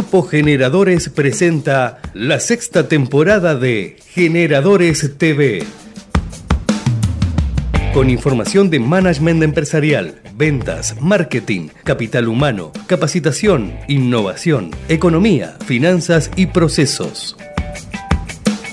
[0.00, 5.62] Grupo Generadores presenta la sexta temporada de Generadores TV.
[7.92, 17.36] Con información de management empresarial, ventas, marketing, capital humano, capacitación, innovación, economía, finanzas y procesos.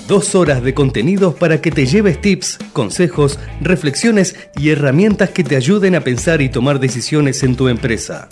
[0.06, 5.56] Dos horas de contenidos para que te lleves tips, consejos, reflexiones y herramientas que te
[5.56, 8.28] ayuden a pensar y tomar decisiones en tu empresa.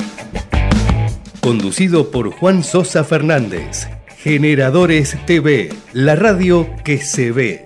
[1.46, 3.86] Conducido por Juan Sosa Fernández.
[4.18, 7.64] Generadores TV, la radio que se ve.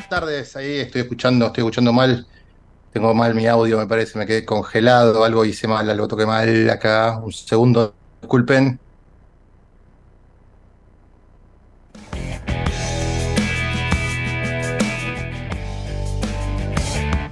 [0.00, 0.56] Buenas tardes.
[0.56, 2.26] Ahí estoy escuchando, estoy escuchando mal.
[2.92, 6.70] Tengo mal mi audio, me parece, me quedé congelado, algo hice mal, algo toqué mal
[6.70, 7.18] acá.
[7.18, 8.80] Un segundo, disculpen.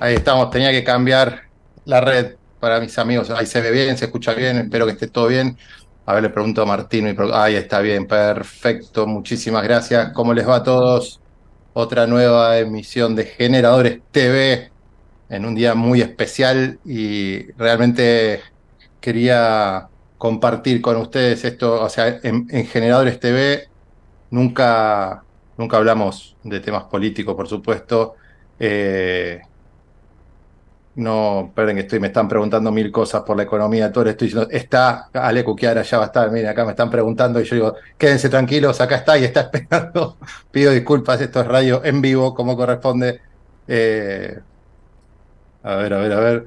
[0.00, 1.44] Ahí estamos, tenía que cambiar
[1.86, 3.30] la red para mis amigos.
[3.30, 5.56] Ahí se ve bien, se escucha bien, espero que esté todo bien.
[6.04, 7.16] A ver, le pregunto a Martín.
[7.32, 9.06] Ahí está bien, perfecto.
[9.06, 10.12] Muchísimas gracias.
[10.12, 11.20] ¿Cómo les va a todos?
[11.72, 14.70] Otra nueva emisión de Generadores TV
[15.28, 18.40] en un día muy especial y realmente
[19.00, 23.68] quería compartir con ustedes esto, o sea, en, Generadores TV
[24.30, 25.22] nunca,
[25.56, 28.14] nunca hablamos de temas políticos, por supuesto.
[28.58, 29.40] Eh,
[30.98, 34.48] no, perdón que estoy, me están preguntando mil cosas por la economía, todo estoy diciendo,
[34.50, 37.74] está Ale Cuquiara, ya va a estar, miren, acá me están preguntando y yo digo,
[37.96, 40.16] quédense tranquilos, acá está y está esperando.
[40.50, 43.20] Pido disculpas, esto es radio en vivo, como corresponde.
[43.68, 44.40] Eh,
[45.62, 46.46] a ver, a ver, a ver.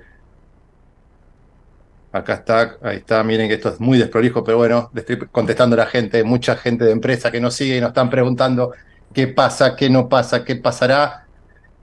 [2.11, 5.75] Acá está, ahí está, miren que esto es muy desprolijo, pero bueno, le estoy contestando
[5.75, 8.73] a la gente, mucha gente de empresa que nos sigue y nos están preguntando
[9.13, 11.25] qué pasa, qué no pasa, qué pasará.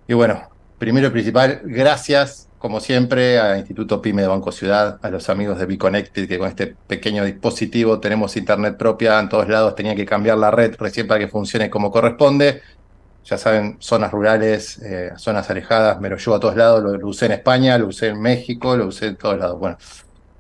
[0.07, 5.11] Y bueno, primero y principal, gracias como siempre, a Instituto PYME de Banco Ciudad, a
[5.11, 9.75] los amigos de BeConnected, que con este pequeño dispositivo tenemos internet propia en todos lados,
[9.75, 12.63] tenía que cambiar la red recién para que funcione como corresponde.
[13.25, 17.27] ya saben, zonas rurales, eh, zonas alejadas, me lo llevo a todos lados, lo, usé
[17.27, 19.59] en España, lo usé en México, lo usé en todos lados.
[19.59, 19.77] Bueno,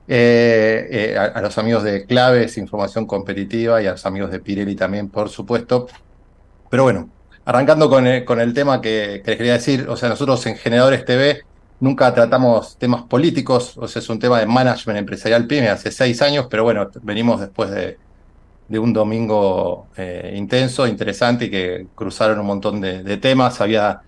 [0.08, 4.74] eh, eh, a, los amigos de Claves, Información Competitiva y a los amigos de Pirelli
[4.74, 5.86] también, por supuesto.
[6.70, 7.10] Pero bueno,
[7.44, 11.04] arrancando con el, con el tema que, les quería decir, o sea, nosotros en Generadores
[11.04, 11.44] TV
[11.80, 16.20] nunca tratamos temas políticos, o sea, es un tema de management empresarial PYME hace seis
[16.22, 17.98] años, pero bueno, venimos después de,
[18.78, 23.60] un domingo eh, intenso, interesante y que cruzaron un montón de, temas.
[23.62, 24.02] Había,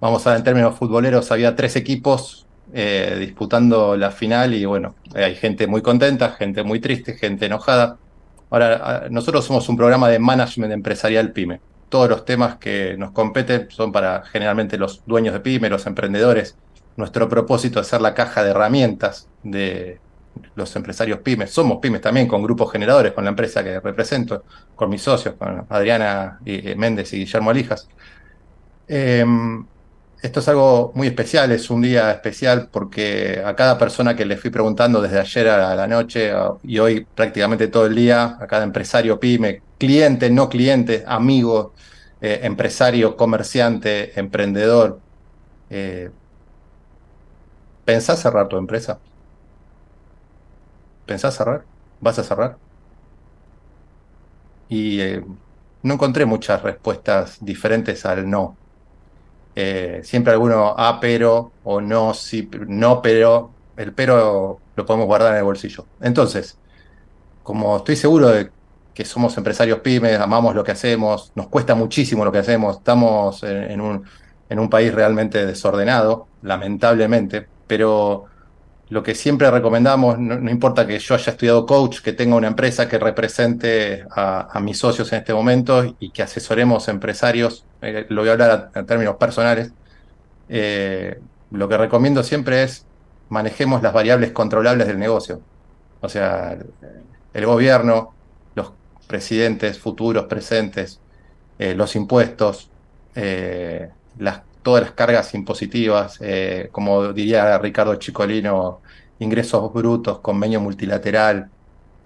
[0.00, 4.96] vamos a ver, en términos futboleros, había tres equipos eh, disputando la final y bueno,
[5.14, 7.98] hay gente muy contenta, gente muy triste, gente enojada.
[8.50, 11.60] Ahora, nosotros somos un programa de management empresarial PyME.
[11.88, 16.56] Todos los temas que nos competen son para generalmente los dueños de PyME, los emprendedores.
[17.00, 19.98] Nuestro propósito es ser la caja de herramientas de,
[20.54, 24.44] los empresarios pymes, somos pymes también con grupos generadores, con la empresa que represento,
[24.76, 27.88] con mis socios, con Adriana y, Méndez y Guillermo Alijas.
[28.86, 29.64] Em,
[30.22, 34.36] esto es algo muy especial, es un día especial porque a cada persona que le
[34.36, 36.30] fui preguntando desde ayer a la noche
[36.62, 41.72] y hoy prácticamente todo el día, a cada empresario pyme, cliente, no cliente, amigo,
[42.20, 45.00] eh, empresario, comerciante, emprendedor,
[45.70, 46.10] eh,
[47.90, 49.00] ¿pensás cerrar tu empresa?
[51.06, 51.66] ¿Pensás cerrar?
[51.98, 52.56] ¿Vas a cerrar?
[54.68, 55.24] Y eh,
[55.82, 58.56] no encontré muchas respuestas diferentes al no.
[59.56, 65.32] Eh, siempre alguno, ah, pero, o no, sí, no, pero, el pero lo podemos guardar
[65.32, 65.90] en el bolsillo.
[66.00, 66.56] Entonces,
[67.42, 68.52] como estoy seguro de
[68.94, 73.42] que somos empresarios pymes, amamos lo que hacemos, nos cuesta muchísimo lo que hacemos, estamos
[73.42, 74.04] en un,
[74.48, 78.24] en un país realmente desordenado, lamentablemente, pero
[78.88, 82.88] lo que siempre recomendamos, no, importa que yo haya estudiado coach, que tenga una empresa
[82.88, 88.30] que represente a, mis socios en este momento y que asesoremos empresarios, eh, lo voy
[88.30, 89.70] a hablar en términos personales,
[90.48, 91.20] eh,
[91.52, 92.86] lo que recomiendo siempre es
[93.28, 95.40] manejemos las variables controlables del negocio.
[96.00, 96.58] O sea,
[97.32, 98.14] el gobierno,
[98.56, 98.72] los
[99.06, 100.98] presidentes futuros, presentes,
[101.60, 102.68] eh, los impuestos,
[104.18, 108.80] las todas las cargas impositivas, eh, como diría Ricardo Chicolino,
[109.18, 111.50] ingresos brutos, convenio multilateral.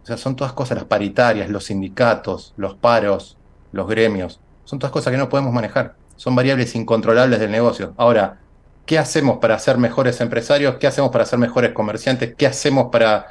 [0.02, 3.36] O sea, son todas cosas, las paritarias, los sindicatos, los paros,
[3.72, 4.40] los gremios.
[4.64, 5.96] Son todas cosas que no podemos manejar.
[6.16, 7.94] Son variables incontrolables del negocio.
[7.96, 8.38] Ahora,
[8.86, 10.76] ¿qué hacemos para ser mejores empresarios?
[10.76, 12.34] ¿Qué hacemos para ser mejores comerciantes?
[12.36, 13.26] ¿Qué hacemos para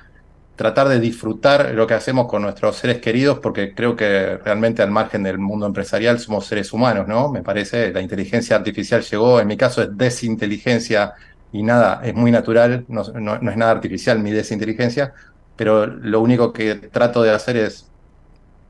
[0.56, 4.92] tratar de disfrutar lo que hacemos con nuestros seres queridos, porque creo que realmente al
[4.92, 7.30] margen del mundo empresarial somos seres humanos, ¿no?
[7.30, 11.14] Me parece, la inteligencia artificial llegó, en mi caso es desinteligencia
[11.52, 15.14] y nada, es muy natural, no, es nada artificial mi desinteligencia,
[15.56, 17.90] pero lo único que trato de hacer es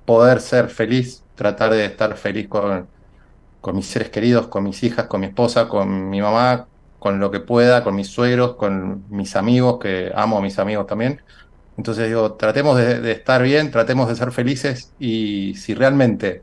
[0.05, 2.87] poder ser feliz, tratar de estar feliz con,
[3.61, 6.67] con mis seres queridos, con mis hijas, con mi esposa, con mi mamá,
[6.99, 10.87] con lo que pueda, con mis suegros, con mis amigos, que amo a mis amigos
[10.87, 11.21] también
[11.77, 16.41] entonces digo, tratemos de, estar bien, tratemos de ser felices y si realmente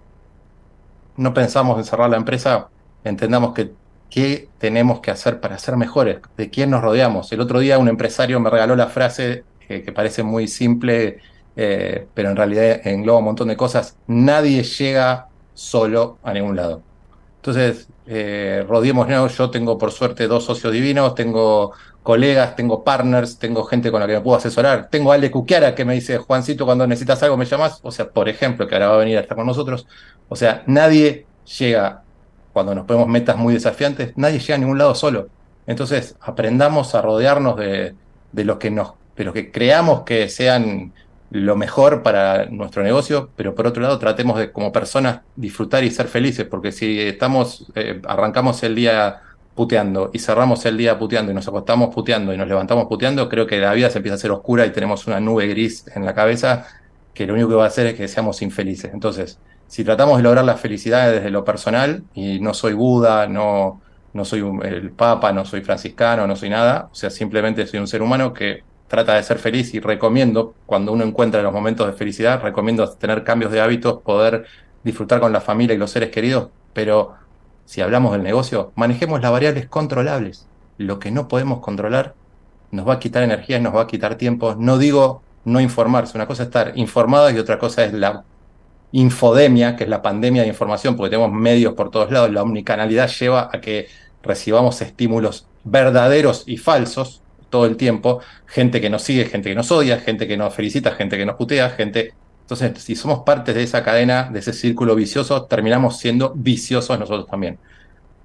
[1.16, 2.68] no pensamos en cerrar la empresa,
[3.04, 3.72] entendamos que
[4.10, 7.30] qué tenemos que hacer para ser mejores, de quién nos rodeamos.
[7.32, 11.20] El otro día un empresario me regaló la frase que parece muy simple,
[11.54, 13.96] eh, pero en realidad engloba un montón de cosas.
[14.08, 16.82] Nadie llega solo a ningún lado.
[17.36, 19.36] Entonces, eh, rodeémonos.
[19.38, 21.72] Yo tengo por suerte dos socios divinos, tengo
[22.02, 24.88] colegas, tengo partners, tengo gente con la que me puedo asesorar.
[24.90, 27.80] Tengo a Ale Cuquiara que me dice, Juancito, cuando necesitas algo me llamas.
[27.82, 29.86] O sea, por ejemplo, que ahora va a venir a estar con nosotros.
[30.28, 31.26] O sea, nadie
[31.58, 32.02] llega,
[32.52, 35.28] cuando nos ponemos metas muy desafiantes, nadie llega a ningún lado solo.
[35.66, 37.94] Entonces, aprendamos a rodearnos de,
[38.32, 40.92] de los que nos, de los que creamos que sean
[41.30, 45.90] lo mejor para nuestro negocio, pero por otro lado tratemos de como personas disfrutar y
[45.90, 49.22] ser felices, porque si estamos, eh, arrancamos el día
[49.54, 53.46] puteando y cerramos el día puteando y nos acostamos puteando y nos levantamos puteando, creo
[53.46, 56.14] que la vida se empieza a hacer oscura y tenemos una nube gris en la
[56.14, 56.66] cabeza
[57.14, 58.92] que lo único que va a hacer es que seamos infelices.
[58.94, 63.80] Entonces, si tratamos de lograr la felicidad desde lo personal, y no soy Buda, no,
[64.12, 67.86] no soy el Papa, no soy franciscano, no soy nada, o sea, simplemente soy un
[67.86, 71.92] ser humano que trata de ser feliz y recomiendo, cuando uno encuentra los momentos de
[71.92, 74.46] felicidad, recomiendo tener cambios de hábitos, poder
[74.82, 77.14] disfrutar con la familia y los seres queridos, pero
[77.70, 80.48] si hablamos del negocio, manejemos las variables controlables.
[80.76, 82.16] Lo que no podemos controlar
[82.72, 84.56] nos va a quitar energía nos va a quitar tiempo.
[84.58, 88.24] No digo no informarse, una cosa es estar informada y otra cosa es la
[88.90, 92.32] infodemia, que es la pandemia de información, porque tenemos medios por todos lados.
[92.32, 93.86] La omnicanalidad lleva a que
[94.20, 98.20] recibamos estímulos verdaderos y falsos todo el tiempo.
[98.46, 101.36] Gente que nos sigue, gente que nos odia, gente que nos felicita, gente que nos
[101.36, 102.14] putea, gente
[102.50, 107.28] Entonces, si somos parte de esa cadena, de ese círculo vicioso, terminamos siendo viciosos nosotros
[107.28, 107.58] también.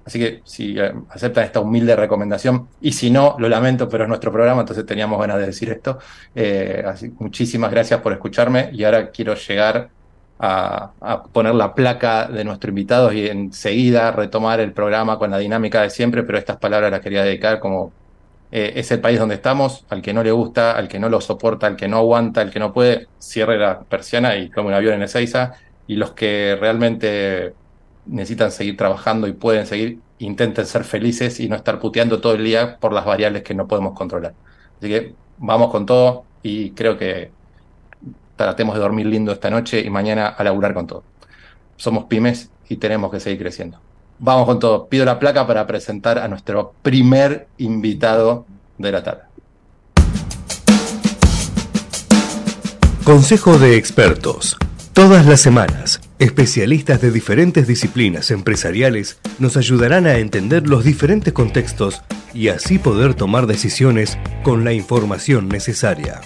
[0.04, 4.08] Así que si eh, aceptan esta humilde recomendación, y si no, lo lamento, pero es
[4.08, 5.98] nuestro programa, entonces teníamos ganas de decir esto.
[6.34, 9.90] Eh, así, muchísimas gracias por escucharme y ahora quiero llegar
[10.40, 15.82] a, poner la placa de nuestro invitado y enseguida retomar el programa con la dinámica
[15.82, 17.92] de siempre, pero estas palabras las quería dedicar como
[18.50, 21.20] eh, es el país donde estamos, al que no le gusta, al que no lo
[21.20, 24.74] soporta, al que no aguanta, al que no puede, cierre la persiana y tome un
[24.74, 25.54] avión en Ezeiza,
[25.86, 27.54] y los que realmente
[28.06, 32.44] necesitan seguir trabajando y pueden seguir, intenten ser felices y no estar puteando todo el
[32.44, 34.34] día por las variables que no podemos controlar.
[34.78, 37.32] Así que vamos con todo y creo que
[38.36, 41.04] tratemos de dormir lindo esta noche y mañana a laburar con todo.
[41.76, 43.80] Somos pymes y tenemos que seguir creciendo.
[44.18, 44.86] Vamos con todo.
[44.88, 48.46] Pido la placa para presentar a nuestro primer invitado
[48.78, 49.22] de la tarde.
[53.04, 54.56] Consejo de expertos
[54.96, 62.00] Todas las semanas, especialistas de diferentes disciplinas empresariales nos ayudarán a entender los diferentes contextos
[62.32, 66.22] y así poder tomar decisiones con la información necesaria.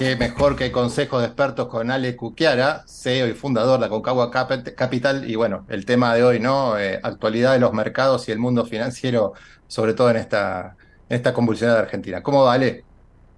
[0.00, 4.30] Qué mejor que Consejo de Expertos con Ale Cuquiara, CEO y fundador de la Concagua
[4.30, 5.30] Capital.
[5.30, 6.78] Y bueno, el tema de hoy, ¿no?
[6.78, 9.34] Eh, actualidad de los mercados y el mundo financiero,
[9.66, 10.74] sobre todo en esta,
[11.06, 12.22] esta convulsionada Argentina.
[12.22, 12.82] ¿Cómo va, Ale?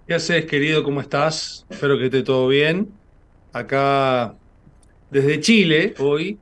[0.07, 0.85] ¿Qué haces, querido?
[0.85, 1.67] ¿Cómo estás?
[1.69, 2.93] Espero que esté todo bien.
[3.53, 4.37] Acá
[5.11, 6.39] desde Chile hoy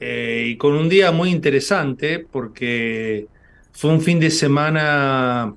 [0.00, 3.26] eh, y con un día muy interesante porque
[3.72, 5.54] fue un fin de semana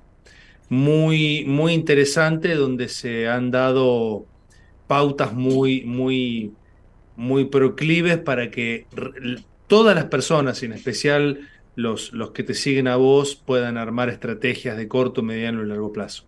[0.70, 4.26] muy, muy interesante donde se han dado
[4.88, 6.54] pautas muy, muy,
[7.16, 8.86] muy proclives para que
[9.68, 14.78] todas las personas, en especial los, los que te siguen a vos, puedan armar estrategias
[14.78, 16.24] de corto, mediano y largo plazo.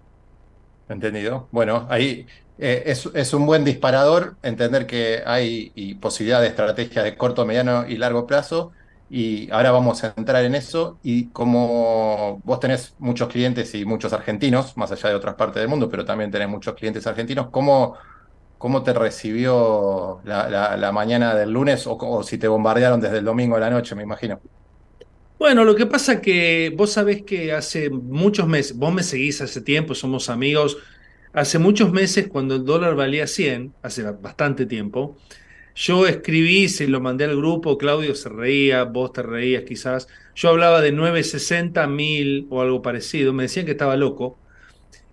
[0.89, 1.47] Entendido.
[1.51, 2.25] Bueno, ahí
[2.59, 7.97] eh, es, un buen disparador entender que hay posibilidad de estrategias de corto, mediano y
[7.97, 8.71] largo plazo.
[9.09, 10.99] Y ahora vamos a entrar en eso.
[11.01, 15.69] Y como vos tenés muchos clientes y muchos argentinos, más allá de otras partes del
[15.69, 17.95] mundo, pero también tenés muchos clientes argentinos, ¿cómo,
[18.57, 23.59] cómo te recibió la, mañana del lunes o, si te bombardearon desde el domingo a
[23.59, 24.39] la noche, me imagino?
[25.39, 29.61] Bueno, lo que pasa que vos sabés que hace muchos meses, vos me seguís hace
[29.61, 30.77] tiempo, somos amigos,
[31.31, 35.15] hace muchos meses cuando el dólar valía 100, hace bastante tiempo,
[35.77, 40.49] yo escribí, se lo mandé al grupo, Claudio se reía, vos te reías quizás, yo
[40.49, 44.37] hablaba de 960 mil o algo parecido, me decían que estaba loco,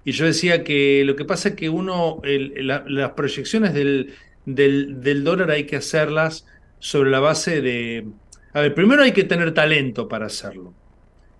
[0.05, 4.15] y yo decía que lo que pasa es que uno, las proyecciones del,
[4.47, 6.47] del dólar hay que hacerlas
[6.79, 8.07] sobre la base de
[8.55, 10.73] a ver, primero hay que tener talento para hacerlo.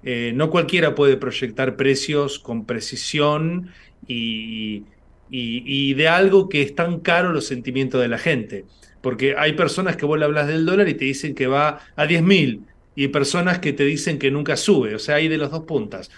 [0.03, 3.71] Eh, no cualquiera puede proyectar precios con precisión
[4.07, 4.85] y,
[5.31, 8.65] de algo que es tan caro los sentimientos de la gente.
[9.05, 12.07] Porque hay personas que vos le hablas del dólar y te dicen que va a
[12.07, 12.63] 10 mil
[12.97, 14.95] y hay personas que te dicen que nunca sube.
[14.95, 16.11] O sea, hay de las dos puntas.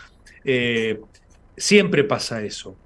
[0.45, 1.01] Eh,
[1.57, 2.77] siempre pasa eso.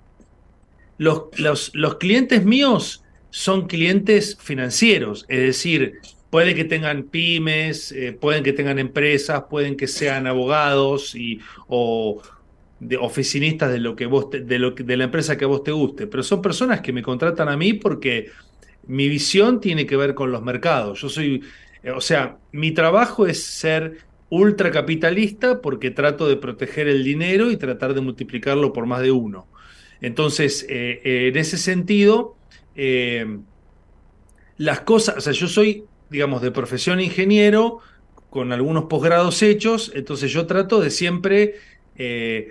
[0.97, 8.13] Los, los, los clientes míos son clientes financieros, es decir, Puede que tengan pymes, eh,
[8.13, 12.23] pueden que tengan empresas, pueden que sean abogados y, o
[13.01, 16.07] oficinistas de lo que vos de, lo, de la empresa que a vos te guste,
[16.07, 18.31] pero son personas que me contratan a mí porque
[18.87, 21.01] mi visión tiene que ver con los mercados.
[21.01, 21.43] Yo soy,
[21.83, 27.57] eh, o sea, mi trabajo es ser ultracapitalista porque trato de proteger el dinero y
[27.57, 29.49] tratar de multiplicarlo por más de uno.
[30.01, 32.37] Entonces, eh, en ese sentido,
[34.57, 37.79] las cosas, o sea, yo soy digamos, de profesión ingeniero,
[38.29, 41.55] con algunos posgrados hechos, entonces yo trato de siempre,
[41.97, 42.49] eh,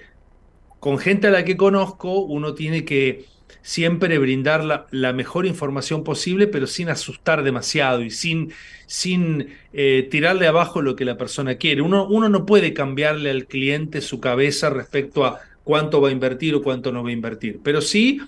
[0.79, 3.25] con gente a la que conozco, uno tiene que
[3.61, 8.51] siempre brindar la, mejor información posible, pero sin asustar demasiado y sin,
[8.87, 11.81] sin eh, tirarle abajo lo que la persona quiere.
[11.81, 16.55] Uno, uno no puede cambiarle al cliente su cabeza respecto a cuánto va a invertir
[16.55, 18.21] o cuánto no va a invertir, pero sí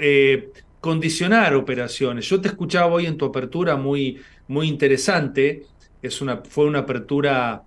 [0.00, 2.28] eh, condicionar operaciones.
[2.28, 5.66] Yo te escuchaba hoy en tu apertura muy muy interesante.
[6.02, 7.62] Es una, fue una apertura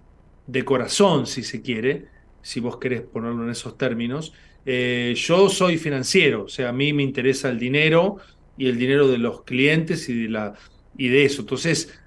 [0.47, 2.07] de corazón, si se quiere,
[2.41, 4.33] si vos querés ponerlo en esos términos.
[4.65, 8.17] Eh, yo soy financiero, o sea, a mí me interesa el dinero
[8.57, 10.53] y el dinero de los clientes y de, la,
[10.97, 11.41] y de eso.
[11.41, 11.99] Entonces,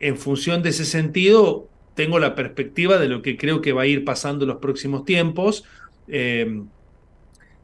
[0.00, 3.86] en función de ese sentido, tengo la perspectiva de lo que creo que va a
[3.86, 5.64] ir pasando en los próximos tiempos.
[6.08, 6.62] Eh,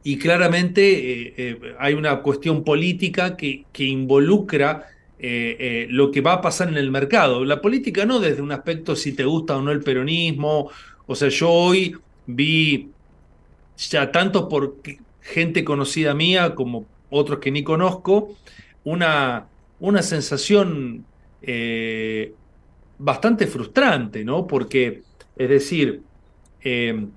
[0.03, 4.85] y claramente eh, hay una cuestión política que, que involucra
[5.19, 7.43] eh, eh, lo que va a pasar en el mercado.
[7.43, 10.69] La política no desde un aspecto si te gusta o no el peronismo.
[11.07, 11.95] O sea, yo hoy
[12.27, 12.91] vi
[13.77, 14.77] ya tanto por
[15.21, 18.35] gente conocida mía como otros que ni conozco,
[18.83, 19.47] una,
[19.79, 21.05] una sensación
[21.41, 22.33] eh,
[22.97, 24.47] bastante frustrante, ¿no?
[24.47, 25.03] Porque,
[25.35, 26.01] es decir,
[26.63, 27.07] eh,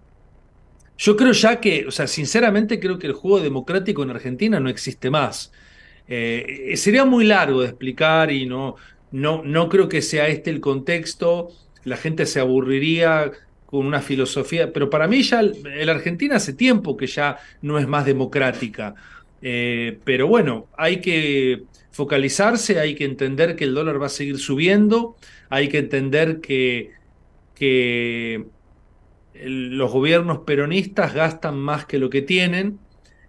[0.98, 4.68] yo creo ya que, o sea, sinceramente creo que el juego democrático en Argentina no
[4.68, 5.52] existe más.
[6.06, 8.76] Eh, sería muy largo de explicar y no,
[9.10, 11.48] no, no creo que sea este el contexto.
[11.84, 13.32] La gente se aburriría
[13.70, 17.86] con una filosofía, pero para mí ya la Argentina hace tiempo que ya no es
[17.86, 18.94] más democrática.
[19.40, 21.62] pero bueno, hay que
[21.92, 25.16] focalizarse, hay que entender que el dólar va a seguir subiendo,
[25.48, 26.90] hay que entender que,
[27.54, 28.46] que
[29.34, 32.78] los gobiernos peronistas gastan más que lo que tienen,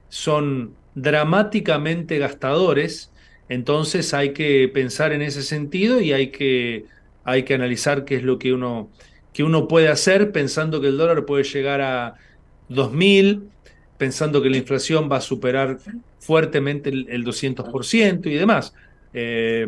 [0.09, 3.11] son dramáticamente gastadores,
[3.49, 6.85] entonces hay que pensar en ese sentido y hay que,
[7.23, 8.89] hay que analizar qué es lo que uno,
[9.33, 12.15] que uno puede hacer pensando que el dólar puede llegar a
[12.69, 13.43] 2.000,
[13.97, 15.77] pensando que la inflación va a superar
[16.19, 18.73] fuertemente el, 200% y demás.
[19.13, 19.67] Eh,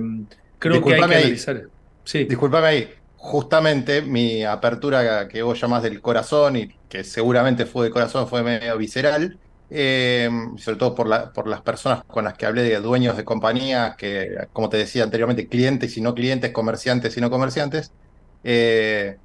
[0.60, 1.64] creo que hay que analizar.
[2.04, 2.26] Sí.
[2.26, 2.90] Disculpame ahí.
[3.16, 8.44] Justamente mi apertura que vos llamás del corazón y que seguramente fue de corazón, fue
[8.44, 9.38] medio visceral,
[9.70, 13.96] eh, sobre todo por, por las personas con las que hablé de dueños de compañías,
[13.96, 17.94] que como te decía anteriormente, clientes y no clientes, comerciantes y no comerciantes.
[18.44, 19.18] Eh,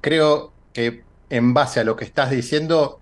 [0.00, 3.00] creo que en base a lo que estás diciendo,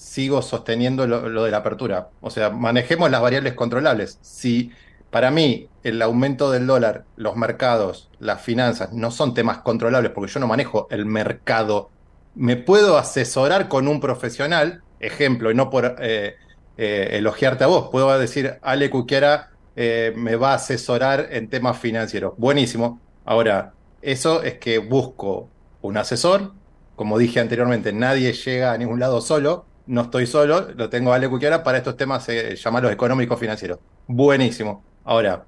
[0.00, 2.08] sigo sosteniendo lo, de la apertura.
[2.20, 4.18] O sea, manejemos las variables controlables.
[4.22, 4.72] Si
[5.10, 10.32] para mí el aumento del dólar, los mercados, las finanzas no son temas controlables porque
[10.32, 11.90] yo no manejo el mercado,
[12.34, 16.36] me puedo asesorar con un profesional, ejemplo, y no por eh,
[16.78, 21.78] eh, elogiarte a vos, puedo decir, Ale Cuquiera eh, me va a asesorar en temas
[21.78, 22.34] financieros.
[22.38, 23.00] Buenísimo.
[23.24, 25.50] Ahora, eso es que busco
[25.82, 26.52] un asesor.
[26.96, 31.16] Como dije anteriormente, nadie llega a ningún lado solo no estoy solo, lo tengo a
[31.16, 33.80] Ale Cuquiara para estos temas, eh, llamarlos económicos financieros.
[34.06, 34.84] Buenísimo.
[35.02, 35.46] Ahora,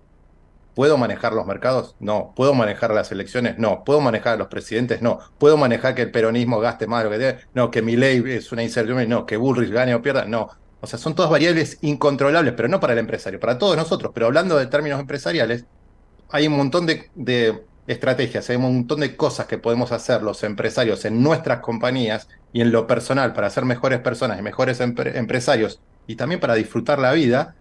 [0.74, 1.94] ¿puedo manejar los mercados?
[2.00, 2.32] No.
[2.34, 3.56] ¿Puedo manejar las elecciones?
[3.58, 3.84] No.
[3.84, 5.00] ¿Puedo manejar a los presidentes?
[5.00, 5.20] No.
[5.38, 7.38] ¿Puedo manejar que el peronismo gaste más de lo que debe?
[7.54, 7.70] No.
[7.70, 9.06] ¿Que mi ley es una incertidumbre?
[9.06, 9.26] No.
[9.26, 10.24] ¿Que Bullrich gane o pierda?
[10.24, 10.48] No.
[10.80, 14.10] O sea, son todas variables incontrolables, pero no para el empresario, para todos nosotros.
[14.12, 15.66] Pero hablando de términos empresariales,
[16.30, 21.04] hay un montón de estrategias, hay un montón de cosas que podemos hacer los empresarios
[21.04, 26.16] en nuestras compañías y en lo personal para ser mejores personas y mejores empresarios y
[26.16, 27.54] también para disfrutar la vida,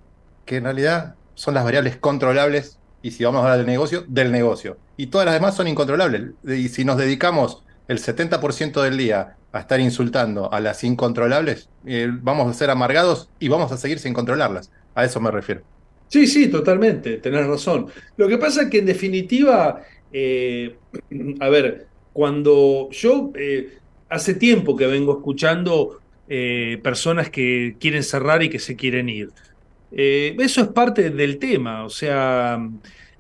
[0.46, 4.32] que en realidad son las variables controlables y si vamos a hablar del negocio, del
[4.32, 4.78] negocio.
[4.98, 6.32] Y todas las demás son incontrolables.
[6.48, 12.10] Y si nos dedicamos el 70% del día a estar insultando a las incontrolables, eh,
[12.12, 14.72] vamos a ser amargados y vamos a seguir sin controlarlas.
[14.94, 15.62] A eso me refiero.
[16.10, 17.88] Sí, sí, totalmente, tenés razón.
[18.18, 19.82] Lo que pasa es que en definitiva
[20.14, 20.76] eh,
[21.40, 23.78] a ver, cuando yo eh,
[24.10, 29.30] hace tiempo que vengo escuchando eh, personas que quieren cerrar y que se quieren ir.
[29.92, 32.58] eso es parte del tema, o sea,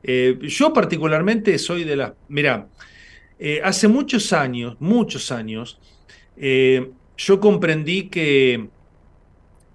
[0.03, 2.13] yo particularmente soy de las...
[2.29, 2.67] Mira,
[3.63, 5.79] hace muchos años, muchos años,
[6.37, 8.69] yo comprendí que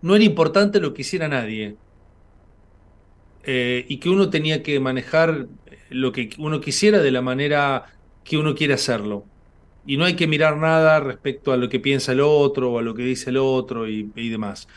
[0.00, 1.76] no era importante lo que hiciera nadie.
[3.46, 5.48] y que uno tenía que manejar
[5.90, 7.86] lo que uno quisiera de la manera
[8.24, 9.24] que uno quiere hacerlo.
[9.86, 12.82] Y no hay que mirar nada respecto a lo que piensa el otro o a
[12.82, 14.68] lo que dice el otro y, demás.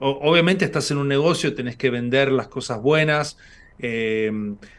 [0.00, 3.38] obviamente estás en un negocio, tenés que vender las cosas buenas.
[3.78, 4.30] Eh,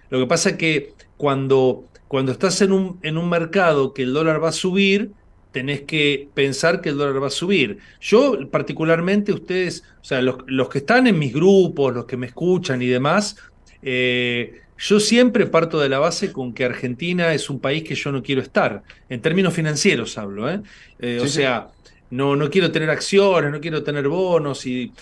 [0.10, 4.14] lo que pasa es que cuando, cuando estás en un, en un mercado que el
[4.14, 5.12] dólar va a subir,
[5.52, 7.80] tenés que pensar que el dólar va a subir.
[8.02, 12.28] Yo particularmente, ustedes, o sea, los, los que están en mis grupos, los que me
[12.28, 13.38] escuchan y demás,
[13.82, 18.12] eh, yo siempre parto de la base con que Argentina es un país que yo
[18.12, 20.62] no quiero estar, en términos financieros hablo, ¿eh?
[21.00, 21.70] Eh, o sea,
[22.12, 24.94] no, no quiero tener acciones, no quiero tener bonos y,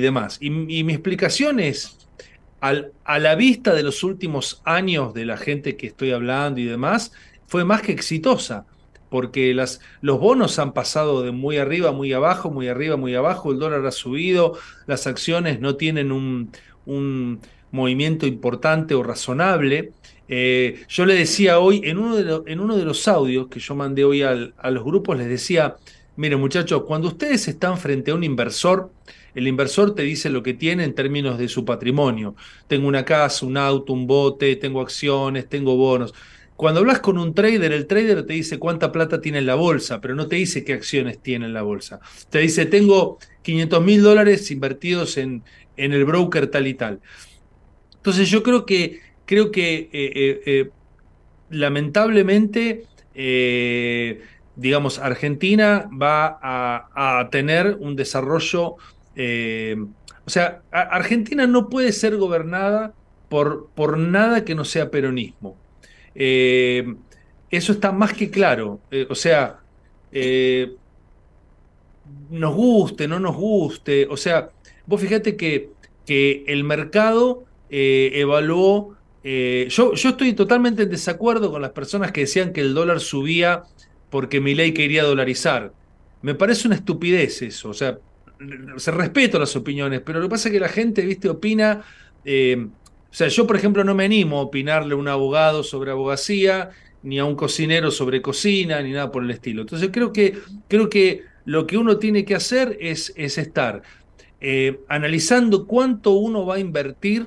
[0.00, 0.38] demás.
[0.40, 2.08] Y, mi explicación es,
[2.60, 6.64] al, a la vista de los últimos años de la gente que estoy hablando y
[6.64, 7.12] demás,
[7.46, 8.66] fue más que exitosa,
[9.10, 13.52] porque las, los bonos han pasado de muy arriba, muy abajo, muy arriba, muy abajo,
[13.52, 16.50] el dólar ha subido, las acciones no tienen un
[17.72, 19.92] movimiento importante o razonable.
[20.28, 22.16] Eh, yo le decía hoy, en uno,
[22.76, 25.74] de los audios que yo mandé hoy a los grupos, les decía,
[26.16, 28.90] miren muchachos, cuando ustedes están frente a un inversor,
[29.34, 32.36] el inversor te dice lo que tiene en términos de su patrimonio.
[32.68, 36.14] Tengo una casa, un auto, un bote, tengo acciones, tengo bonos.
[36.54, 40.00] Cuando hablas con un trader, el trader te dice cuánta plata tiene en la bolsa,
[40.00, 41.98] pero no te dice qué acciones tiene en la bolsa.
[42.28, 45.42] Te dice, tengo 500 mil dólares invertidos en
[45.76, 47.00] el broker tal y tal.
[48.02, 50.70] Entonces yo creo que, creo que eh, eh, eh,
[51.50, 52.84] lamentablemente,
[54.56, 62.92] digamos, Argentina va a, tener un desarrollo O sea, Argentina no puede ser gobernada
[63.28, 65.56] por, por nada que no sea peronismo.
[66.12, 68.80] Eso está más que claro.
[69.08, 69.60] O sea,
[72.30, 74.08] nos guste, no nos guste.
[74.10, 74.50] O sea,
[74.86, 75.70] vos fíjate que,
[76.04, 78.96] que el mercado evaluó.
[79.22, 83.62] yo, yo estoy totalmente en desacuerdo con las personas que decían que el dólar subía
[84.10, 85.72] porque mi ley quería dolarizar.
[86.20, 87.70] Me parece una estupidez eso.
[87.70, 87.98] O sea,
[88.76, 91.82] se respeto las opiniones, pero lo que pasa es que la gente, viste, opina.
[92.24, 96.70] O sea, yo, por ejemplo, no me animo a opinarle a un abogado sobre abogacía,
[97.02, 99.62] ni a un cocinero sobre cocina, ni nada por el estilo.
[99.62, 103.82] Entonces, creo que, creo que lo que uno tiene que hacer es, es estar
[104.40, 107.26] eh, analizando cuánto uno va a invertir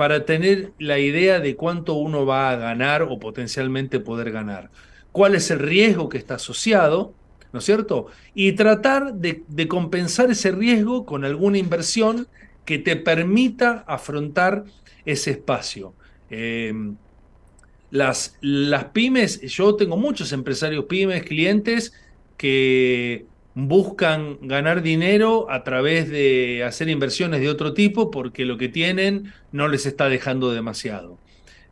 [0.00, 4.70] para tener la idea de cuánto uno va a ganar o potencialmente poder ganar.
[5.12, 7.12] ¿Cuál es el riesgo que está asociado?
[7.52, 8.06] ¿No es cierto?
[8.32, 12.28] Y tratar de, compensar ese riesgo con alguna inversión
[12.64, 14.64] que te permita afrontar
[15.04, 15.92] ese espacio.
[16.30, 16.72] Eh,
[17.90, 21.92] las, las pymes, yo tengo muchos empresarios pymes, clientes
[22.38, 28.68] que buscan ganar dinero a través de hacer inversiones de otro tipo porque lo que
[28.68, 31.18] tienen no les está dejando demasiado.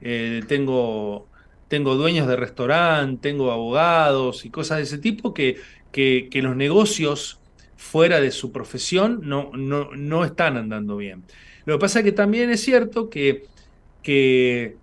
[0.01, 1.29] Eh, tengo,
[1.69, 5.57] tengo dueños de restaurante, tengo abogados y cosas de ese tipo que,
[5.93, 7.41] que, los negocios
[7.77, 11.25] fuera de su profesión no, no, no están andando bien.
[11.65, 13.45] Lo que pasa es que también es cierto que,
[14.03, 14.77] que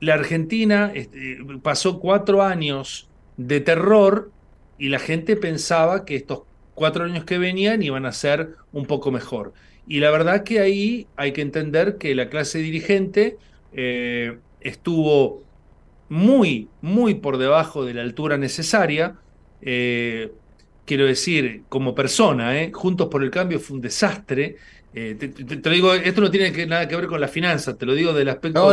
[0.00, 4.30] la Argentina este, pasó cuatro años de terror
[4.78, 6.42] y la gente pensaba que estos
[6.74, 9.52] cuatro años que venían iban a ser un poco mejor.
[9.86, 13.36] Y la verdad que ahí hay que entender que la clase dirigente
[13.72, 15.44] eh, estuvo
[16.08, 19.16] muy, muy por debajo de la altura necesaria.
[19.62, 20.32] Eh,
[20.84, 22.70] quiero decir, como persona, ¿eh?
[22.72, 24.56] Juntos por el Cambio fue un desastre.
[24.94, 27.94] Eh, te, lo digo, esto no tiene nada que ver con la finanza, te lo
[27.94, 28.72] digo del aspecto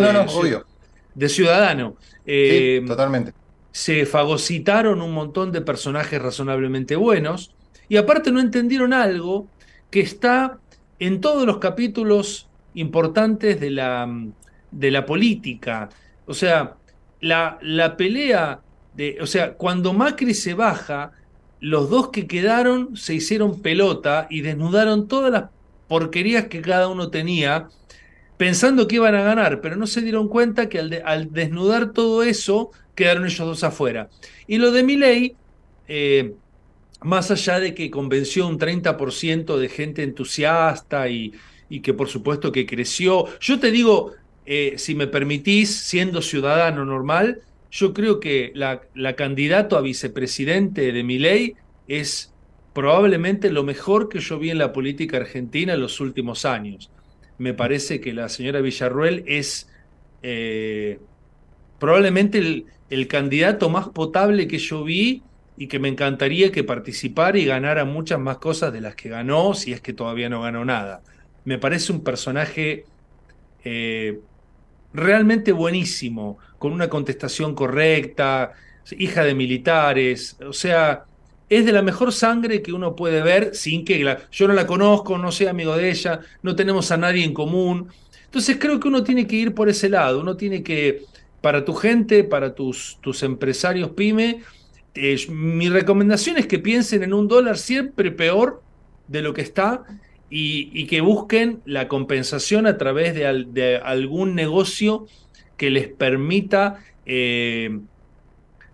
[1.16, 1.98] de, ciudadano.
[2.26, 3.34] Eh, totalmente.
[3.72, 7.54] Se fagocitaron un montón de personajes razonablemente buenos
[7.88, 9.48] y aparte no entendieron algo
[9.90, 10.60] que está
[11.00, 14.08] en todos los capítulos importantes de la,
[14.72, 15.90] de la política.
[16.26, 16.76] O sea,
[17.20, 18.62] la, la pelea
[18.94, 21.12] de, o sea, cuando Macri se baja,
[21.60, 25.46] los dos que quedaron se hicieron pelota y desnudaron todas las
[25.88, 27.70] porquerías que cada uno tenía,
[28.38, 32.72] pensando que iban a ganar, pero no se dieron cuenta que al, desnudar todo eso,
[32.96, 34.10] quedaron ellos dos afuera.
[34.48, 35.36] Y lo de Milei,
[35.88, 36.34] eh,
[37.02, 41.34] más allá de que convenció un 30% de gente entusiasta y,
[41.82, 44.12] que por supuesto que creció, yo te digo,
[44.46, 50.92] eh, si me permitís, siendo ciudadano normal, yo creo que la, la candidato a vicepresidente
[50.92, 51.56] de Milei
[51.88, 52.32] es
[52.74, 56.92] probablemente lo mejor que yo vi en la política argentina en los últimos años.
[57.38, 59.70] Me parece que la señora Villarruel es
[60.22, 61.00] eh,
[61.80, 65.24] probablemente el, el, candidato más potable que yo vi
[65.58, 69.54] y que me encantaría que participara y ganara muchas más cosas de las que ganó,
[69.54, 71.02] si es que todavía no ganó nada.
[71.46, 72.86] Me parece un personaje
[73.64, 74.20] eh,
[74.94, 78.54] realmente buenísimo, con una contestación correcta,
[78.98, 81.06] hija de militares, o sea,
[81.52, 85.18] es de la mejor sangre que uno puede ver sin que yo no la conozco,
[85.18, 87.90] no soy amigo de ella, no tenemos a nadie en común.
[88.24, 91.04] Entonces creo que uno tiene que ir por ese lado, uno tiene que,
[91.42, 94.42] para tu gente, para tus, tus empresarios pyme,
[94.94, 98.62] eh, mi recomendación es que piensen en un dólar siempre peor
[99.08, 99.84] de lo que está
[100.30, 105.08] y, que busquen la compensación a través de, algún negocio
[105.58, 107.80] que les permita eh,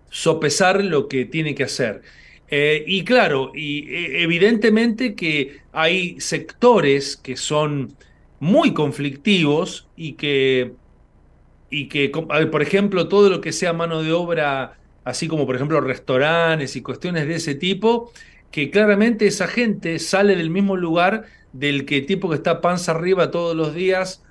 [0.08, 2.02] sopesar lo que tiene que hacer.
[2.50, 3.86] Eh, y claro, y
[4.22, 7.92] evidentemente que hay sectores que son
[8.40, 10.72] muy conflictivos y que,
[11.70, 15.80] y que, por ejemplo, todo lo que sea mano de obra, así como por ejemplo
[15.80, 18.12] restaurantes y cuestiones de ese tipo,
[18.50, 23.30] que claramente esa gente sale del mismo lugar del que tipo que está panza arriba
[23.30, 24.22] todos los días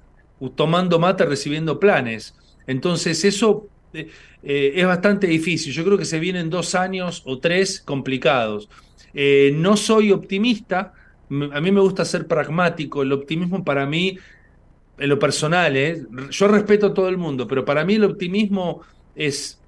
[0.56, 2.36] tomando mate recibiendo planes.
[2.68, 4.10] Entonces eso eh,
[4.44, 5.74] eh, es bastante difícil.
[5.74, 8.70] Yo creo que se vienen dos años o tres complicados.
[9.14, 10.94] Eh, no soy optimista,
[11.30, 13.02] a mí me gusta ser pragmático.
[13.02, 14.18] El optimismo para mí,
[14.98, 18.82] en lo personal, yo respeto a todo el mundo, pero para mí el optimismo
[19.16, 19.60] es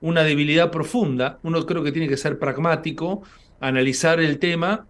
[0.00, 1.38] una debilidad profunda.
[1.42, 3.22] Uno creo que tiene que ser pragmático,
[3.60, 4.86] analizar el tema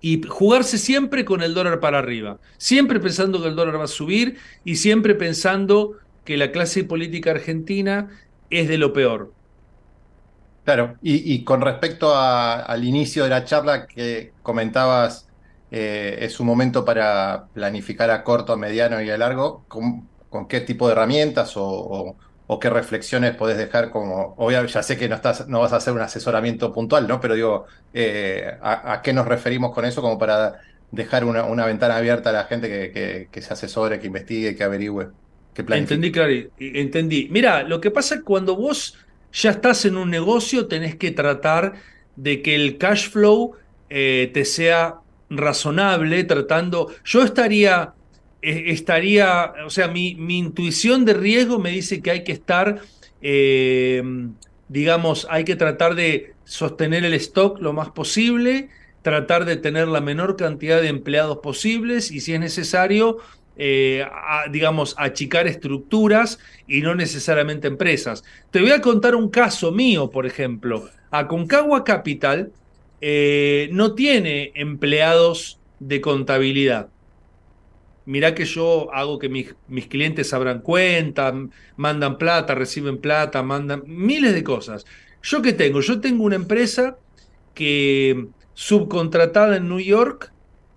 [0.00, 3.88] y jugarse siempre con el dólar para arriba, siempre pensando que el dólar va a
[3.88, 5.92] subir y siempre pensando
[6.24, 8.08] que la clase política argentina
[8.50, 9.32] es de lo peor.
[10.64, 15.28] Claro, y, con respecto al inicio de la charla que comentabas
[15.74, 20.06] eh, es un momento para planificar a corto, a mediano y a largo, ¿con,
[20.46, 22.14] qué tipo de herramientas o,
[22.60, 25.94] qué reflexiones podés dejar como, obviamente ya sé que no, estás, no vas a hacer
[25.94, 27.18] un asesoramiento puntual, ¿no?
[27.18, 32.28] Pero digo, eh, a, qué nos referimos con eso como para dejar una, ventana abierta
[32.28, 32.68] a la gente
[33.32, 35.08] que, se asesore, que investigue, que averigüe,
[35.54, 35.64] que?
[35.66, 37.28] Entendí, claro, entendí.
[37.30, 38.98] Mira, lo que pasa es que cuando vos
[39.32, 41.72] ya estás en un negocio, tenés que tratar
[42.16, 43.56] de que el cash flow
[43.88, 45.01] eh, te sea
[45.36, 46.92] razonable, tratando.
[47.04, 47.94] Yo estaría,
[48.40, 52.80] eh, estaría, o sea, mi, mi, intuición de riesgo me dice que hay que estar,
[53.20, 54.02] eh,
[54.68, 58.68] digamos, hay que tratar de sostener el stock lo más posible,
[59.02, 63.18] tratar de tener la menor cantidad de empleados posibles y si es necesario,
[64.50, 68.24] digamos, achicar estructuras y no necesariamente empresas.
[68.50, 70.88] Te voy a contar un caso mío, por ejemplo.
[71.10, 72.52] Aconcagua Capital
[73.04, 76.88] eh, no tiene empleados de contabilidad.
[78.06, 81.34] Mirá que yo hago que mis, mis, clientes abran cuenta,
[81.76, 84.86] mandan plata, reciben plata, mandan miles de cosas.
[85.20, 85.80] ¿Yo qué tengo?
[85.80, 86.96] Yo tengo una empresa
[87.54, 90.32] que subcontratada en New York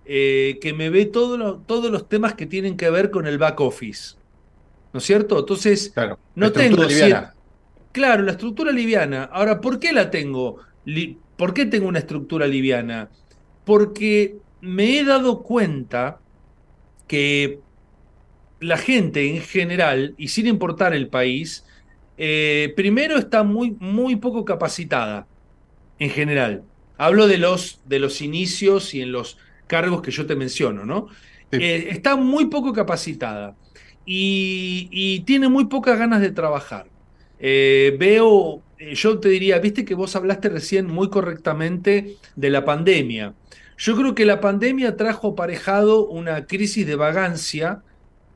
[0.06, 4.16] eh, que me ve todos los temas que tienen que ver con el back office.
[4.94, 5.40] ¿No es cierto?
[5.40, 5.94] Entonces,
[6.34, 6.84] no tengo...
[6.86, 7.36] Liviana.
[7.92, 9.24] Claro, la estructura liviana.
[9.26, 10.58] Ahora, ¿por qué la tengo?
[11.38, 13.10] ¿Por qué tengo una estructura liviana?
[13.66, 16.20] Porque me he dado cuenta
[17.08, 17.60] que
[18.60, 21.66] la gente en general, y sin importar el país,
[22.18, 25.28] eh, primero está muy, muy poco capacitada,
[26.00, 26.64] en general.
[26.98, 31.08] Hablo de los, de los inicios y en los cargos que yo te menciono, ¿no?
[31.52, 33.56] Eh, está muy poco capacitada
[34.06, 36.88] y, tiene muy pocas ganas de trabajar.
[37.40, 43.34] Eh, veo yo te diría, viste que vos hablaste recién muy correctamente de la pandemia.
[43.78, 47.82] Yo creo que la pandemia trajo aparejado una crisis de vagancia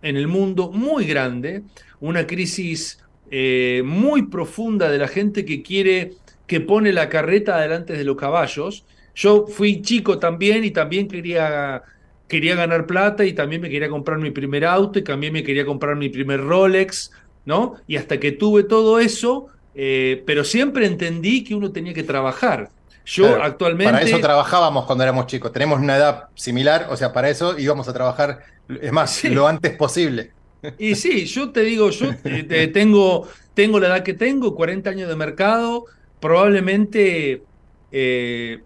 [0.02, 1.64] en el mundo muy grande,
[2.00, 3.00] una crisis
[3.32, 6.14] eh, muy profunda de la gente que quiere,
[6.48, 8.86] que pone la carreta delante de los caballos.
[9.16, 11.84] Yo fui chico también y también quería,
[12.28, 15.66] quería ganar plata y también me quería comprar mi primer auto y también me quería
[15.66, 17.12] comprar mi primer Rolex,
[17.46, 17.76] ¿no?
[17.88, 22.70] Y hasta que tuve todo eso, eh, pero siempre entendí que uno tenía que trabajar.
[23.06, 23.92] Yo actualmente...
[23.92, 25.52] Para eso trabajábamos cuando éramos chicos.
[25.52, 28.40] Tenemos una edad similar, o sea, para eso íbamos a trabajar,
[28.82, 30.32] es más, lo antes posible.
[30.78, 35.10] Y sí, yo te digo, yo eh, tengo, tengo la edad que tengo, 40 años
[35.10, 35.86] de mercado,
[36.20, 37.44] probablemente
[37.92, 38.60] eh,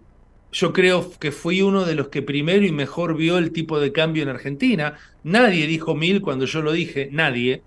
[0.52, 3.92] yo creo que fui uno de los que primero y mejor vio el tipo de
[3.92, 4.98] cambio en Argentina.
[5.22, 7.62] Nadie dijo mil cuando yo lo dije, nadie.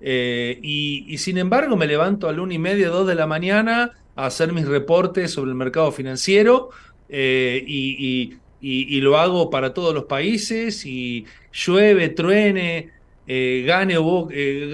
[0.00, 3.92] Eh, y, sin embargo me levanto a la una y media, dos de la mañana
[4.16, 6.70] a hacer mis reportes sobre el mercado financiero
[7.08, 12.90] eh, y, lo hago para todos los países y llueve, truene,
[13.26, 14.28] eh, gane o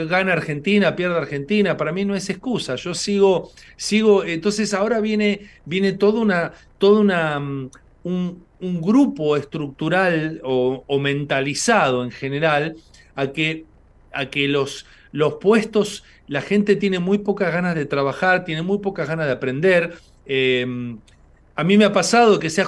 [0.09, 5.49] gana Argentina, pierde Argentina, para mí no es excusa, yo sigo, sigo, entonces ahora viene,
[5.65, 7.71] viene toda una, toda una, mm,
[8.05, 8.47] un,
[8.81, 12.77] grupo estructural o, o mentalizado en general
[13.15, 13.67] a que,
[14.13, 14.87] a que los
[15.17, 19.33] los puestos, la gente tiene muy pocas ganas de trabajar, tiene muy pocas ganas de
[19.33, 19.95] aprender.
[20.27, 20.99] Em,
[21.55, 22.67] a mí me ha pasado que sea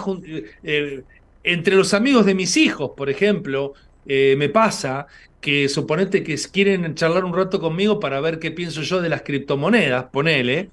[0.62, 1.02] eh,
[1.44, 3.74] entre los amigos de mis hijos, por ejemplo,
[4.06, 5.06] eh, me pasa
[5.42, 9.22] que suponete que quieren charlar un rato conmigo para ver qué pienso yo de las
[9.22, 10.70] criptomonedas, ponele,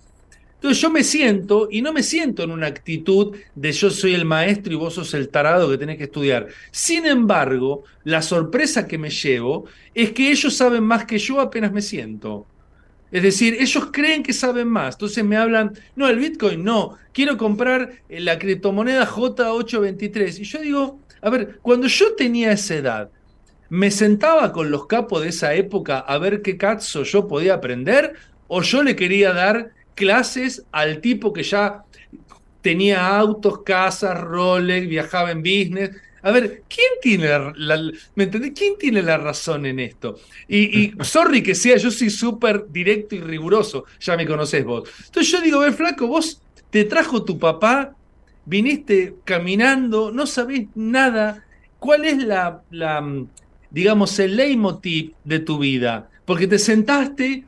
[0.56, 4.26] entonces yo me siento y no me siento en una actitud de yo soy el
[4.26, 6.48] maestro y vos sos el tarado que tenés que estudiar.
[6.72, 11.72] Sin embargo, la sorpresa que me llevo es que ellos saben más que yo apenas
[11.72, 12.48] me siento.
[13.12, 14.96] Es decir, ellos creen que saben más.
[14.96, 20.40] Entonces me hablan, no, el Bitcoin no, quiero comprar eh, la criptomoneda J823.
[20.40, 23.12] Y yo digo, a ver, cuando yo tenía esa edad,
[23.70, 28.14] ¿me sentaba con los capos de esa época a ver qué cazzo yo podía aprender?
[28.48, 31.84] ¿O yo le quería dar clases al tipo que ya
[32.62, 35.92] tenía autos, casas, Rolex, viajaba en business.
[36.22, 40.20] A ver, ¿quién tiene la, ¿me ¿Quién tiene la razón en esto?
[40.48, 44.90] Y, sorry que sea, yo soy súper directo y riguroso, ya me conocés vos.
[45.06, 47.96] Entonces yo digo, ver, flaco, vos te trajo tu papá,
[48.46, 51.46] viniste caminando, no sabés nada.
[51.78, 53.08] ¿Cuál es la, la
[53.70, 56.10] digamos, el leitmotiv de tu vida?
[56.26, 57.46] Porque te sentaste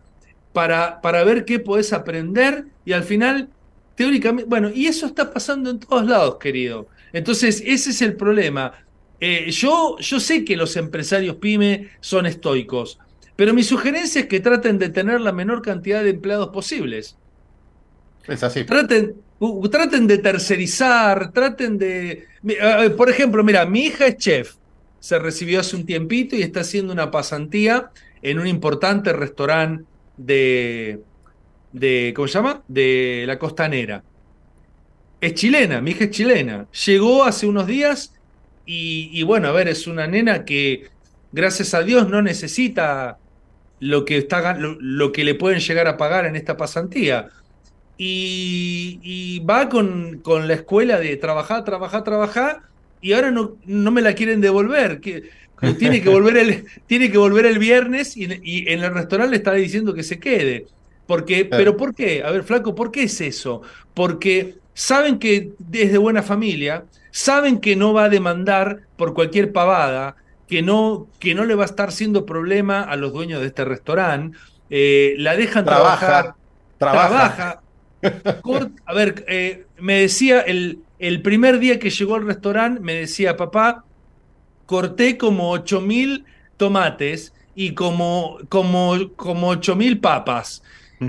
[0.57, 3.47] para, para ver qué podés aprender y al final,
[3.93, 6.87] teóricamente, bueno, y eso está pasando en todos lados, querido.
[7.13, 8.73] Entonces, ese es el problema.
[9.19, 12.97] Eh, yo, yo sé que los empresarios pyme son estoicos,
[13.35, 17.15] pero mi sugerencia es que traten de tener la menor cantidad de empleados posibles.
[18.27, 18.63] Es así.
[18.63, 19.13] Traten,
[19.69, 22.25] traten de tercerizar, traten de...
[22.97, 24.55] Por ejemplo, mira, mi hija es chef,
[24.99, 27.91] se recibió hace un tiempito y está haciendo una pasantía
[28.23, 29.85] en un importante restaurante
[30.17, 30.99] de,
[31.71, 32.63] de, ¿cómo se llama?
[32.67, 34.03] De la costanera.
[35.21, 36.67] Es chilena, mi hija es chilena.
[36.85, 38.13] Llegó hace unos días
[38.65, 40.89] y, bueno, a ver, es una nena que,
[41.31, 43.17] gracias a Dios, no necesita
[43.79, 47.29] lo que, está, lo, que le pueden llegar a pagar en esta pasantía.
[47.97, 52.61] Y, va con, con, la escuela de trabajar, trabajar, trabajar,
[53.01, 54.99] y ahora no, no me la quieren devolver.
[54.99, 55.29] Que,
[55.77, 59.53] tiene, que volver el, tiene que volver el viernes y, en el restaurante le está
[59.53, 60.67] diciendo que se quede.
[61.05, 62.23] Porque, Pero ¿por qué?
[62.23, 63.61] A ver, flaco, ¿por qué es eso?
[63.93, 69.51] Porque saben que es de buena familia, saben que no va a demandar por cualquier
[69.51, 70.17] pavada,
[70.47, 73.65] que no, que no le va a estar siendo problema a los dueños de este
[73.65, 74.37] restaurante,
[74.69, 76.35] eh, la dejan trabajar,
[76.77, 77.61] trabaja.
[78.85, 83.37] a ver, eh, me decía el, el primer día que llegó al restaurante, me decía,
[83.37, 83.85] papá,
[84.67, 86.25] corté como 8000
[86.57, 90.61] tomates y como, como, como 8000 papas.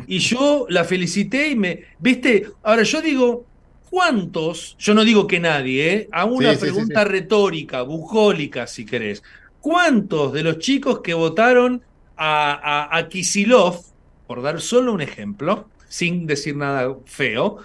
[0.07, 3.45] Y yo la felicité y me, viste, ahora yo digo,
[3.91, 6.09] ¿Cuántos, yo no digo que nadie, ¿eh?
[6.13, 9.23] a una pregunta retórica, bucólica, si querés,
[9.61, 11.83] ¿cuántos de los chicos que votaron
[12.15, 13.81] a, a, Kisilov,
[14.27, 17.59] por dar solo un ejemplo, sin decir nada feo,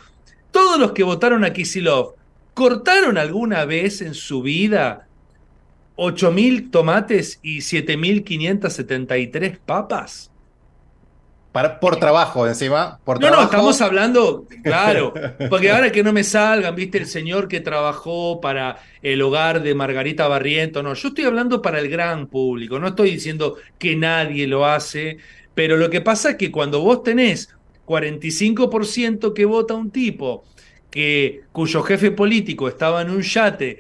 [0.51, 2.13] todos los que votaron a Kisilov,
[2.53, 5.07] ¿cortaron alguna vez en su vida
[5.95, 10.33] 8.000 tomates y 7.573 papas?
[11.79, 12.99] por trabajo encima.
[13.03, 15.13] Por no, no, estamos hablando, claro,
[15.49, 19.75] porque ahora que no me salgan, viste, el señor que trabajó para el hogar de
[19.75, 24.47] Margarita Barriento, no, yo estoy hablando para el gran público, no estoy diciendo que nadie
[24.47, 25.17] lo hace,
[25.53, 27.53] pero lo que pasa es que cuando vos tenés
[27.85, 30.45] 45% que vota un tipo
[30.89, 33.79] que, cuyo jefe político estaba en un yate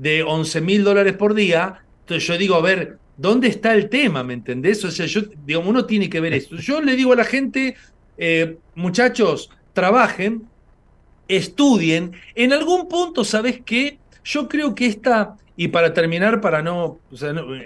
[0.00, 4.24] de 11 mil dólares por día, entonces yo digo, a ver, ¿Dónde está el tema?
[4.24, 4.82] ¿Me entendés?
[4.82, 6.56] O sea, yo, digamos, uno tiene que ver esto.
[6.56, 7.76] Yo le digo a la gente,
[8.16, 10.48] eh, muchachos, trabajen,
[11.28, 12.12] estudien.
[12.34, 13.98] En algún punto, ¿sabes qué?
[14.24, 16.98] Yo creo que esta, y para terminar, para no,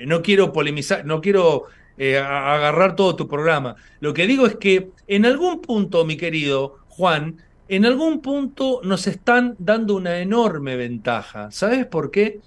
[0.05, 1.67] no, quiero polemizar, no quiero
[1.99, 3.77] eh, agarrar todo tu programa.
[4.01, 7.37] Lo que digo es que en algún punto, mi querido Juan,
[7.69, 11.51] en algún punto nos están dando una enorme ventaja.
[11.51, 12.41] ¿Sabes por qué?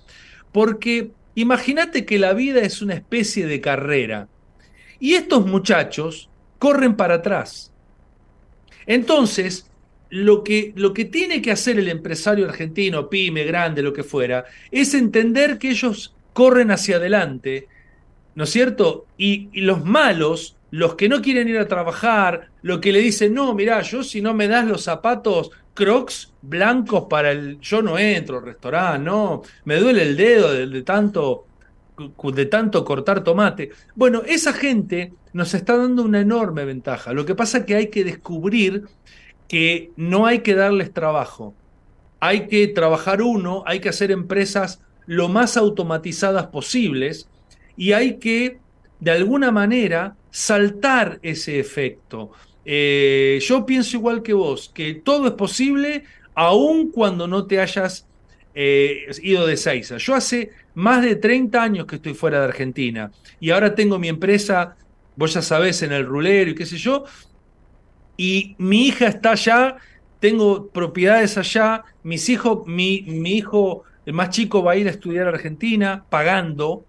[0.51, 4.27] Porque Imagínate que la vida es una especie de carrera
[4.99, 7.71] y estos muchachos corren para atrás.
[8.87, 9.69] Entonces,
[10.09, 14.45] lo que, lo que tiene que hacer el empresario argentino, pyme, grande, lo que fuera,
[14.71, 17.67] es entender que ellos corren hacia adelante,
[18.33, 19.05] ¿no es cierto?
[19.15, 23.33] Y, y los malos, los que no quieren ir a trabajar, los que le dicen,
[23.33, 27.59] no, mirá, yo si no me das los zapatos crocs blancos para el.
[27.59, 29.41] Yo no entro al restaurante, no.
[29.65, 31.47] Me duele el dedo de, tanto
[32.31, 33.71] de tanto cortar tomate.
[33.95, 37.11] Bueno, esa gente nos está dando una enorme ventaja.
[37.11, 38.83] Lo que pasa es que hay que descubrir
[39.47, 41.55] que no hay que darles trabajo.
[42.19, 47.27] Hay que trabajar uno, hay que hacer empresas lo más automatizadas posibles
[47.75, 48.59] y hay que,
[48.99, 52.31] de alguna manera, saltar ese efecto.
[52.65, 56.03] Eh, yo pienso igual que vos, que todo es posible
[56.35, 58.07] aun cuando no te hayas
[58.53, 59.97] eh, ido de Seiza.
[59.97, 64.09] Yo hace más de 30 años que estoy fuera de Argentina y ahora tengo mi
[64.09, 64.75] empresa,
[65.15, 67.05] vos ya sabés, en el rulero y qué sé yo,
[68.17, 69.77] y mi hija está allá,
[70.19, 74.91] tengo propiedades allá, mis hijos, mi, mi hijo, el más chico, va a ir a
[74.91, 76.83] estudiar a Argentina pagando,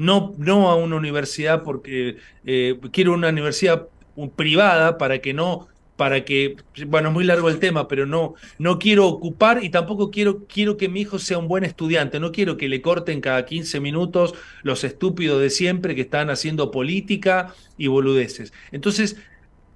[0.00, 3.88] no, no a una universidad porque eh, quiero una universidad
[4.34, 8.78] privada para que no para que, bueno, es muy largo el tema, pero no, no
[8.78, 12.56] quiero ocupar y tampoco quiero, quiero que mi hijo sea un buen estudiante, no quiero
[12.56, 14.32] que le corten cada 15 minutos
[14.62, 18.54] los estúpidos de siempre que están haciendo política y boludeces.
[18.72, 19.18] Entonces,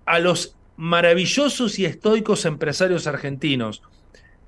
[0.07, 3.83] a los maravillosos y estoicos empresarios argentinos,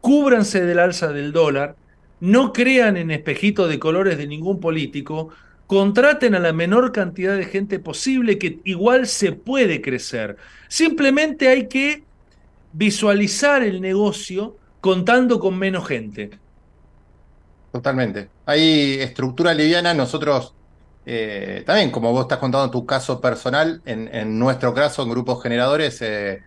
[0.00, 1.76] cúbranse del alza del dólar,
[2.20, 5.28] no crean en espejitos de colores de ningún político,
[5.66, 10.36] contraten a la menor cantidad de gente posible que igual se puede crecer.
[10.68, 12.04] Simplemente hay que
[12.72, 16.30] visualizar el negocio contando con menos gente.
[17.72, 18.28] Totalmente.
[18.46, 20.54] Hay estructura liviana, nosotros
[21.04, 26.00] eh, también, como vos estás contando tu caso personal, en, nuestro caso, en grupos generadores,
[26.02, 26.42] eh,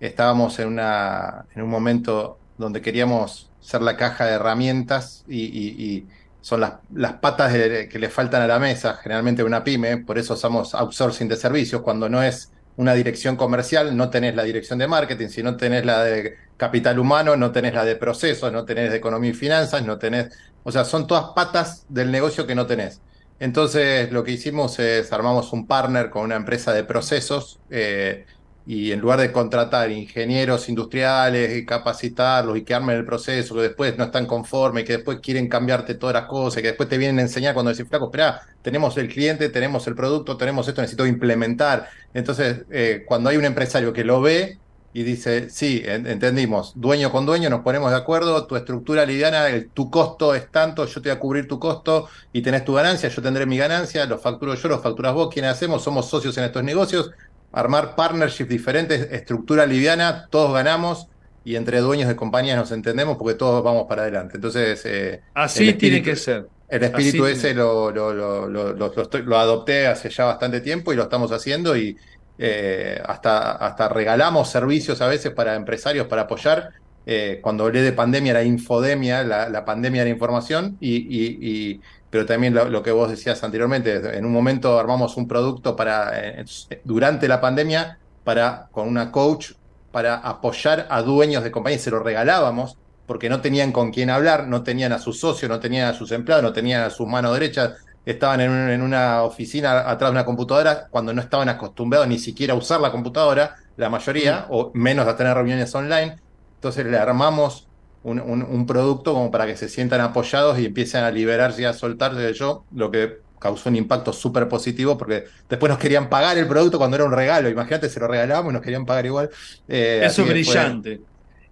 [0.00, 6.06] estábamos en, una, en un momento donde queríamos ser la caja de herramientas y
[6.44, 10.34] son las, las patas que le faltan a la mesa, generalmente una pyme, por eso
[10.34, 14.86] usamos outsourcing de servicios, cuando no es una dirección comercial, no tenés la dirección de
[14.86, 18.90] marketing, si no tenés la de capital humano, no tenés la de procesos, no tenés
[18.90, 22.66] de economía y finanzas, no tenés, o sea, son todas patas del negocio que no
[22.66, 23.00] tenés.
[23.38, 28.26] Entonces, lo que hicimos es armamos un partner con una empresa de procesos eh,
[28.66, 33.60] y en lugar de contratar ingenieros industriales y capacitarlos y que armen el proceso, que
[33.62, 37.18] después no están conformes, que después quieren cambiarte todas las cosas, que después te vienen
[37.18, 41.06] a enseñar cuando decís, flaco, espera, tenemos el cliente, tenemos el producto, tenemos esto, necesito
[41.06, 41.88] implementar.
[42.14, 44.58] Entonces, eh, cuando hay un empresario que lo ve
[44.94, 49.90] y dice, sí, entendimos, dueño con dueño, nos ponemos de acuerdo, tu estructura liviana, tu
[49.90, 53.20] costo es tanto, yo te voy a cubrir tu costo y tenés tu ganancia, yo
[53.20, 55.82] tendré mi ganancia, lo facturo yo, lo facturas vos, ¿quiénes hacemos?
[55.82, 57.10] Somos socios en estos negocios,
[57.54, 61.08] armar partnerships diferentes, estructura liviana, todos ganamos
[61.44, 64.36] y entre dueños de compañías nos entendemos porque todos vamos para adelante.
[64.36, 66.48] Entonces, eh, así tiene que ser.
[66.68, 71.30] El espíritu ese lo, lo, lo, lo, adopté hace ya bastante tiempo y lo estamos
[71.30, 71.96] haciendo y
[72.38, 76.70] eh, hasta, hasta regalamos servicios a veces para empresarios para apoyar.
[77.06, 81.80] Eh, cuando hablé de pandemia era infodemia, la, pandemia de la información y, y
[82.14, 86.44] pero también lo, que vos decías anteriormente, en un momento armamos un producto para, eh,
[86.84, 89.54] durante la pandemia, para, con una coach,
[89.90, 94.46] para apoyar a dueños de compañías, se lo regalábamos, porque no tenían con quién hablar,
[94.46, 97.34] no tenían a sus socios, no tenían a sus empleados, no tenían a sus manos
[97.34, 97.72] derechas,
[98.06, 102.56] estaban en, una oficina atrás de una computadora cuando no estaban acostumbrados ni siquiera a
[102.56, 104.52] usar la computadora, la mayoría, mm.
[104.54, 106.16] o menos a tener reuniones online.
[106.58, 107.66] Entonces le armamos
[108.04, 112.20] un, producto como para que se sientan apoyados y empiecen a liberarse y a soltarse
[112.20, 116.46] de yo, lo que causó un impacto súper positivo porque después nos querían pagar el
[116.46, 117.48] producto cuando era un regalo.
[117.48, 119.30] Imagínate, se lo regalábamos y nos querían pagar igual.
[119.68, 121.00] Eh, Eso es brillante.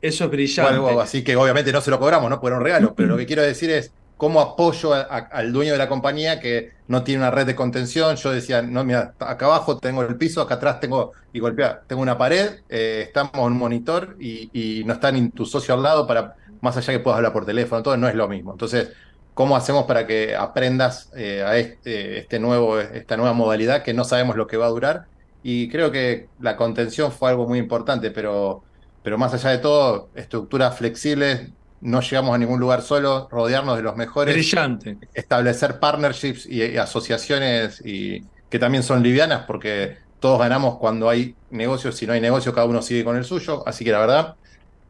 [0.00, 1.00] Eso es brillante.
[1.00, 2.40] así que obviamente no se lo cobramos, ¿no?
[2.40, 5.88] Por un regalo, pero lo que quiero decir es cómo apoyo al dueño de la
[5.88, 8.14] compañía que no tiene una red de contención.
[8.16, 12.03] Yo decía, no, mira, acá abajo tengo el piso, acá atrás tengo, y golpea, tengo
[12.03, 15.82] una pared, eh, estamos en un monitor y, y, no está ni tu socio al
[15.82, 18.52] lado para más allá que puedas hablar por teléfono, todo no es lo mismo.
[18.52, 18.92] Entonces,
[19.34, 24.04] ¿cómo hacemos para que aprendas eh, a este, este, nuevo, esta nueva modalidad que no
[24.04, 25.06] sabemos lo que va a durar?
[25.42, 28.62] Y creo que la contención fue algo muy importante, pero,
[29.02, 31.50] pero más allá de todo, estructuras flexibles,
[31.80, 34.32] no llegamos a ningún lugar solo, rodearnos de los mejores.
[34.32, 34.98] Brillante.
[35.12, 41.96] Establecer partnerships y, asociaciones y, que también son livianas porque todos ganamos cuando hay negocios,
[41.96, 44.36] si no hay negocio cada uno sigue con el suyo, así que la verdad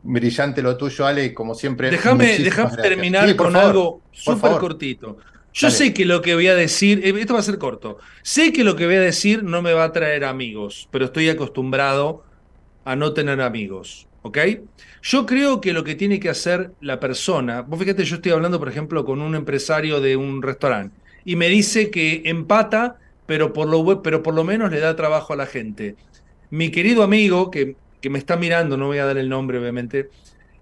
[0.03, 1.91] brillante lo tuyo, Ale, como siempre.
[1.91, 2.39] Déjame
[2.81, 5.19] terminar con algo súper cortito.
[5.55, 8.53] Yo sé que lo que voy a decir, eh, esto va a ser corto, sé
[8.53, 12.25] que lo que voy a decir no me va a traer amigos, pero estoy acostumbrado
[12.85, 14.39] a no tener amigos, ¿ok?
[15.03, 18.59] Yo creo que lo que tiene que hacer la persona, vos fíjate, yo estoy hablando,
[18.59, 22.97] por ejemplo, con un empresario de un restaurante y me dice que empata,
[23.27, 25.97] pero por lo, pero por lo menos le da trabajo a la gente.
[26.51, 30.11] Mi querido amigo, que que me está mirando, no voy a dar el nombre obviamente,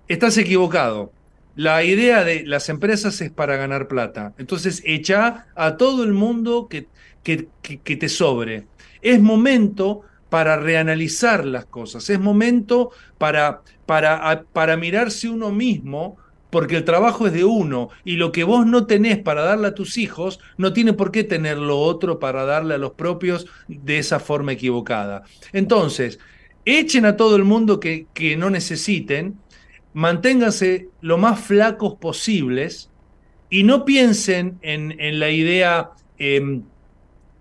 [0.07, 1.13] estás equivocado.
[1.57, 4.35] La idea de las empresas es para ganar plata.
[4.39, 6.87] Entonces, echa a todo el mundo que,
[7.25, 8.67] que, que, te sobre.
[9.03, 16.19] Es momento para reanalizar las cosas, es momento para, para, para mirarse uno mismo,
[16.51, 19.75] porque el trabajo es de uno y lo que vos no tenés para darle a
[19.75, 23.99] tus hijos, no tiene por qué tener lo otro para darle a los propios de
[23.99, 25.23] esa forma equivocada.
[25.53, 26.19] Entonces,
[26.65, 29.39] echen a todo el mundo que, que no necesiten,
[29.93, 32.91] manténganse lo más flacos posibles
[33.49, 36.63] y no piensen en, en la idea em,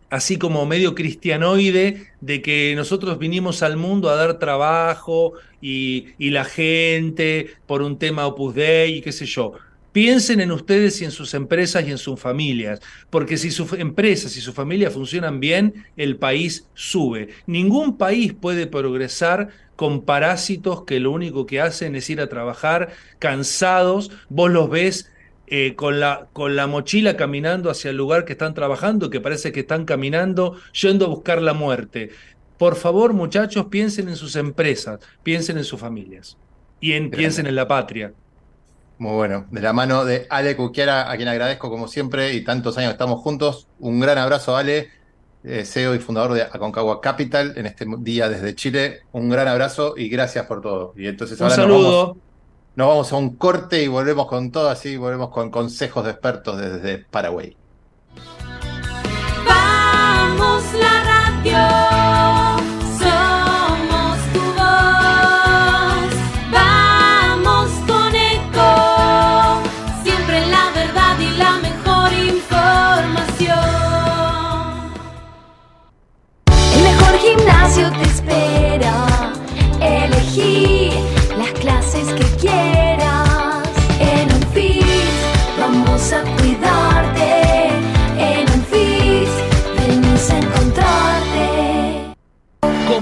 [0.10, 6.32] así como medio cristianoide de que nosotros vinimos al mundo a dar trabajo y, y
[6.32, 9.54] la gente por un tema opus dei y qué sé yo.
[9.92, 12.80] Piensen en ustedes y en sus empresas y en sus familias,
[13.10, 17.30] porque si sus empresas y su familia funcionan bien, el país sube.
[17.48, 22.90] Ningún país puede progresar con parásitos que lo único que hacen es ir a trabajar
[23.18, 25.10] cansados, vos los ves
[25.48, 29.52] eh, con, la, con la mochila caminando hacia el lugar que están trabajando, que parece
[29.52, 32.12] que están caminando yendo a buscar la muerte.
[32.60, 36.38] Por favor, muchachos, piensen en sus empresas, piensen en sus familias
[36.80, 38.14] y en, piensen en la patria.
[39.00, 39.46] Muy bueno.
[39.50, 43.22] De la mano de Ale Cuquiara, a quien agradezco como siempre y tantos años estamos
[43.22, 43.68] juntos.
[43.80, 44.90] Un gran abrazo, Ale,
[45.46, 49.04] eh, CEO y fundador de Aconcagua Capital en este día desde Chile.
[49.14, 50.94] Un gran abrazo y gracias por todo.
[50.98, 52.18] Y entonces un saludo.
[52.76, 56.58] nos vamos a un corte y volvemos con todo así, volvemos con consejos de expertos
[56.58, 57.56] desde Paraguay.
[59.48, 60.89] Vamos la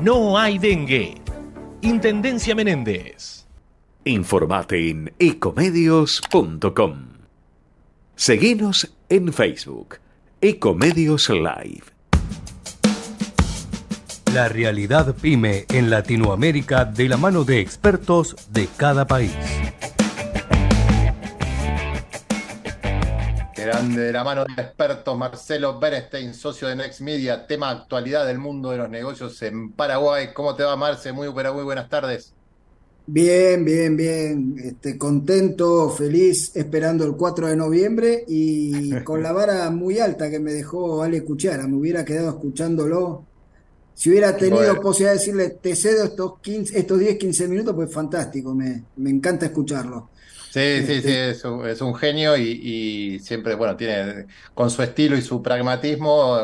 [0.00, 1.14] no hay dengue.
[1.80, 3.46] Intendencia Menéndez.
[4.04, 6.98] Informate en ecomedios.com.
[8.14, 9.96] Seguinos en Facebook,
[10.40, 11.84] Ecomedios Live.
[14.34, 19.32] La realidad pyme en Latinoamérica de la mano de expertos de cada país.
[23.70, 28.38] Grande de la mano de expertos, Marcelo Bernstein, socio de Next Media, tema actualidad del
[28.38, 30.32] mundo de los negocios en Paraguay.
[30.32, 31.12] ¿Cómo te va, Marce?
[31.12, 32.34] Muy, pero muy buenas tardes.
[33.10, 34.54] Bien, bien, bien.
[34.62, 40.38] Este, contento, feliz, esperando el 4 de noviembre y con la vara muy alta que
[40.38, 41.66] me dejó Ale Cuchara.
[41.66, 43.30] Me hubiera quedado escuchándolo.
[43.94, 44.80] Si hubiera tenido Bueno.
[44.80, 48.54] posibilidad de decirle, te cedo estos 15, estos 10, 15 minutos, pues fantástico.
[48.54, 50.12] Me, me encanta escucharlo.
[50.50, 52.42] Sí, sí, Este- sí, es un, es un genio y,
[53.14, 56.38] y siempre, bueno, tiene con su estilo y su pragmatismo,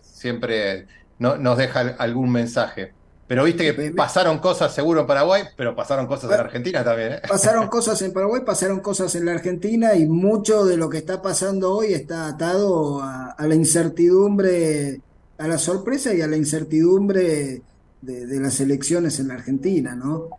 [0.00, 0.86] siempre
[1.18, 2.94] no- nos deja algún mensaje.
[3.26, 7.14] Pero viste que me- pasaron cosas seguro en Paraguay, pero pasaron cosas en Argentina también,
[7.14, 7.20] ¿eh?
[7.26, 11.22] Pasaron cosas en Paraguay, pasaron cosas en la Argentina y mucho de lo que está
[11.22, 15.02] pasando hoy está atado a, a la incertidumbre,
[15.38, 17.64] a la sorpresa y a la incertidumbre
[18.00, 20.32] de, de las elecciones en la Argentina, ¿no?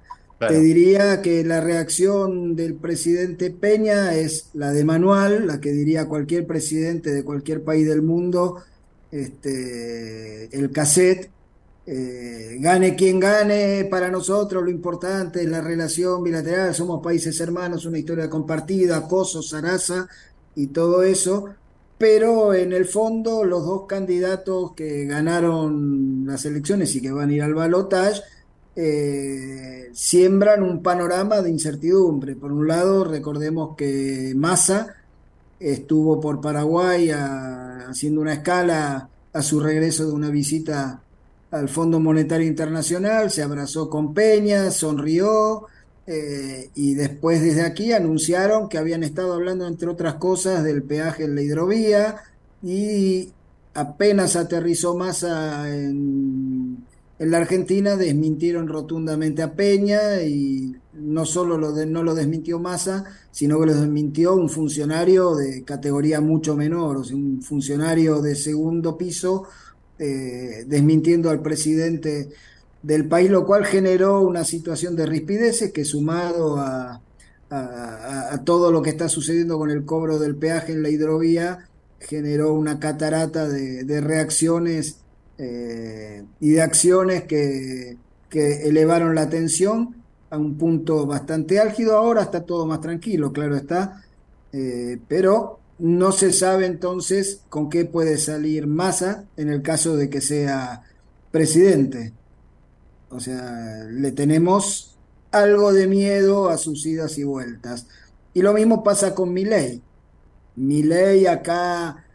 [0.48, 6.08] Te diría que la reacción del presidente Peña es la de manual, la que diría
[6.08, 8.64] cualquier presidente de cualquier país del mundo,
[9.12, 11.30] este, el cassette,
[11.86, 17.86] eh, gane quien gane, para nosotros lo importante es la relación bilateral, somos países hermanos,
[17.86, 20.08] una historia compartida, acoso, zaraza
[20.56, 21.50] y todo eso,
[21.98, 27.34] pero en el fondo los dos candidatos que ganaron las elecciones y que van a
[27.34, 28.22] ir al balotaje
[28.76, 32.36] eh, siembran un panorama de incertidumbre.
[32.36, 34.96] Por un lado, recordemos que Massa
[35.60, 41.02] estuvo por Paraguay haciendo una escala a su regreso de una visita
[41.52, 45.68] al Fondo Monetario Internacional, se abrazó con Peña, sonrió,
[46.08, 51.26] eh, y después desde aquí anunciaron que habían estado hablando, entre otras cosas, del peaje
[51.26, 52.24] en la hidrovía,
[52.64, 53.32] y
[53.76, 56.84] apenas aterrizó Massa en,
[57.24, 63.62] en la Argentina, desmintieron rotundamente a Peña, y no solo no lo desmintió Massa, sino
[63.62, 68.98] que lo desmintió un funcionario de categoría mucho menor, o sea, un funcionario de segundo
[68.98, 69.46] piso,
[69.98, 72.30] eh, desmintiendo al presidente
[72.82, 77.00] del país, lo cual generó una situación de rispideces que sumado a,
[78.44, 81.70] todo lo que está sucediendo con el cobro del peaje en la hidrovía,
[82.00, 85.03] generó una catarata de reacciones
[86.40, 87.98] y de acciones que,
[88.30, 89.96] que elevaron la tensión
[90.30, 91.96] a un punto bastante álgido.
[91.96, 94.04] Ahora está todo más tranquilo, claro está,
[94.52, 100.10] eh, pero no se sabe entonces con qué puede salir Massa en el caso de
[100.10, 100.82] que sea
[101.32, 102.14] presidente.
[103.10, 104.98] O sea, le tenemos
[105.32, 107.86] algo de miedo a sus idas y vueltas.
[108.34, 109.84] Y lo mismo pasa con Milei.
[110.56, 112.06] Milei acá,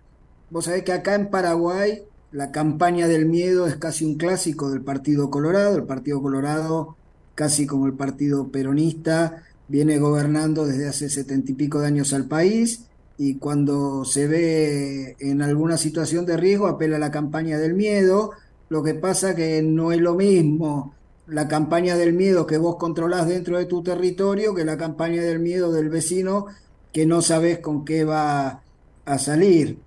[0.51, 4.83] vos sabés que acá en Paraguay la campaña del miedo es casi un clásico del
[4.83, 5.77] Partido Colorado.
[5.77, 6.97] El Partido Colorado,
[7.35, 12.27] casi como el Partido Peronista, viene gobernando desde hace setenta y pico de años al
[12.27, 12.85] país
[13.17, 18.33] y cuando se ve en alguna situación de riesgo apela a la campaña del miedo.
[18.69, 20.95] Lo que pasa que no es lo mismo
[21.27, 25.39] la campaña del miedo que vos controlás dentro de tu territorio que la campaña del
[25.41, 26.47] miedo del vecino
[26.93, 28.63] que no sabes con qué va
[29.05, 29.79] a salir.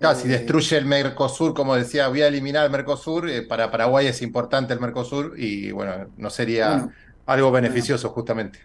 [0.00, 3.28] Casi Eh, destruye el Mercosur, como decía, voy a eliminar el Mercosur.
[3.28, 6.94] eh, para Paraguay es importante el Mercosur y bueno, no sería Bueno,
[7.26, 8.60] algo beneficioso justamente.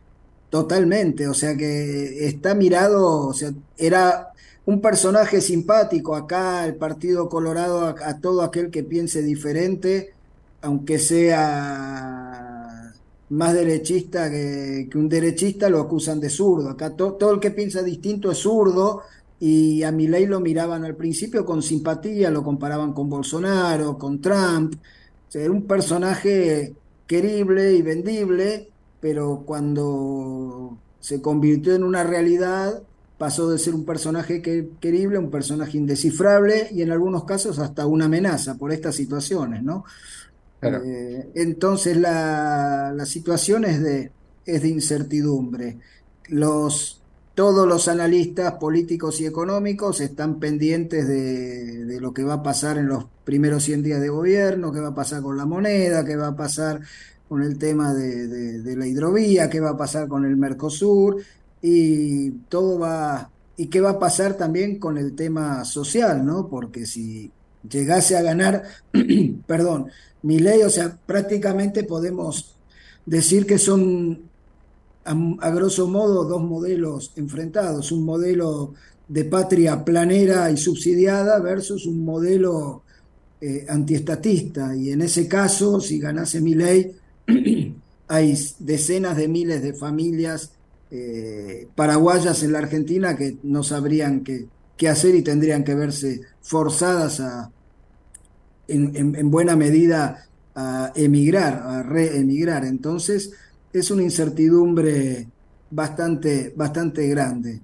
[0.50, 4.30] Totalmente, o sea que está mirado, o sea, era
[4.66, 10.16] un personaje simpático acá, el Partido Colorado, a, a todo aquel que piense diferente,
[10.62, 12.94] aunque sea
[13.30, 16.70] más derechista que, que un derechista, lo acusan de zurdo.
[16.70, 19.02] Acá to- todo el que piensa distinto es zurdo
[19.40, 24.76] y a Milei lo miraban al principio con simpatía, lo comparaban con Bolsonaro, con Trump.
[24.76, 26.74] O sea, era un personaje
[27.08, 28.70] querible y vendible,
[29.00, 32.82] pero cuando se convirtió en una realidad,
[33.18, 37.60] pasó de ser un personaje que- querible a un personaje indescifrable y en algunos casos
[37.60, 39.86] hasta una amenaza por estas situaciones, ¿no?
[40.60, 40.84] Claro.
[40.84, 44.12] Eh, entonces la, la situación es de,
[44.46, 45.80] es de incertidumbre.
[46.30, 47.05] Los,
[47.36, 52.88] todos los analistas políticos y económicos están pendientes de, lo que va a pasar en
[52.88, 56.28] los primeros 100 días de gobierno, qué va a pasar con la moneda, qué va
[56.28, 56.82] a pasar
[57.28, 58.28] con el tema de,
[58.62, 61.18] de- la hidrovía, qué va a pasar con el Mercosur
[61.62, 66.48] y todo va, y qué va a pasar también con el tema social, ¿no?
[66.50, 67.32] Porque si
[67.70, 68.64] llegase a ganar,
[69.48, 69.88] perdón,
[70.22, 72.56] Milei, o sea, prácticamente podemos
[73.06, 74.30] decir que son
[75.06, 78.74] a, grosso modo dos modelos enfrentados, un modelo
[79.08, 82.84] de patria planera y subsidiada versus un modelo
[83.42, 84.76] eh, antiestatista.
[84.76, 86.92] Y en ese caso, si ganase Milei,
[88.08, 90.52] hay decenas de miles de familias
[90.92, 94.48] eh, paraguayas en la Argentina que no sabrían qué,
[94.78, 97.52] qué hacer y tendrían que verse forzadas a,
[98.68, 102.66] en- en buena medida a emigrar, a reemigrar.
[102.66, 103.32] Entonces,
[103.80, 105.28] es una incertidumbre
[105.70, 107.62] bastante, bastante grande.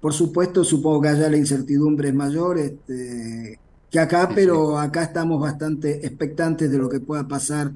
[0.00, 3.58] Por supuesto, supongo que allá la incertidumbre es mayor este,
[3.90, 7.70] que acá, pero acá estamos bastante expectantes de lo que pueda pasar,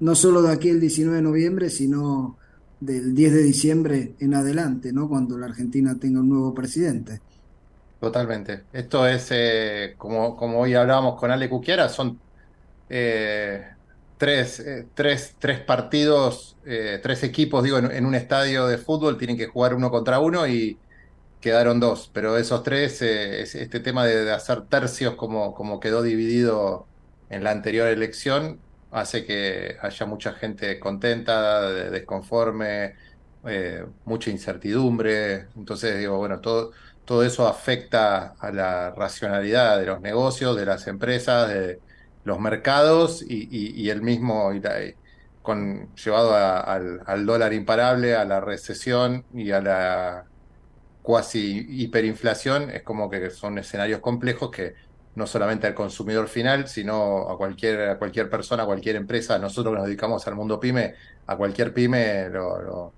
[0.00, 2.36] no solo de aquí el 19 de noviembre, sino
[2.78, 5.08] del 10 de diciembre en adelante, ¿no?
[5.08, 7.20] Cuando la Argentina tenga un nuevo presidente.
[8.00, 8.64] Totalmente.
[8.72, 12.18] Esto es, eh, como, como hoy hablábamos con Ale Cuquiara, son
[12.88, 13.64] eh,
[14.22, 19.36] tres, eh, tres, tres partidos, eh, tres equipos, digo, en, un estadio de fútbol, tienen
[19.36, 20.80] que jugar uno contra uno y
[21.40, 22.10] quedaron dos.
[22.14, 26.90] Pero esos tres, eh, es- este tema de, hacer tercios como, como quedó dividido
[27.28, 32.94] en la anterior elección, hace que haya mucha gente contenta, de- desconforme,
[34.04, 35.48] mucha incertidumbre.
[35.54, 36.72] Entonces, digo, bueno, todo
[37.04, 41.82] todo eso afecta a la racionalidad de los negocios, de las empresas, de
[42.24, 44.52] los mercados y, y- y el mismo,
[45.42, 50.24] con, llevado a- al, dólar imparable, a la recesión y a la
[51.00, 54.74] cuasi hiperinflación, es como que son escenarios complejos que
[55.14, 59.74] no solamente al consumidor final, sino a cualquier, a cualquier persona, a cualquier empresa, nosotros
[59.74, 60.94] que nos dedicamos al mundo pyme,
[61.26, 62.96] a cualquier pyme lo, lo-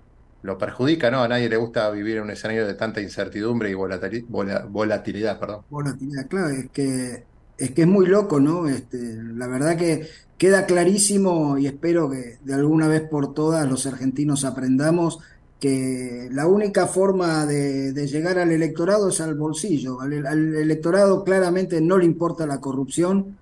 [0.57, 1.23] perjudica, ¿no?
[1.23, 5.39] A nadie le gusta vivir en un escenario de tanta incertidumbre y volatili- vola- volatilidad,
[5.39, 5.65] perdón.
[5.69, 8.67] Volatilidad, claro, es que es que es muy loco, ¿no?
[8.67, 13.85] Este, la verdad que queda clarísimo y espero que de alguna vez por todas los
[13.85, 15.19] argentinos aprendamos
[15.59, 20.01] que la única forma de, llegar al electorado es al bolsillo.
[20.01, 23.37] Al, al electorado claramente no le importa la corrupción.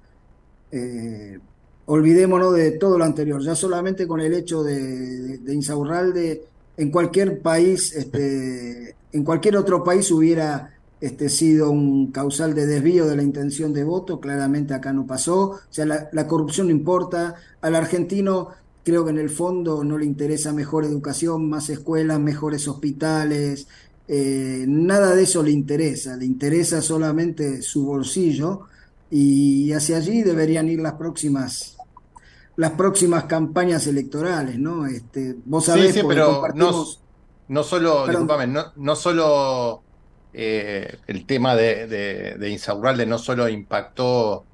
[0.72, 1.39] Eh,
[1.86, 6.43] olvidémonos de todo lo anterior, ya solamente con el hecho de, de, de Insaurralde,
[6.78, 10.72] en cualquier país, este, en cualquier otro país hubiera
[11.04, 15.49] este, sido un causal de desvío de la intención de voto, claramente acá no pasó,
[15.49, 18.47] o sea, la, la corrupción no importa, al argentino
[18.86, 23.68] creo que en el fondo no le interesa mejor educación, más escuelas, mejores hospitales,
[24.08, 28.62] eh, nada de eso le interesa, le interesa solamente su bolsillo
[29.12, 31.76] y hacia allí deberían ir las próximas
[32.56, 34.86] las próximas campañas electorales, ¿no?
[34.86, 36.86] Este, vos Sí, sabés, sí, porque pero no,
[37.49, 39.84] no solo, no, no solo
[40.34, 44.46] eh, el tema de, de, de Insaurralde no solo impactó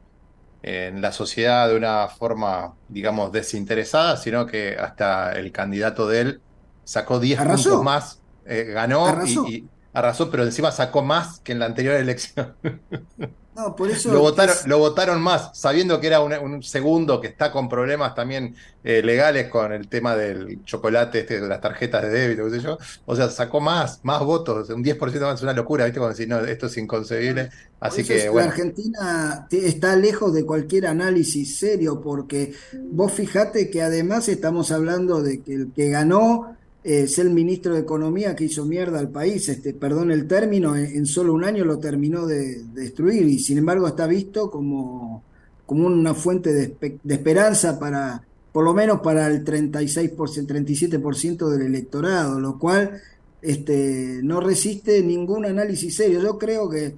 [0.62, 6.42] en la sociedad de una forma, digamos, desinteresada, sino que hasta el candidato de él
[6.84, 9.06] sacó 10 puntos más, eh, ganó
[9.48, 12.56] y arrasó, pero encima sacó más que en la anterior elección.
[13.60, 17.28] No, por Lo votaron, es, lo votaron más, sabiendo que era un, un segundo que
[17.28, 18.56] está con problemas también
[18.86, 22.62] eh, legales con el tema del chocolate, este, de las tarjetas de débito, qué sé
[22.62, 22.78] yo.
[23.06, 26.00] O sea, sacó más, más votos, un 10% más, es una locura, ¿viste?
[26.00, 27.50] Cuando decís, no, esto es inconcebible.
[27.82, 32.54] Así que, es, la bueno, Argentina está lejos de cualquier análisis serio, porque
[32.92, 37.82] vos fijate que además estamos hablando de que el que ganó es el ministro de
[37.82, 41.66] Economía que hizo mierda al país, este, perdón el término, en, en solo un año
[41.66, 45.24] lo terminó de, de destruir y sin embargo está visto como,
[45.66, 51.62] como una fuente de, de esperanza para, por lo menos para el 36%, 37% del
[51.62, 53.02] electorado, lo cual
[53.42, 56.22] este, no resiste ningún análisis serio.
[56.22, 56.96] Yo creo que,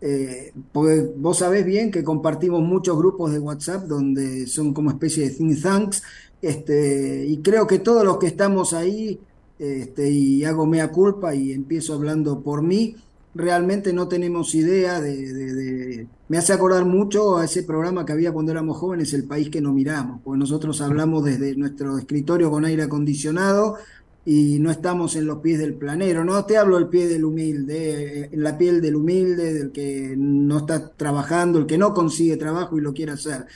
[0.00, 5.28] eh, porque vos sabés bien que compartimos muchos grupos de WhatsApp donde son como especie
[5.28, 6.02] de think tanks,
[6.42, 9.20] este, y creo que todos los que estamos ahí,
[9.58, 12.96] este, y hago mea culpa y empiezo hablando por mí,
[13.34, 18.52] realmente no tenemos idea de, Me hace acordar mucho a ese programa que había cuando
[18.52, 22.84] éramos jóvenes, El País que no miramos, porque nosotros hablamos desde nuestro escritorio con aire
[22.84, 23.76] acondicionado
[24.24, 26.24] y no estamos en los pies del planero.
[26.24, 30.58] No te hablo del pie del humilde, en la piel del humilde, del que no
[30.58, 33.46] está trabajando, el que no consigue trabajo y lo quiere hacer.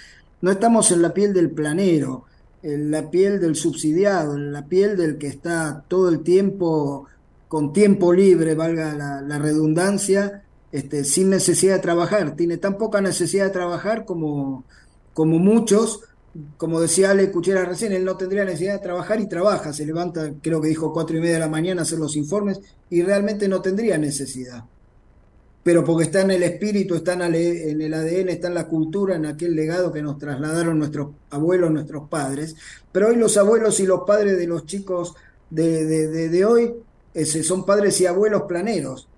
[0.40, 2.24] no estamos en la piel del planero,
[2.64, 7.06] en la piel del subsidiado, en la piel del que está todo el tiempo
[7.46, 10.42] con tiempo libre, valga la, redundancia,
[10.72, 12.34] este, sin necesidad de trabajar.
[12.34, 14.64] Tiene tan poca necesidad de trabajar como,
[15.12, 16.00] como muchos.
[16.56, 19.72] Como decía Ale Cuchera recién, él no tendría necesidad de trabajar y trabaja.
[19.72, 22.60] Se levanta, creo que dijo cuatro y media de la mañana a hacer los informes
[22.90, 24.64] y realmente no tendría necesidad.
[25.64, 27.22] Pero porque está en el espíritu, está en
[27.80, 32.06] el ADN, está en la cultura, en aquel legado que nos trasladaron nuestros abuelos, nuestros
[32.08, 32.54] padres.
[32.92, 35.14] Pero hoy los abuelos y los padres de los chicos
[35.48, 36.74] de, de, de, hoy
[37.42, 39.08] son padres y abuelos planeros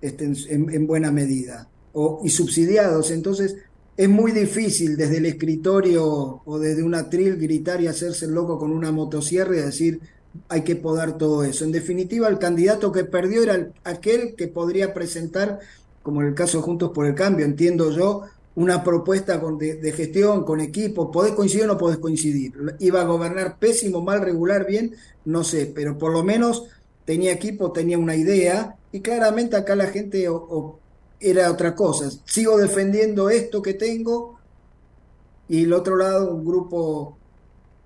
[0.00, 3.12] este, en, buena medida, o, y subsidiados.
[3.12, 3.56] Entonces,
[3.96, 8.72] es muy difícil desde el escritorio o desde un atril gritar y hacerse loco con
[8.72, 10.00] una motosierra y decir
[10.48, 11.64] hay que podar todo eso.
[11.64, 15.60] En definitiva, el candidato que perdió era aquel que podría presentar,
[16.02, 18.22] como en el caso de Juntos por el Cambio, entiendo yo,
[18.54, 21.10] una propuesta de, gestión, con equipo.
[21.10, 22.52] ¿Podés coincidir o no podés coincidir?
[22.80, 24.94] ¿Iba a gobernar pésimo, mal, regular, bien?
[25.24, 26.64] No sé, pero por lo menos
[27.04, 30.28] tenía equipo, tenía una idea, y claramente acá la gente
[31.20, 32.10] era otra cosa.
[32.26, 34.38] Sigo defendiendo esto que tengo,
[35.48, 37.16] y el otro lado, un grupo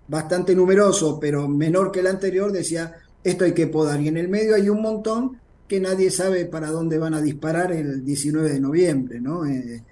[0.08, 4.00] bastante numeroso, pero menor que el anterior, decía, esto hay que podar.
[4.00, 7.72] Y en el medio hay un montón que nadie sabe para dónde van a disparar
[7.72, 9.44] el 19 de noviembre, ¿no?
[9.46, 9.82] Eh,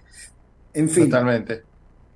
[0.72, 1.10] en fin.
[1.10, 1.62] Totalmente.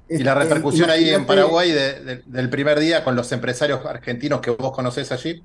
[0.08, 4.50] Y la este, repercusión ahí en Paraguay del primer día con los empresarios argentinos que
[4.50, 5.42] vos conocés allí.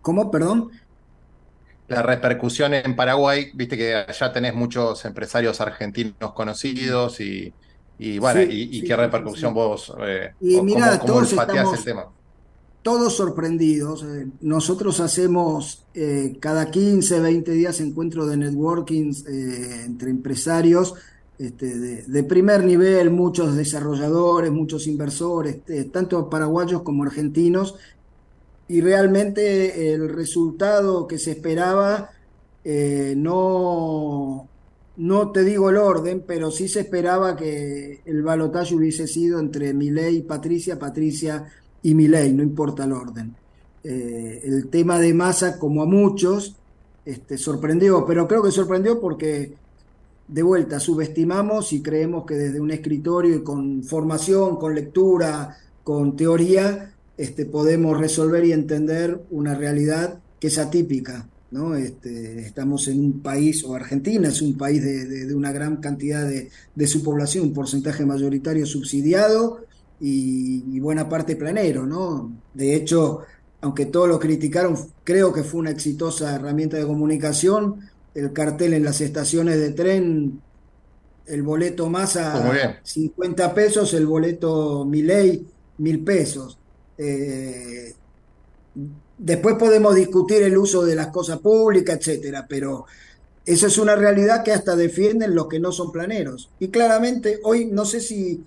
[0.00, 0.30] ¿Cómo?
[0.30, 0.70] Perdón.
[1.88, 7.52] La repercusión en Paraguay, viste que allá tenés muchos empresarios argentinos conocidos y,
[8.18, 12.06] bueno, y, qué repercusión vos eh, y mira, todos estamos, el tema.
[12.86, 14.04] Todos sorprendidos.
[14.04, 20.94] Eh, nosotros hacemos eh, cada 15, 20 días encuentros de networking entre empresarios
[21.36, 21.76] este,
[22.06, 25.56] de, primer nivel, muchos desarrolladores, muchos inversores,
[25.90, 27.74] tanto paraguayos como argentinos,
[28.68, 32.10] y realmente el resultado que se esperaba
[32.62, 34.48] eh, no,
[34.96, 39.74] no te digo el orden, pero sí se esperaba que el balotaje hubiese sido entre
[39.74, 41.52] Milei y Patricia, Patricia
[41.86, 43.32] y Milei, no importa el orden.
[43.84, 46.56] Eh, el tema de masa, como a muchos,
[47.04, 49.54] este, sorprendió, pero creo que sorprendió porque
[50.26, 56.16] de vuelta subestimamos y creemos que desde un escritorio y con formación, con lectura, con
[56.16, 61.28] teoría, este, podemos resolver y entender una realidad que es atípica.
[61.52, 61.76] ¿no?
[61.76, 66.86] Este, estamos en un país, o Argentina es un país de, una gran cantidad de,
[66.88, 69.60] su población, un porcentaje mayoritario subsidiado
[70.00, 71.86] y, buena parte planero.
[71.86, 72.32] ¿no?
[72.54, 73.20] De hecho,
[73.60, 77.80] aunque todos lo criticaron, creo que fue una exitosa herramienta de comunicación.
[78.14, 80.40] El cartel en las estaciones de tren,
[81.26, 85.46] el boleto más a 50 pesos, el boleto Miley,
[85.78, 86.58] mil pesos.
[86.96, 87.94] Eh,
[89.18, 92.86] después podemos discutir el uso de las cosas públicas, etcétera, pero
[93.44, 96.50] esa es una realidad que hasta defienden los que no son planeros.
[96.58, 98.42] Y claramente, hoy no sé si,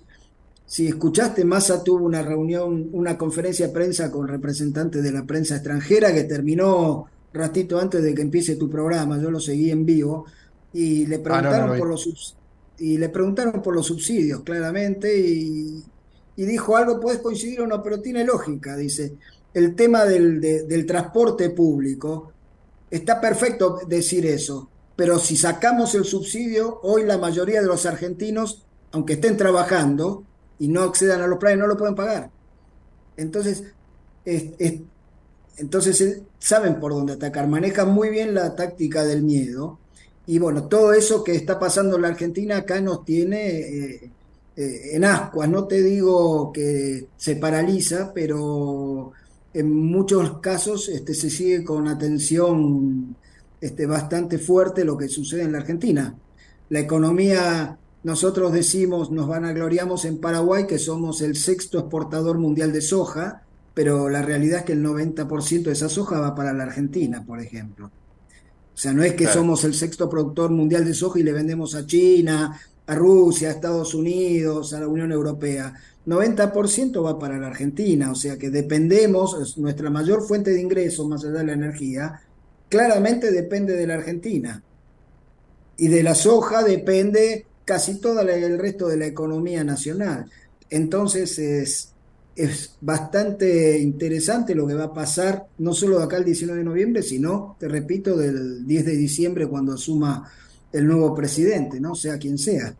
[0.70, 5.56] si escuchaste, Massa tuvo una reunión, una conferencia de prensa con representantes de la prensa
[5.56, 10.26] extranjera que terminó ratito antes de que empiece tu programa, yo lo seguí en vivo,
[10.72, 12.36] y le ah, preguntaron por los
[12.78, 15.82] y le preguntaron por los subsidios, claramente, y,
[16.36, 19.16] y dijo algo, puedes coincidir o no, pero tiene lógica, dice,
[19.52, 22.32] el tema del, del transporte público,
[22.88, 28.64] está perfecto decir eso, pero si sacamos el subsidio, hoy la mayoría de los argentinos,
[28.92, 30.26] aunque estén trabajando
[30.60, 32.30] y no accedan a los planes, no lo pueden pagar.
[33.16, 33.64] Entonces,
[35.56, 39.78] entonces saben por dónde atacar, manejan muy bien la táctica del miedo.
[40.26, 44.10] Y bueno, todo eso que está pasando en la Argentina acá nos tiene eh,
[44.56, 45.48] eh, en ascuas.
[45.48, 49.12] No te digo que se paraliza, pero
[49.52, 53.16] en muchos casos este, se sigue con atención
[53.60, 56.14] este, bastante fuerte lo que sucede en la Argentina.
[56.68, 62.38] La economía, nosotros decimos, nos van a gloriamos en Paraguay que somos el sexto exportador
[62.38, 63.42] mundial de soja,
[63.74, 67.40] pero la realidad es que el 90% de esa soja va para la Argentina, por
[67.40, 67.86] ejemplo.
[67.86, 71.74] O sea, no es que somos el sexto productor mundial de soja y le vendemos
[71.74, 75.74] a China, a Rusia, a Estados Unidos, a la Unión Europea.
[76.06, 81.06] 90% va para la Argentina, o sea que dependemos, es nuestra mayor fuente de ingresos
[81.06, 82.22] más allá de la energía,
[82.70, 84.62] claramente depende de la Argentina.
[85.76, 90.30] Y de la soja depende casi todo el resto de la economía nacional.
[90.68, 91.92] Entonces es,
[92.36, 96.64] es bastante interesante lo que va a pasar, no solo de acá el 19 de
[96.64, 100.30] noviembre, sino, te repito, del 10 de diciembre cuando asuma
[100.72, 101.94] el nuevo presidente, ¿no?
[101.94, 102.74] Sea quien sea.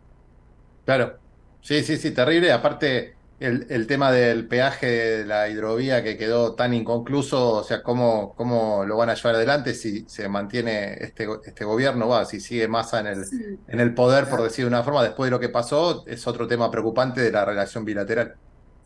[0.85, 1.17] Claro.
[1.61, 2.51] Sí, sí, sí, terrible.
[2.51, 7.83] Aparte, el, el tema del peaje de la hidrovía que quedó tan inconcluso, o sea,
[7.83, 12.07] ¿cómo, cómo lo van a llevar adelante si se mantiene este, este gobierno?
[12.07, 13.59] Va, si sigue Massa en el, Sí.
[13.67, 16.47] en el poder, por decir de una forma, después de lo que pasó, es otro
[16.47, 18.37] tema preocupante de la relación bilateral.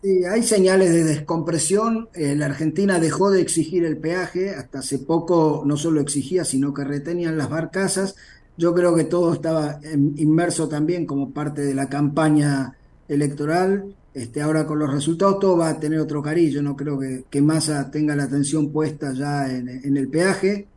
[0.01, 2.09] Sí, hay señales de descompresión.
[2.13, 4.51] Eh, la Argentina dejó de exigir el peaje.
[4.51, 8.15] Hasta hace poco no solo exigía, sino que retenían las barcazas.
[8.55, 9.79] Yo creo que todo estaba
[10.15, 12.77] inmerso también como parte de la campaña
[13.07, 13.95] electoral.
[14.15, 16.59] Este, ahora con los resultados todo va a tener otro cariz.
[16.61, 20.67] No creo que, que Massa tenga la atención puesta ya en, en el peaje.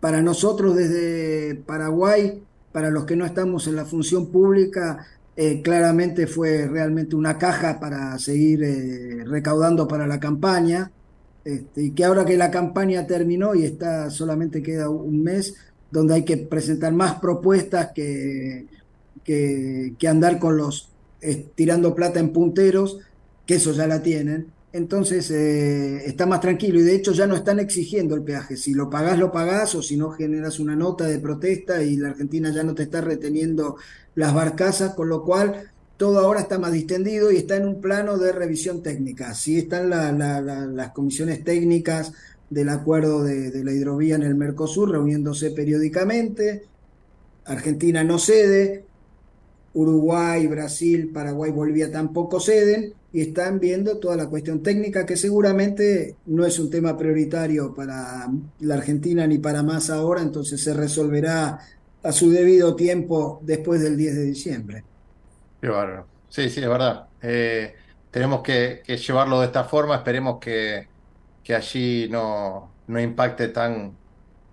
[0.00, 2.42] Para nosotros desde Paraguay,
[2.72, 7.78] para los que no estamos en la función pública, eh, claramente fue realmente una caja
[7.78, 10.90] para seguir eh, recaudando para la campaña,
[11.44, 15.54] este, y que ahora que la campaña terminó y está solamente queda un mes,
[15.92, 18.66] donde hay que presentar más propuestas que,
[19.24, 20.90] que andar con los
[21.54, 22.98] tirando plata en punteros,
[23.46, 24.46] que eso ya la tienen.
[24.72, 28.56] Entonces eh, está más tranquilo y de hecho ya no están exigiendo el peaje.
[28.56, 32.08] Si lo pagás, lo pagás o si no generas una nota de protesta y la
[32.10, 33.76] Argentina ya no te está reteniendo
[34.14, 38.18] las barcazas, con lo cual todo ahora está más distendido y está en un plano
[38.18, 39.34] de revisión técnica.
[39.34, 42.12] Sí están la- la- la- las comisiones técnicas
[42.50, 46.64] del acuerdo de, de la hidrovía en el Mercosur reuniéndose periódicamente.
[47.46, 48.84] Argentina no cede,
[49.74, 56.16] Uruguay, Brasil, Paraguay, Bolivia tampoco ceden y están viendo toda la cuestión técnica que seguramente
[56.26, 58.28] no es un tema prioritario para
[58.60, 61.58] la Argentina ni para más ahora, entonces se resolverá
[62.02, 64.84] a su debido tiempo después del 10 de diciembre.
[65.60, 66.06] Qué bárbaro.
[66.28, 67.08] Sí, sí, es verdad.
[67.20, 67.74] Eh,
[68.10, 69.96] tenemos que, que llevarlo de esta forma.
[69.96, 70.88] Esperemos que,
[71.42, 73.98] que allí no, no impacte tan,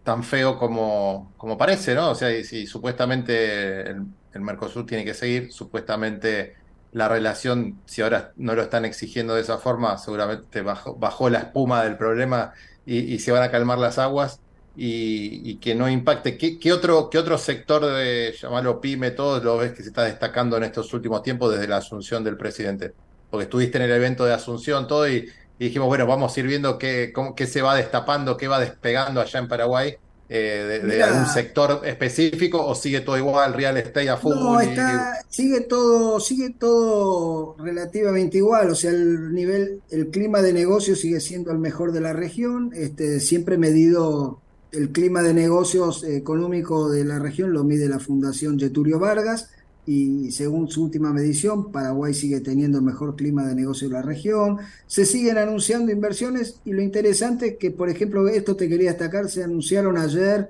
[0.05, 2.11] tan feo como, como parece, ¿no?
[2.11, 6.55] O sea, si supuestamente el, Mercosur tiene que seguir, supuestamente
[6.91, 11.39] la relación, si ahora no lo están exigiendo de esa forma, seguramente bajó, bajó la
[11.39, 12.53] espuma del problema
[12.85, 14.39] y, se van a calmar las aguas
[14.75, 16.37] y, que no impacte.
[16.37, 20.03] ¿Qué, qué otro, qué otro sector de, llamarlo pyme, todo lo ves que se está
[20.03, 22.93] destacando en estos últimos tiempos desde la asunción del presidente?
[23.31, 25.27] Porque estuviste en el evento de Asunción, todo, y,
[25.59, 28.59] y dijimos, bueno, vamos a ir viendo qué, cómo- qué se va destapando, qué va
[28.59, 29.95] despegando allá en Paraguay,
[30.27, 34.33] eh, de, algún sector específico, o sigue todo igual, real estate a full.
[34.35, 40.41] No, y- está, sigue todo, sigue todo relativamente igual, o sea, el nivel, el clima
[40.41, 44.39] de negocio sigue siendo el mejor de la región, este, siempre medido
[44.71, 49.49] el clima de negocios económico de la región lo mide la Fundación Getulio Vargas
[49.87, 54.01] y según su última medición, Paraguay sigue teniendo el mejor clima de negocio de la
[54.01, 54.57] región.
[54.87, 59.29] Se siguen anunciando inversiones y lo interesante es que, por ejemplo, esto te quería destacar,
[59.29, 60.49] se anunciaron ayer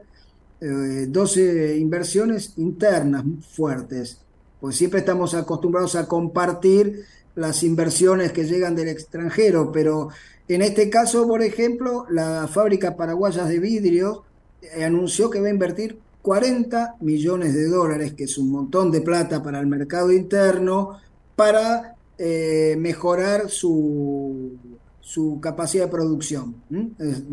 [0.61, 4.19] eh, 12 inversiones internas fuertes,
[4.61, 7.03] pues siempre estamos acostumbrados a compartir
[7.35, 10.09] las inversiones que llegan del extranjero, pero
[10.47, 14.21] en este caso, por ejemplo, la fábrica paraguayas de vidrios
[14.61, 19.01] eh, anunció que va a invertir 40 millones de dólares, que es un montón de
[19.01, 20.97] plata para el mercado interno,
[21.35, 24.53] para eh, mejorar su,
[25.01, 26.55] su capacidad de producción.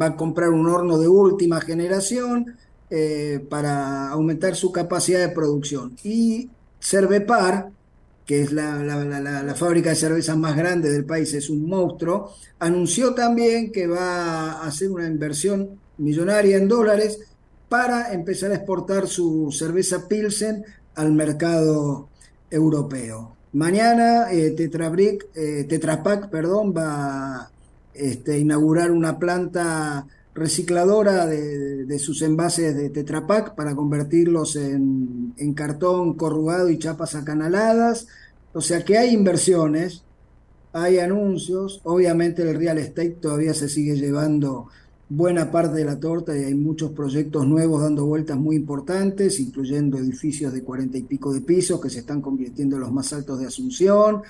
[0.00, 2.54] Va a comprar un horno de última generación
[2.90, 5.96] eh, para aumentar su capacidad de producción.
[6.04, 7.70] Y Cervepar,
[8.26, 12.32] que es la- la- la fábrica de cervezas más grande del país, es un monstruo,
[12.58, 17.20] anunció también que va a hacer una inversión millonaria en dólares
[17.72, 20.62] para empezar a exportar su cerveza Pilsen
[20.94, 22.10] al mercado
[22.50, 23.34] europeo.
[23.54, 27.50] Mañana eh, eh, Tetra Pak, perdón, va a
[27.94, 36.12] este, inaugurar una planta recicladora de, sus envases de Tetra Pak para convertirlos en cartón
[36.12, 38.06] corrugado y chapas acanaladas.
[38.52, 40.02] O sea que hay inversiones,
[40.74, 44.68] hay anuncios, obviamente el real estate todavía se sigue llevando
[45.14, 49.98] buena parte de la torta y hay muchos proyectos nuevos dando vueltas muy importantes, incluyendo
[49.98, 53.38] edificios de cuarenta y pico de pisos que se están convirtiendo en los más altos
[53.38, 54.22] de Asunción.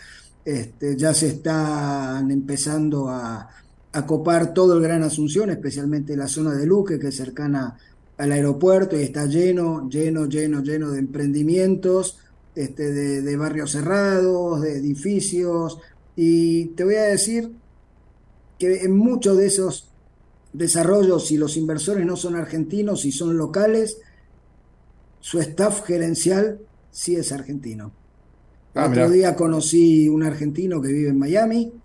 [0.45, 3.49] Este, ya se están empezando a,
[3.93, 7.79] a copar todo el Gran Asunción, especialmente la zona de Luque, que es cercana
[8.19, 12.19] al aeropuerto y está lleno, lleno, lleno, lleno de emprendimientos,
[12.57, 15.79] este, de, de barrios cerrados, de edificios.
[16.17, 17.53] Y te voy a decir
[18.59, 19.92] que en muchos de esos
[20.53, 23.99] desarrollos, si los inversores no son argentinos y son locales,
[25.21, 27.97] su staff gerencial sí es argentino.
[28.75, 29.11] El Ah, otro mirá.
[29.11, 31.83] día conocí un argentino que vive en Miami,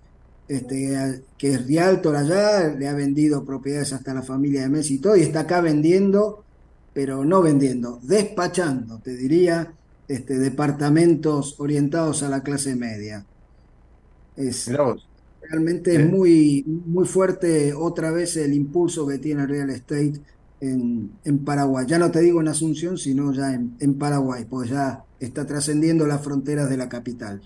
[0.48, 5.02] este, que es realtor allá, le ha vendido propiedades hasta la familia de Messi y
[5.02, 6.46] todo, y está acá vendiendo,
[6.94, 13.28] pero no vendiendo, despachando, te diría, este, departamentos orientados a la clase media.
[14.36, 15.10] Es, Mirá vos.
[15.50, 16.04] Realmente es Eh.
[16.04, 20.22] muy, muy fuerte otra vez el impulso que tiene el real estate
[20.60, 21.86] en, en Paraguay.
[21.88, 26.06] Ya no te digo en Asunción, sino ya en, en Paraguay, pues ya está trascendiendo
[26.08, 27.42] las fronteras de la capital.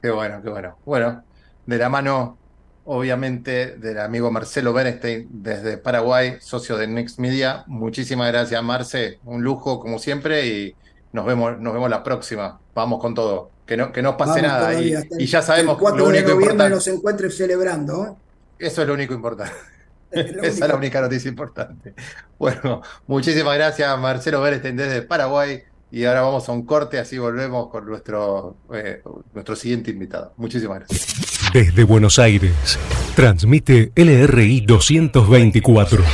[0.00, 0.78] Qué bueno, qué bueno.
[0.84, 1.24] Bueno,
[1.64, 2.40] de la mano,
[2.82, 7.62] obviamente, del amigo Marcelo Bernstein desde Paraguay, socio de Next Media.
[7.68, 9.20] Muchísimas gracias, Marce.
[9.24, 10.76] Un lujo, como siempre, y
[11.12, 12.60] nos vemos, nos vemos la próxima.
[12.74, 13.54] Vamos con todo.
[13.72, 14.82] Que no, que no pase Vamos nada.
[14.82, 16.74] Y, y ya sabemos el 4 lo de único noviembre importante.
[16.74, 18.04] nos encuentres celebrando.
[18.04, 18.66] ¿eh?
[18.66, 19.54] Eso es lo único importante.
[20.10, 21.94] Es lo Esa es la única noticia importante.
[22.38, 25.62] Bueno, muchísimas gracias, Marcelo Bernstein desde Paraguay.
[25.90, 29.00] Y ahora vamos a un corte, así volvemos con nuestro, eh,
[29.32, 30.34] nuestro siguiente invitado.
[30.36, 31.50] Muchísimas gracias.
[31.54, 32.78] Desde Buenos Aires,
[33.16, 36.04] transmite LRI 224,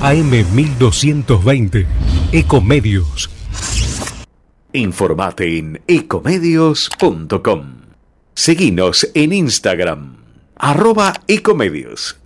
[0.00, 1.86] AM 1220,
[2.32, 3.41] Ecomedios.
[4.74, 7.82] Informate en ecomedios.com.
[8.34, 10.16] Seguinos en Instagram,
[10.56, 12.18] arroba ecomedios.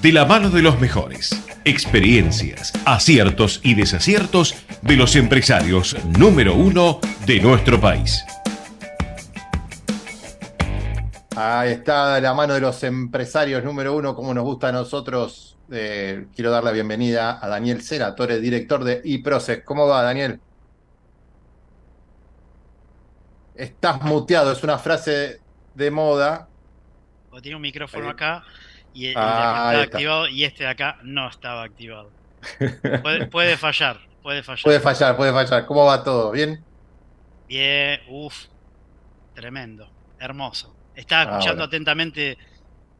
[0.00, 1.38] De la mano de los mejores.
[1.66, 8.24] Experiencias, aciertos y desaciertos de los empresarios número uno de nuestro país.
[11.36, 15.58] Ahí está, de la mano de los empresarios número uno, como nos gusta a nosotros.
[15.70, 19.62] Eh, quiero dar la bienvenida a Daniel Senatore, director de eProcess.
[19.62, 20.40] ¿Cómo va, Daniel?
[23.54, 25.42] Estás muteado, es una frase
[25.72, 26.50] de moda.
[27.28, 28.08] Porque tiene un micrófono Ahí.
[28.08, 28.44] acá
[28.92, 32.14] y el, de Ah, acá estaba activado y este de acá no estaba activado.
[33.02, 34.62] Puede, puede fallar, puede fallar.
[34.62, 35.64] Puede fallar, puede fallar.
[35.66, 36.30] ¿Cómo va todo?
[36.32, 36.66] ¿Bien?
[37.46, 38.46] Bien, uff,
[39.34, 40.78] tremendo, hermoso.
[40.94, 41.64] Estaba Ah, escuchando bueno.
[41.64, 42.38] atentamente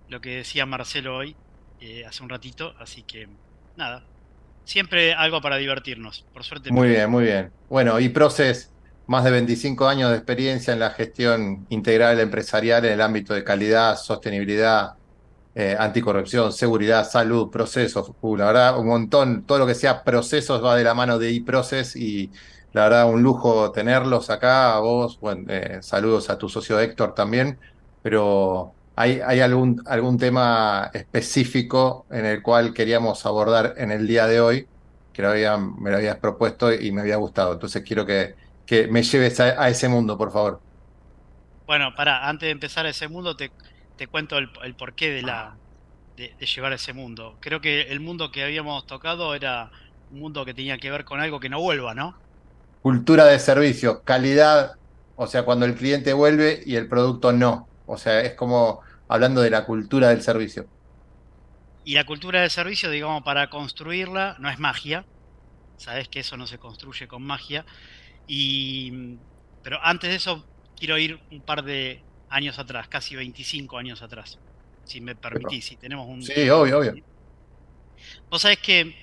[0.09, 1.41] lo que decía Marcelo hoy,
[1.79, 3.29] eh, hace un ratito, así que
[3.77, 4.09] nada,
[4.65, 6.29] siempre algo para divertirnos.
[6.33, 7.55] Por suerte, Muy bien, muy bien.
[7.69, 8.74] Bueno, eProcess,
[9.07, 13.45] más de 25 años de experiencia en la gestión integral empresarial en el ámbito de
[13.45, 14.93] calidad, sostenibilidad,
[15.55, 18.11] eh, anticorrupción, seguridad, salud, procesos.
[18.21, 21.31] Uh, la verdad, un montón, todo lo que sea procesos va de la mano de
[21.37, 22.33] eProcess y
[22.73, 24.75] la verdad, un lujo tenerlos acá.
[24.77, 27.61] A vos, bueno, eh, saludos a tu socio Héctor también,
[28.03, 34.27] pero ¿hay, hay algún, algún tema específico en el cual queríamos abordar en el día
[34.27, 34.71] de hoy?
[35.13, 37.53] que lo había- me lo habías propuesto y me había gustado.
[37.53, 38.35] Entonces quiero que,
[38.67, 40.65] que me lleves a, a ese mundo, por favor.
[41.67, 43.55] Bueno, para, antes de empezar ese mundo, te,
[43.97, 45.61] te cuento el, el porqué de la
[46.17, 47.39] de, de llevar a ese mundo.
[47.41, 49.71] Creo que el mundo que habíamos tocado era
[50.11, 52.23] un mundo que tenía que ver con algo que no vuelva, ¿no?
[52.81, 54.79] Cultura de servicio, calidad,
[55.15, 57.73] o sea, cuando el cliente vuelve y el producto no.
[57.87, 60.71] O sea, es como hablando de la cultura del servicio.
[61.83, 65.07] Y la cultura de servicio, digamos, para construirla no es magia.
[65.77, 67.67] Sabes que eso no se construye con magia.
[68.27, 69.21] Y,
[69.63, 74.41] pero antes de eso, quiero ir un par de años atrás, casi 25 años atrás,
[74.85, 76.35] si me permitís, si tenemos un...
[76.35, 77.01] Sí, obvio, obvio.
[78.31, 78.95] Vos sabés que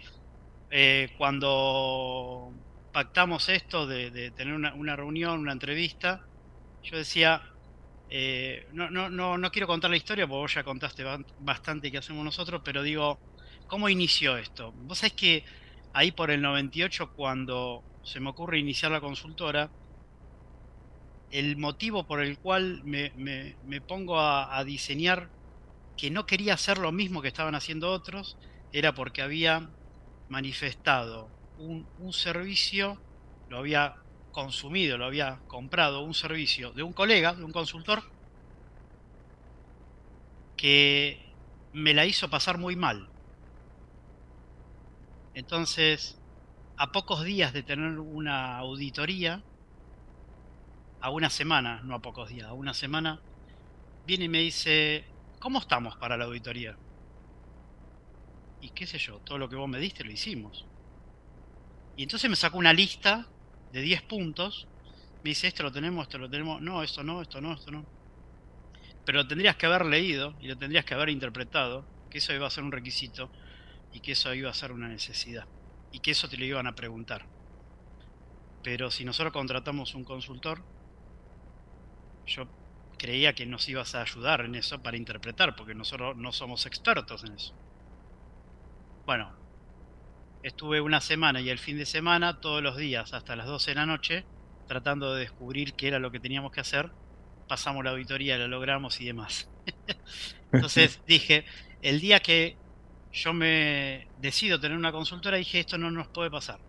[0.69, 2.53] eh, cuando
[2.91, 6.22] pactamos esto de, de tener una, una reunión, una entrevista,
[6.84, 7.43] yo decía,
[8.09, 11.91] eh, no, no, no, no quiero contar la historia porque vos ya contaste ba- bastante
[11.91, 13.24] que hacemos nosotros, pero digo,
[13.67, 14.74] ¿cómo inició esto?
[14.76, 15.45] Vos sabés que
[15.94, 19.70] ahí por el 98, cuando se me ocurre iniciar la consultora,
[21.32, 25.30] el motivo por el cual me, pongo a, diseñar
[25.98, 28.38] que no quería hacer lo mismo que estaban haciendo otros,
[28.74, 29.70] era porque había
[30.30, 32.98] manifestado un servicio,
[33.50, 33.96] lo había
[34.32, 38.04] consumido, lo había comprado, un servicio de un colega, de un consultor,
[40.58, 41.20] que
[41.74, 43.11] me la hizo pasar muy mal.
[45.34, 46.19] Entonces,
[46.77, 49.43] a pocos días de tener una auditoría,
[50.99, 53.19] a una semana, no a pocos días, a una semana,
[54.05, 55.05] viene y me dice,
[55.39, 56.75] ¿cómo estamos para la auditoría?
[58.61, 60.65] Y qué sé yo, todo lo que vos me diste lo hicimos.
[61.95, 63.27] Y entonces me sacó una lista
[63.71, 64.67] de 10 puntos,
[65.23, 67.86] me dice, esto lo tenemos, esto lo tenemos, no, esto no, esto no, esto no.
[69.05, 72.47] Pero lo tendrías que haber leído y lo tendrías que haber interpretado, que eso iba
[72.47, 73.32] a ser un requisito
[73.94, 75.48] y que eso iba a ser una necesidad
[75.92, 77.26] y que eso te lo iban a preguntar.
[78.64, 80.64] Pero si nosotros contratamos un consultor,
[82.26, 82.48] yo
[82.98, 87.24] creía que nos ibas a ayudar en eso para interpretar, porque nosotros no somos expertos
[87.24, 87.54] en eso.
[89.06, 89.36] Bueno,
[90.44, 93.76] estuve una semana y el fin de semana, todos los días, hasta las 12 de
[93.76, 94.26] la noche,
[94.68, 96.92] tratando de descubrir qué era lo que teníamos que hacer.
[97.48, 99.50] Pasamos la auditoría, lo logramos y demás.
[100.52, 101.46] Entonces dije,
[101.82, 102.61] el día que
[103.12, 106.59] yo me decido tener una consultora, dije, esto no nos puede pasar.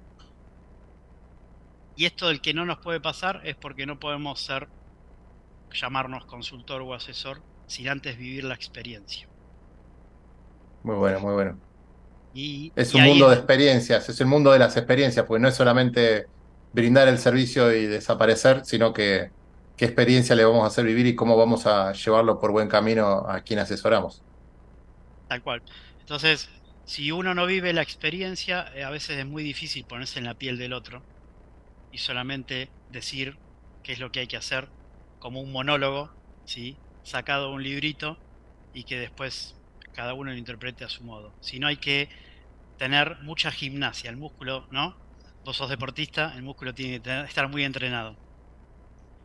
[1.94, 4.68] Y esto del que no nos puede pasar es porque no podemos ser,
[5.72, 9.28] llamarnos consultor o asesor sin antes vivir la experiencia.
[10.82, 11.60] Muy bueno, muy bueno.
[12.32, 15.48] Y, Es y un mundo de experiencias, es el mundo de las experiencias, porque no
[15.48, 16.26] es solamente
[16.72, 19.32] brindar el servicio y desaparecer, sino que
[19.76, 23.26] qué experiencia le vamos a hacer vivir y cómo vamos a llevarlo por buen camino
[23.28, 24.24] a quien asesoramos.
[25.28, 25.62] Tal cual.
[26.02, 26.50] Entonces,
[26.84, 30.34] si uno no vive la experiencia, eh, a veces es muy difícil ponerse en la
[30.34, 31.06] piel del otro
[31.90, 33.40] y solamente decir
[33.82, 34.72] qué es lo que hay que hacer,
[35.18, 36.82] como un monólogo, ¿sí?
[37.02, 38.22] sacado un librito
[38.72, 39.60] y que después
[39.92, 41.36] cada uno lo interprete a su modo.
[41.40, 42.10] Si no hay que
[42.76, 45.00] tener mucha gimnasia, el músculo, ¿no?
[45.44, 48.20] Vos sos deportista, el músculo tiene que tener- estar muy entrenado.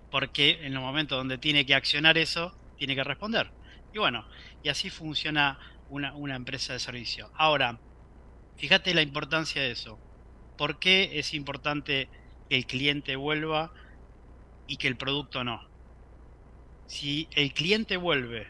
[0.09, 3.53] Porque en los momentos donde tiene que accionar eso, tiene que responder.
[3.91, 4.27] Y bueno,
[4.61, 5.59] y así funciona
[5.89, 7.31] una, una empresa de servicio.
[7.35, 7.79] Ahora,
[8.57, 9.99] fíjate la importancia de eso.
[10.57, 12.09] ¿Por qué es importante
[12.49, 13.71] que el cliente vuelva
[14.67, 15.67] y que el producto no?
[16.87, 18.47] Si el cliente vuelve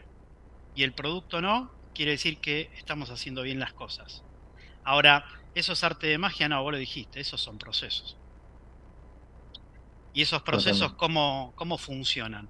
[0.74, 4.22] y el producto no, quiere decir que estamos haciendo bien las cosas.
[4.84, 5.24] Ahora,
[5.54, 6.48] ¿eso es arte de magia?
[6.48, 8.16] No, vos lo dijiste, esos son procesos.
[10.14, 10.92] Y esos procesos.
[10.92, 12.48] ¿cómo, cómo funcionan?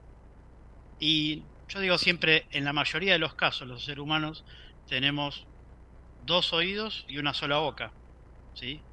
[1.00, 4.44] Y yo digo siempre, en la mayoría de los casos, los seres humanos
[4.88, 5.48] tenemos
[6.18, 7.96] dos oídos y una sola boca.
[8.54, 8.86] ¿Sí?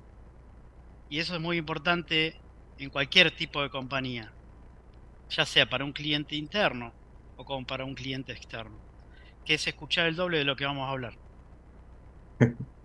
[1.07, 2.43] Y eso es muy importante
[2.77, 4.37] en cualquier tipo de compañía,
[5.29, 6.97] ya sea para un cliente interno
[7.35, 8.83] o como para un cliente externo,
[9.45, 11.19] que es escuchar el doble de lo que vamos a hablar.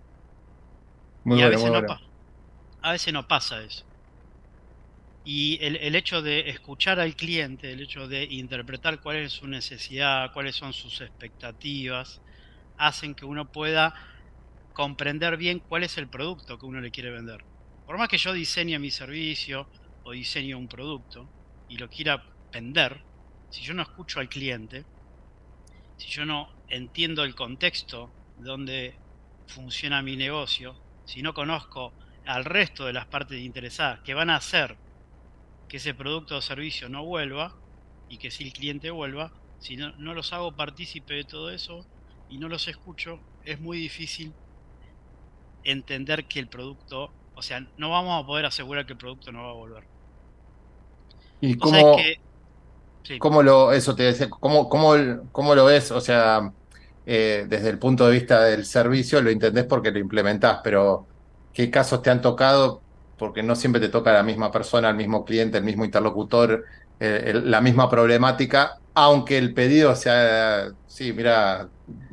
[1.25, 1.99] Muy y a bueno, veces, muy no bueno.
[2.83, 3.85] a veces no pasa eso.
[5.25, 9.47] Y el, el hecho de escuchar al cliente, el hecho de interpretar cuál es su
[9.47, 12.23] necesidad, cuáles son sus expectativas,
[12.81, 13.95] hacen que uno pueda
[14.73, 17.45] comprender bien cuál es el producto que uno le quiere vender.
[17.87, 19.69] Por más que yo diseñe mi servicio
[20.03, 21.29] o diseñe un producto
[21.69, 23.03] y lo quiera vender,
[23.51, 24.85] si yo no escucho al cliente,
[25.99, 28.95] si yo no entiendo el contexto de donde
[29.47, 30.75] funciona mi negocio,
[31.05, 31.93] si no conozco
[32.25, 34.79] al resto de las partes interesadas que van a hacer
[35.69, 37.55] que ese producto o servicio no vuelva
[38.09, 41.87] y que si el cliente vuelva, si no, no los hago partícipe de todo eso
[42.31, 44.39] y no los escucho, es muy difícil
[45.63, 49.45] entender que el producto, o sea, no vamos a poder asegurar que el producto no
[49.45, 49.85] va a volver.
[51.41, 52.17] ¿Y cómo, que-
[53.05, 53.19] sí.
[53.19, 54.95] cómo lo, eso te decía, cómo, cómo,
[55.33, 55.91] cómo lo ves?
[55.91, 56.51] O sea,
[57.05, 61.09] eh, desde el punto de vista del servicio lo entendés porque lo implementás, pero
[61.53, 62.85] ¿qué casos te han tocado?
[63.17, 66.65] Porque no siempre te toca la misma persona, el mismo cliente, el mismo interlocutor,
[66.99, 71.71] eh, el- la misma problemática, aunque el pedido sea, sí, mira,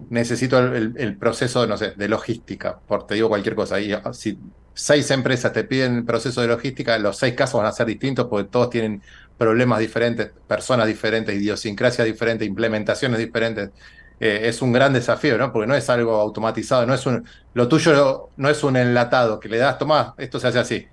[0.10, 3.80] necesito el, proceso, no sé, de logística, por te digo cualquier cosa.
[3.80, 4.38] Y ah, si
[4.74, 8.28] seis empresas te piden el proceso de logística, los seis casos van a ser distintos
[8.28, 9.02] porque todos tienen
[9.38, 13.72] problemas diferentes, personas diferentes, idiosincrasias diferentes, implementaciones diferentes.
[14.20, 15.52] Eh, es un gran desafío, ¿no?
[15.52, 19.50] Porque no es algo automatizado, no es un, lo tuyo no es un enlatado que
[19.50, 20.88] le das, tomá, esto se hace así.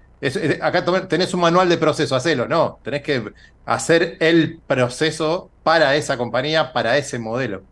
[0.62, 3.32] Acá tenés un manual de proceso, hacelo, no, tenés que
[3.66, 7.62] hacer el proceso para esa compañía, para ese modelo.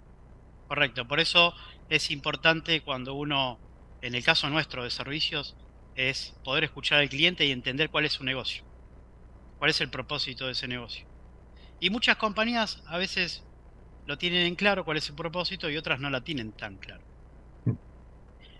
[0.72, 1.54] Correcto, por eso
[1.90, 3.62] es importante cuando uno,
[4.00, 5.58] en el caso nuestro de servicios,
[5.94, 8.62] es poder escuchar al cliente y entender cuál es su negocio,
[9.58, 11.06] cuál es el propósito de ese negocio.
[11.80, 13.46] Y muchas compañías a veces
[14.06, 17.04] lo tienen en claro cuál es su propósito y otras no la tienen tan claro.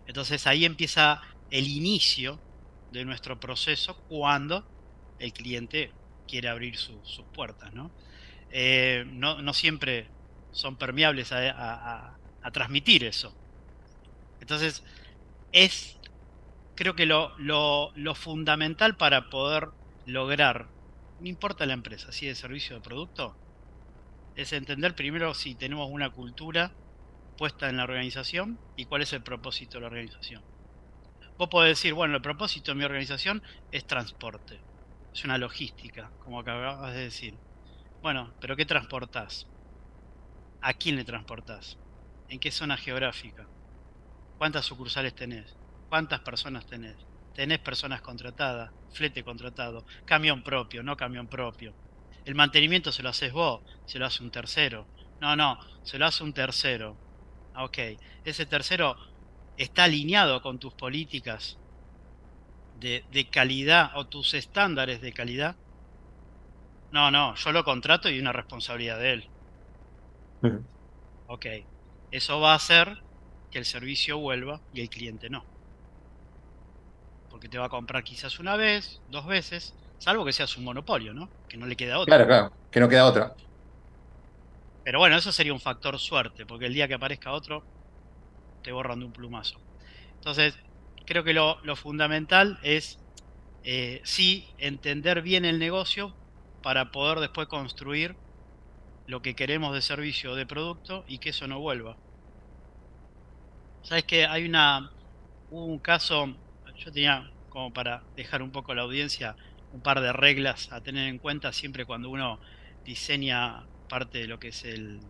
[0.06, 1.20] Entonces ahí empieza
[1.50, 2.42] el inicio
[2.90, 4.68] de nuestro proceso cuando
[5.18, 5.96] el cliente
[6.26, 7.94] quiere abrir su- sus puertas, ¿no?
[8.50, 10.12] Eh, no, no siempre
[10.52, 12.20] son permeables a,
[12.52, 13.38] transmitir eso.
[14.40, 14.82] Entonces,
[15.52, 16.00] es
[16.76, 19.68] creo que lo, lo- lo fundamental para poder
[20.04, 20.72] lograr,
[21.18, 23.40] no importa la empresa, si de servicio o de producto,
[24.34, 26.78] es entender primero si tenemos una cultura
[27.36, 30.46] puesta en la organización y cuál es el propósito de la organización.
[31.38, 34.64] Vos podés decir, bueno, el propósito de mi organización es transporte,
[35.14, 37.40] es una logística, como acabas de decir.
[38.02, 39.51] Bueno, pero ¿qué transportás?
[40.68, 41.78] ¿A quién le transportás?
[42.28, 43.50] ¿En qué zona geográfica?
[44.36, 45.58] ¿Cuántas sucursales tenés?
[45.88, 47.06] ¿Cuántas personas tenés?
[47.34, 48.72] ¿Tenés personas contratadas?
[48.90, 49.86] ¿Flete contratado?
[50.04, 50.82] ¿Camión propio?
[50.82, 51.76] ¿No camión propio?
[52.24, 53.62] ¿El mantenimiento se lo haces vos?
[53.86, 54.90] ¿Se lo hace un tercero?
[55.20, 57.00] No, no, se lo hace un tercero.
[57.54, 57.78] Ah, Ok,
[58.24, 58.96] ese tercero
[59.56, 61.60] está alineado con tus políticas
[62.72, 65.58] de, de calidad o tus estándares de calidad.
[66.92, 69.31] No, no, yo lo contrato y una responsabilidad de él.
[71.28, 71.46] Ok,
[72.10, 72.96] eso va a hacer
[73.50, 75.44] que el servicio vuelva y el cliente no.
[77.30, 81.14] Porque te va a comprar quizás una vez, dos veces, Salvo que seas un monopolio,
[81.14, 81.28] ¿no?
[81.48, 82.16] Que no le queda otra.
[82.16, 83.36] Claro, claro, que no queda otra.
[84.82, 87.62] Pero bueno, eso sería un factor suerte, porque el día que aparezca otro,
[88.64, 89.60] te borran de un plumazo.
[90.16, 90.58] Entonces,
[91.06, 92.98] creo que lo, lo fundamental es
[93.62, 96.12] eh, sí entender bien el negocio
[96.64, 98.16] para poder después construir
[99.06, 101.96] lo que queremos de servicio o de producto y que eso no vuelva.
[103.82, 104.90] Sabes que hay una
[105.50, 106.34] un caso,
[106.76, 109.36] yo tenía como para dejar un poco a la audiencia
[109.72, 112.40] un par de reglas a tener en cuenta siempre cuando uno
[112.84, 115.00] diseña parte de lo que es el,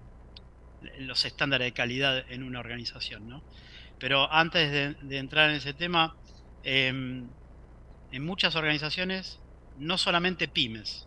[0.98, 3.43] los estándares de calidad en una organización, ¿no?
[3.98, 6.16] Pero antes de, entrar en ese tema,
[6.64, 7.28] em,
[8.10, 9.40] en muchas organizaciones,
[9.78, 11.06] no solamente pymes,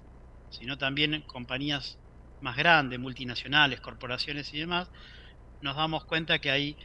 [0.50, 2.00] sino también compañías
[2.46, 4.88] más grandes, multinacionales, corporaciones y demás,
[5.62, 6.78] nos damos cuenta que hay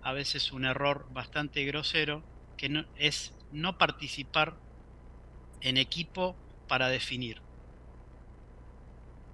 [0.00, 2.22] a veces un error bastante grosero
[2.56, 4.56] que es no participar
[5.60, 6.36] en equipo
[6.68, 7.42] para definir.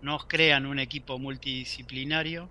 [0.01, 2.49] Nos crean un equipo multidisciplinario,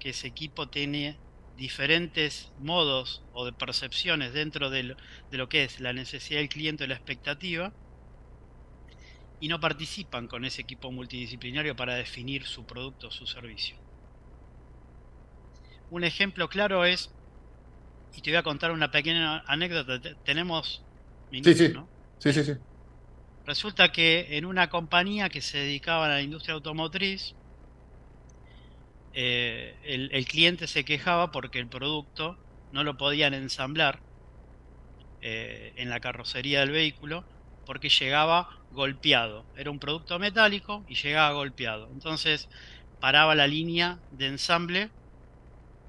[0.00, 1.16] que ese equipo tiene
[1.56, 4.96] diferentes modos o de percepciones dentro de lo,
[5.30, 7.72] de lo que es la necesidad del cliente o la expectativa,
[9.42, 13.76] y no participan con ese equipo multidisciplinario para definir su producto o su servicio.
[15.90, 17.12] Un ejemplo claro es,
[18.16, 20.84] y te voy a contar una pequeña anécdota, tenemos
[21.32, 21.72] minutos, sí, sí.
[21.72, 21.88] ¿no?
[22.18, 22.52] Sí, sí, sí.
[23.44, 27.34] Resulta que en una compañía que se dedicaba a la industria automotriz,
[29.12, 32.38] eh, el, cliente se quejaba porque el producto
[32.70, 33.98] no lo podían ensamblar
[35.20, 37.24] eh, en la carrocería del vehículo
[37.66, 39.44] porque llegaba golpeado.
[39.56, 41.88] Era un producto metálico y llegaba golpeado.
[41.92, 42.48] Entonces
[43.00, 44.90] paraba la línea de ensamble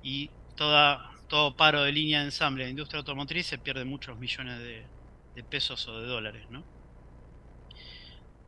[0.01, 4.59] y toda, todo paro de línea de ensamble de industria automotriz se pierde muchos millones
[4.59, 6.45] de, pesos o de dólares.
[6.49, 6.63] ¿no?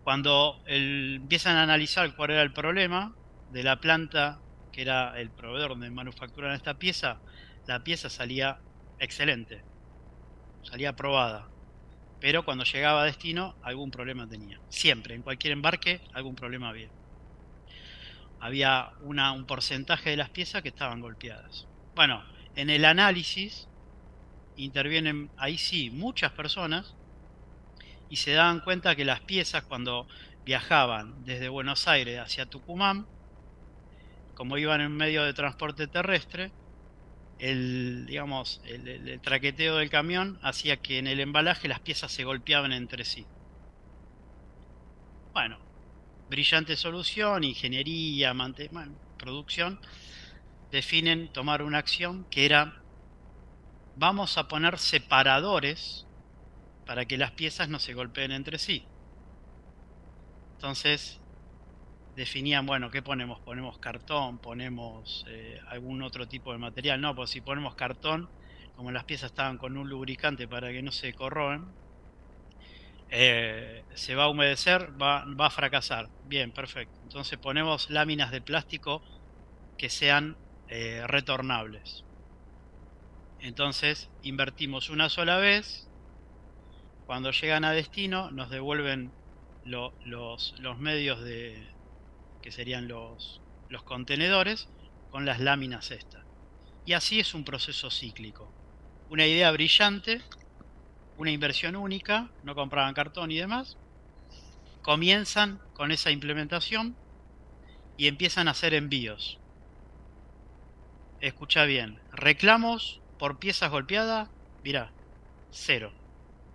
[0.03, 3.15] Cuando empiezan a analizar cuál era el problema
[3.51, 4.39] de la planta
[4.71, 7.19] que era el proveedor de manufactura en esta pieza,
[7.65, 8.59] la pieza salía
[8.99, 9.63] excelente,
[10.63, 11.47] salía aprobada.
[12.19, 14.59] Pero cuando llegaba a destino, algún problema tenía.
[14.69, 16.89] Siempre, en cualquier embarque, algún problema había.
[18.39, 21.67] Había una, un porcentaje de las piezas que estaban golpeadas.
[21.95, 22.23] Bueno,
[22.55, 23.67] en el análisis
[24.55, 26.95] intervienen ahí sí muchas personas
[28.09, 30.07] y se daban cuenta que las piezas cuando
[30.45, 33.07] viajaban desde Buenos Aires hacia Tucumán,
[34.35, 36.51] como iban en medio de transporte terrestre,
[37.39, 42.71] el, digamos, el, traqueteo del camión hacía que en el embalaje las piezas se golpeaban
[42.71, 43.25] entre sí.
[45.33, 45.57] Bueno,
[46.29, 48.33] brillante solución, ingeniería,
[49.17, 49.79] producción,
[50.71, 52.81] definen tomar una acción que era
[53.97, 56.05] vamos a poner separadores
[56.85, 58.85] para que las piezas no se golpeen entre sí.
[60.55, 61.19] Entonces
[62.15, 63.39] definían, bueno, ¿qué ponemos?
[63.39, 67.01] Ponemos cartón, ponemos eh, algún otro tipo de material.
[67.01, 68.29] No, pues si ponemos cartón,
[68.75, 71.65] como las piezas estaban con un lubricante para que no se corroen,
[73.09, 76.09] eh, se va a humedecer, va, va, a fracasar.
[76.25, 76.99] Bien, perfecto.
[77.03, 79.01] Entonces ponemos láminas de plástico
[79.77, 80.37] que sean
[80.67, 82.03] eh, retornables.
[83.39, 85.87] Entonces invertimos una sola vez
[87.05, 89.11] cuando llegan a destino nos devuelven
[89.63, 91.63] los, los, medios de
[92.45, 94.69] que serían los, los contenedores
[95.09, 96.23] con las láminas estas.
[96.85, 98.53] Y así es un proceso cíclico.
[99.09, 100.21] Una idea brillante,
[101.17, 103.77] una inversión única, no compraban cartón y demás.
[104.83, 106.95] Comienzan con esa implementación
[107.97, 109.39] y empiezan a hacer envíos.
[111.21, 114.29] Escucha bien, reclamos por piezas golpeadas,
[114.63, 114.91] mira,
[115.49, 115.91] cero.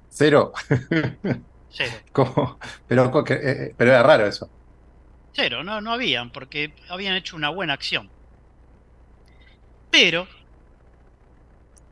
[0.09, 0.53] Cero.
[1.73, 2.59] Cero.
[2.87, 4.51] Pero, eh, eh, pero era raro eso.
[5.33, 8.11] Cero, no, no habían, porque habían hecho una buena acción.
[9.91, 10.27] Pero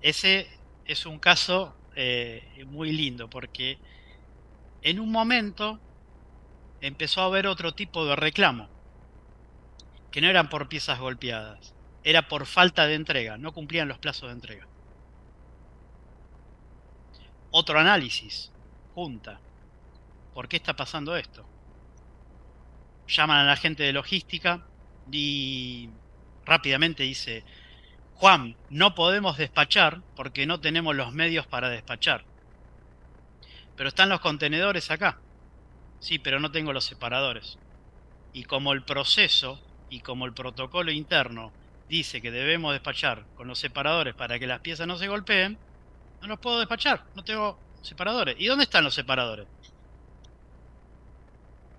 [0.02, 0.48] ese
[0.86, 3.78] es un caso eh, muy lindo, porque
[4.82, 5.78] en un momento
[6.80, 8.68] empezó a haber otro tipo de reclamo,
[10.10, 11.74] que no eran por piezas golpeadas,
[12.04, 14.68] era por falta de entrega, no cumplían los plazos de entrega
[17.50, 18.50] otro análisis,
[18.94, 19.40] junta.
[20.34, 21.44] ¿Por qué está pasando esto?
[23.08, 24.62] Llaman a la gente de logística
[25.10, 25.88] y
[26.44, 27.44] rápidamente dice,
[28.14, 32.24] Juan, no podemos despachar porque no tenemos los medios para despachar.
[33.76, 35.18] Pero están los contenedores acá.
[36.00, 37.58] Sí, pero no tengo los separadores.
[38.32, 41.52] Y como el proceso y como el protocolo interno
[41.88, 45.56] dice que debemos despachar con los separadores para que las piezas no se golpeen,
[46.20, 48.36] no los puedo despachar, no tengo separadores.
[48.38, 49.46] ¿Y dónde están los separadores?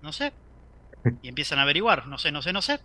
[0.02, 0.32] No sé.
[1.22, 2.80] Y empiezan a averiguar, no sé, no sé, no sé.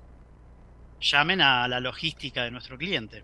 [1.02, 3.24] Llamen a la logística de nuestro cliente.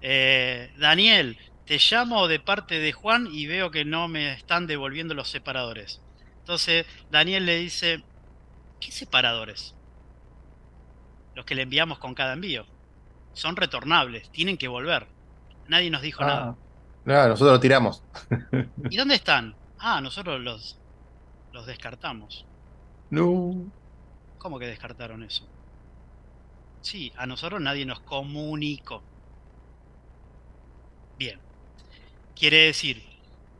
[0.00, 5.14] Eh, Daniel, te llamo de parte de Juan y veo que no me están devolviendo
[5.14, 6.02] los separadores.
[6.40, 8.04] Entonces Daniel le dice,
[8.80, 9.74] ¿qué separadores?
[11.34, 12.66] Los que le enviamos con cada envío.
[13.32, 15.08] Son retornables, tienen que volver.
[15.68, 16.56] Nadie nos dijo nada.
[17.04, 18.04] No, nosotros lo tiramos.
[18.90, 19.56] ¿Y dónde están?
[19.78, 20.78] Ah, nosotros los,
[21.52, 22.46] los descartamos.
[23.10, 23.72] No.
[24.38, 25.50] ¿Cómo que descartaron eso?
[26.80, 29.08] Sí, a nosotros nadie nos comunicó.
[31.18, 31.40] Bien.
[32.34, 33.12] Quiere decir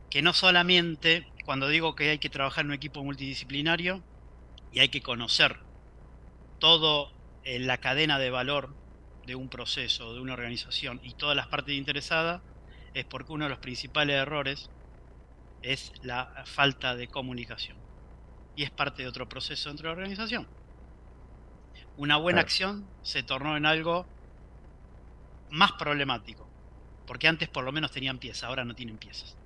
[0.09, 4.05] que no solamente cuando digo que hay que trabajar en un equipo multidisciplinario
[4.71, 5.67] y hay que conocer
[6.59, 8.77] todo en la cadena de valor
[9.23, 12.43] de un proceso, de una organización y todas las partes interesadas,
[12.93, 14.71] es porque uno de los principales errores
[15.61, 17.84] es la falta de comunicación.
[18.55, 20.51] Y es parte de otro proceso dentro de la organización.
[21.95, 22.41] Una buena Claro.
[22.41, 24.13] acción se tornó en algo
[25.49, 26.53] más problemático.
[27.05, 29.39] Porque antes por lo menos tenían piezas, ahora no tienen piezas.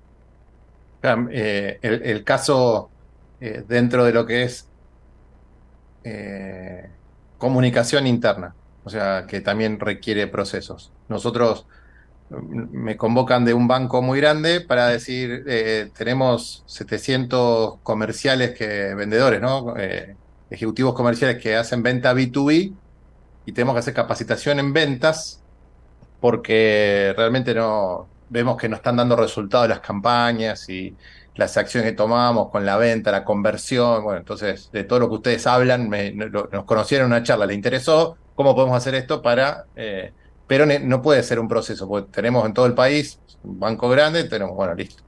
[1.32, 2.94] Eh, el, el caso
[3.40, 4.74] eh, dentro de lo que es
[6.04, 6.98] eh,
[7.38, 10.94] comunicación interna, o sea, que también requiere procesos.
[11.08, 11.68] Nosotros
[12.30, 19.42] me convocan de un banco muy grande para decir, eh, tenemos 700 comerciales que, vendedores,
[19.42, 19.76] ¿no?
[19.78, 20.18] Eh,
[20.50, 22.78] ejecutivos comerciales que hacen venta B2B
[23.46, 25.44] y tenemos que hacer capacitación en ventas
[26.20, 30.98] porque realmente no vemos que no están dando resultados las campañas y
[31.36, 34.04] las acciones que tomamos con la venta, la conversión.
[34.04, 37.54] Bueno, entonces, de todo lo que ustedes hablan, me- nos conocieron en una charla, le
[37.54, 39.66] interesó cómo podemos hacer esto para.
[39.76, 40.14] eh,
[40.50, 44.26] pero no puede ser un proceso, porque tenemos en todo el país un banco grande,
[44.26, 45.04] tenemos, bueno, listo.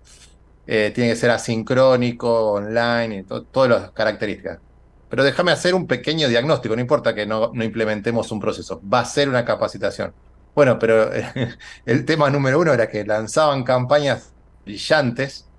[0.66, 4.60] Eh, tiene que ser asincrónico, online, y to- todas las características.
[5.10, 9.02] Pero déjame hacer un pequeño diagnóstico, no importa que no, no implementemos un proceso, va
[9.02, 10.16] a ser una capacitación.
[10.56, 11.12] Bueno, pero
[11.86, 14.36] el tema número uno era que lanzaban campañas
[14.66, 15.51] brillantes,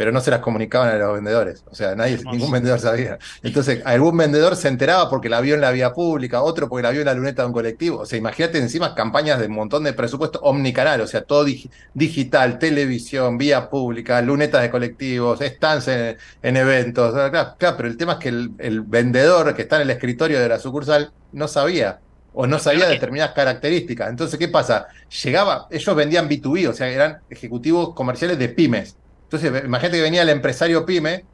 [0.00, 1.62] pero no se las comunicaban a los vendedores.
[1.70, 2.30] O sea, nadie, Hermoso.
[2.30, 3.18] ningún vendedor sabía.
[3.42, 6.90] Entonces, algún vendedor se enteraba porque la vio en la vía pública, otro porque la
[6.90, 7.98] vio en la luneta de un colectivo.
[8.00, 11.70] O sea, imagínate encima campañas de un montón de presupuesto omnicanal, o sea, todo digi-
[11.92, 17.12] digital, televisión, vía pública, lunetas de colectivos, stands en, en eventos.
[17.12, 20.40] Claro, claro, pero el tema es que el, el vendedor que está en el escritorio
[20.40, 22.00] de la sucursal no sabía
[22.32, 24.08] o no sabía determinadas características.
[24.08, 24.86] Entonces, ¿qué pasa?
[25.24, 28.96] Llegaba, ellos vendían B2B, o sea, eran ejecutivos comerciales de pymes.
[29.30, 31.24] Entonces, imagínate que venía el empresario pyme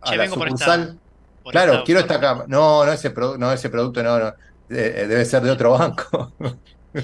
[0.00, 0.80] a Che, la por sucursal.
[0.82, 0.96] esta-
[1.42, 2.46] por claro, esta quiero esta cámara.
[2.48, 4.28] No, no ese, produ- no, ese producto no, no.
[4.68, 6.34] Eh, debe ser de otro banco.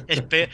[0.07, 0.49] Es pe-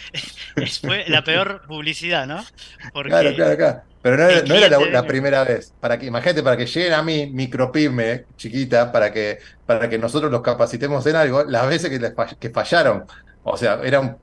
[0.57, 2.45] es- fue la peor publicidad, ¿no?
[2.93, 3.83] Porque Claro, claro, claro.
[4.03, 5.75] Pero no era, el no era la, primera vez.
[5.81, 10.31] Para que, imagínate, para que lleguen a mí, micropyme, chiquita, para que, para que nosotros
[10.31, 13.05] los capacitemos en algo, las veces que, les fall- que fallaron.
[13.43, 14.17] O sea, era un-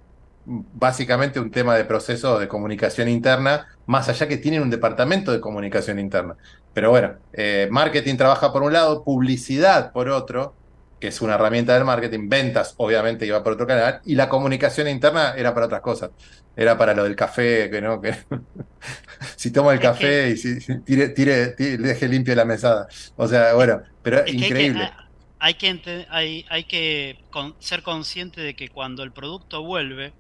[0.45, 5.39] básicamente un tema de proceso de comunicación interna, más allá que tienen un departamento de
[5.41, 6.35] comunicación interna.
[6.73, 10.53] Pero bueno, eh, marketing trabaja por un lado, publicidad por otro,
[10.99, 14.87] que es una herramienta del marketing, ventas obviamente iba por otro canal, y la comunicación
[14.87, 16.11] interna era para otras cosas.
[16.55, 18.15] Era para lo del café, que no, que
[19.35, 22.87] si toma el Es que- café y si, tire, tire, tire- deje limpio la mesada.
[23.15, 24.91] O sea, bueno, pero Es que hay que- increíble.
[25.39, 30.13] hay que, ente- hay, hay que con- ser consciente de que cuando el producto vuelve,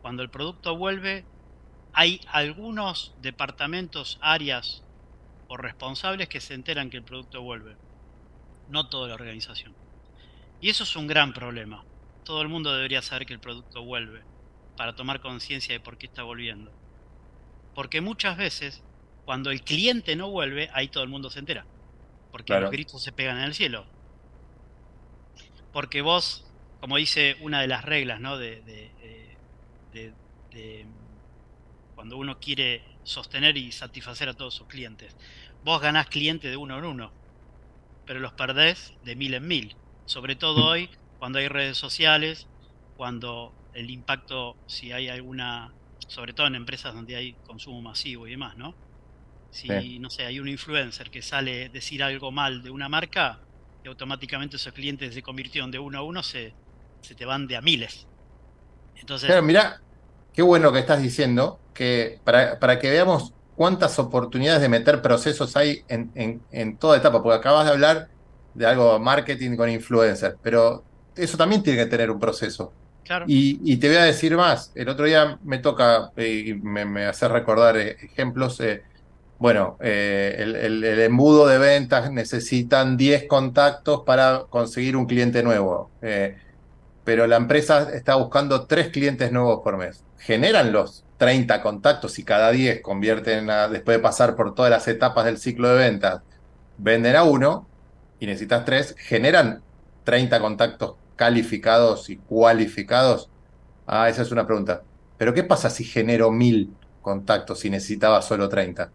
[0.00, 1.24] cuando el producto vuelve,
[1.92, 4.82] hay algunos departamentos, áreas
[5.48, 7.76] o responsables que se enteran que el producto vuelve.
[8.68, 9.74] No toda la organización.
[10.60, 11.84] Y eso es un gran problema.
[12.24, 14.22] Todo el mundo debería saber que el producto vuelve
[14.76, 16.70] para tomar conciencia de por qué está volviendo.
[17.74, 18.82] Porque muchas veces,
[19.24, 21.66] cuando el cliente no vuelve, ahí todo el mundo se entera.
[22.30, 22.62] Porque Claro.
[22.62, 23.86] los gritos se pegan en el cielo.
[25.72, 26.44] Porque vos,
[26.80, 28.36] como dice una de las reglas, ¿no?
[28.38, 28.97] De, de- de-
[29.92, 30.14] de-
[30.50, 30.86] de-
[31.94, 35.16] cuando uno quiere sostener y satisfacer a todos sus clientes.
[35.62, 37.12] Vos ganás clientes de uno en uno,
[38.04, 39.74] pero los perdés de mil en mil.
[40.06, 42.46] Sobre todo hoy, cuando hay redes sociales,
[42.96, 45.74] cuando el impacto, si hay alguna,
[46.06, 48.74] sobre todo en empresas donde hay consumo masivo y demás, ¿no?
[49.50, 49.98] Si, Sí.
[49.98, 53.40] no sé, hay un influencer que sale a decir algo mal de una marca,
[53.82, 56.56] y automáticamente esos clientes se convirtieron de uno a uno, se,
[57.02, 58.08] se te van de a miles.
[59.00, 59.76] Entonces, Claro, mirá,
[60.32, 65.54] qué bueno que estás diciendo, que para, para que veamos cuántas oportunidades de meter procesos
[65.56, 68.08] hay en, en, en toda etapa, porque acabas de hablar
[68.54, 72.74] de algo marketing con influencer, pero eso también tiene que tener un proceso.
[73.02, 76.84] claro, Y, y te voy a decir más, el otro día me toca, y me,
[76.86, 78.82] me hace recordar eh, ejemplos, eh,
[79.38, 85.42] bueno, eh, el, el- el embudo de ventas necesitan 10 contactos para conseguir un cliente
[85.42, 85.92] nuevo.
[86.00, 86.36] Eh,
[87.08, 90.06] pero la empresa está buscando 3 clientes nuevos por mes.
[90.18, 94.86] Generan los 30 contactos y cada 10 convierten a, después de pasar por todas las
[94.88, 96.22] etapas del ciclo de ventas,
[96.76, 97.72] venden a uno
[98.18, 99.64] y necesitas 3, generan
[100.04, 103.32] 30 contactos calificados y cualificados.
[103.86, 104.86] Ah, esa es una pregunta.
[105.16, 108.92] Pero ¿qué pasa si genero 1000 contactos y necesitaba solo 30?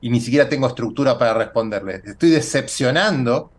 [0.00, 2.04] Y ni siquiera tengo estructura para responderles.
[2.04, 3.54] Estoy decepcionando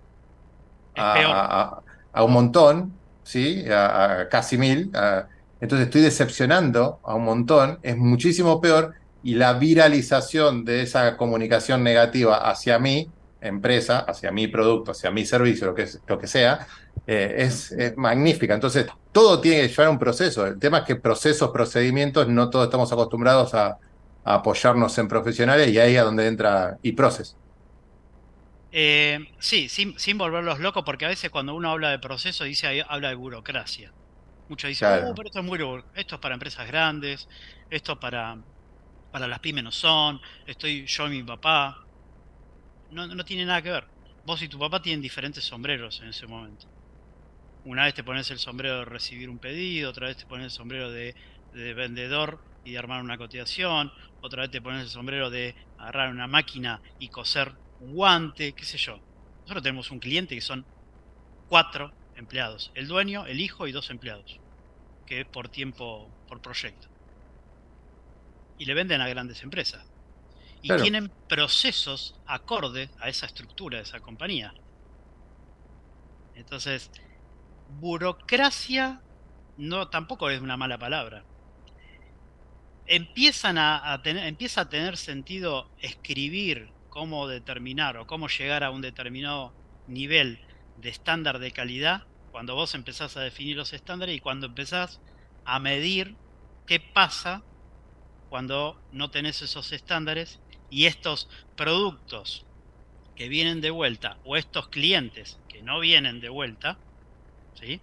[0.94, 1.50] Es a, peor.
[1.78, 2.99] a- a un montón,
[3.30, 3.66] ¿sí?
[3.70, 4.92] A, a casi mil.
[4.96, 5.28] a-
[5.62, 7.80] entonces estoy decepcionando a un montón.
[7.84, 8.94] Es muchísimo peor
[9.24, 13.12] y la viralización de esa comunicación negativa hacia mi
[13.42, 16.66] empresa, hacia mi producto, hacia mi servicio, lo que, es- lo que sea,
[17.08, 18.54] eh, es, es magnífica.
[18.54, 20.46] Entonces todo tiene que llevar un proceso.
[20.46, 23.78] El tema es que procesos, procedimientos, no todos estamos acostumbrados a,
[24.24, 27.38] a apoyarnos en profesionales y ahí es donde entra e-process.
[28.72, 32.84] Eh, sí, sin, sin volverlos locos, porque a veces cuando uno habla de proceso dice
[32.88, 33.96] habla de burocracia.
[34.48, 35.08] Muchos dicen, Claro.
[35.10, 35.60] "Uh, pero esto es muy
[35.96, 37.28] esto es para empresas grandes,
[37.70, 38.36] esto para,
[39.12, 41.78] para las pymes no son, estoy yo y mi papá.
[42.90, 43.88] No, no tiene nada que ver.
[44.24, 46.68] Vos y tu papá tienen diferentes sombreros en ese momento.
[47.64, 50.52] Una vez te pones el sombrero de recibir un pedido, otra vez te pones el
[50.52, 51.16] sombrero de,
[51.52, 53.92] de vendedor y de armar una cotización,
[54.22, 58.66] otra vez te pones el sombrero de agarrar una máquina y coser un guante, qué
[58.66, 59.00] sé yo.
[59.42, 60.66] Nosotros tenemos un cliente que son
[61.48, 64.42] cuatro empleados, el dueño, el hijo y dos empleados,
[65.06, 66.90] que es por tiempo, por proyecto.
[68.58, 69.86] Y le venden a grandes empresas.
[70.62, 70.82] Y Claro.
[70.82, 74.54] tienen procesos acorde a esa estructura de esa compañía.
[76.36, 76.92] Entonces,
[77.68, 79.02] burocracia
[79.58, 81.26] no tampoco es una mala palabra.
[82.86, 88.72] Empiezan a, a tener, empieza a tener sentido escribir cómo determinar o cómo llegar a
[88.72, 89.54] un determinado
[89.88, 90.40] nivel
[90.78, 95.02] de estándar de calidad cuando vos empezás a definir los estándares y cuando empezás
[95.46, 96.16] a medir
[96.66, 97.44] qué pasa
[98.30, 100.40] cuando no tenés esos estándares
[100.70, 102.46] y estos productos
[103.16, 106.78] que vienen de vuelta o estos clientes que no vienen de vuelta,
[107.56, 107.82] ¿sí?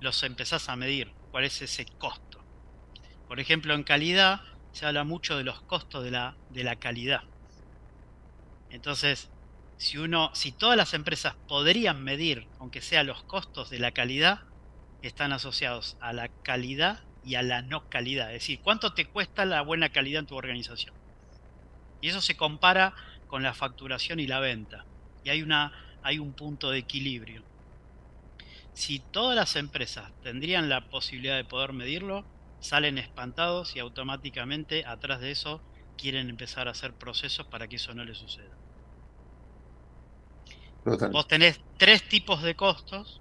[0.00, 1.12] los empezás a medir.
[1.30, 2.42] ¿Cuál es ese costo?
[3.28, 4.40] Por ejemplo, en calidad
[4.72, 7.22] se habla mucho de los costos de la, de la calidad.
[8.70, 9.30] Entonces,
[9.76, 14.40] si uno, si todas las empresas podrían medir, aunque sea los costos de la calidad,
[15.02, 18.28] están asociados a la calidad y a la no calidad.
[18.28, 20.94] Es decir, cuánto te cuesta la buena calidad en tu organización.
[22.00, 22.94] Y eso se compara
[23.26, 24.84] con la facturación y la venta.
[25.24, 25.72] Y hay una,
[26.02, 27.42] hay un punto de equilibrio.
[28.72, 32.24] Si todas las empresas tendrían la posibilidad de poder medirlo,
[32.60, 35.62] salen espantados y automáticamente atrás de eso
[36.00, 38.56] quieren empezar a hacer procesos para que eso no les suceda.
[40.84, 41.10] Total.
[41.10, 43.20] Vos tenés tres tipos de costos,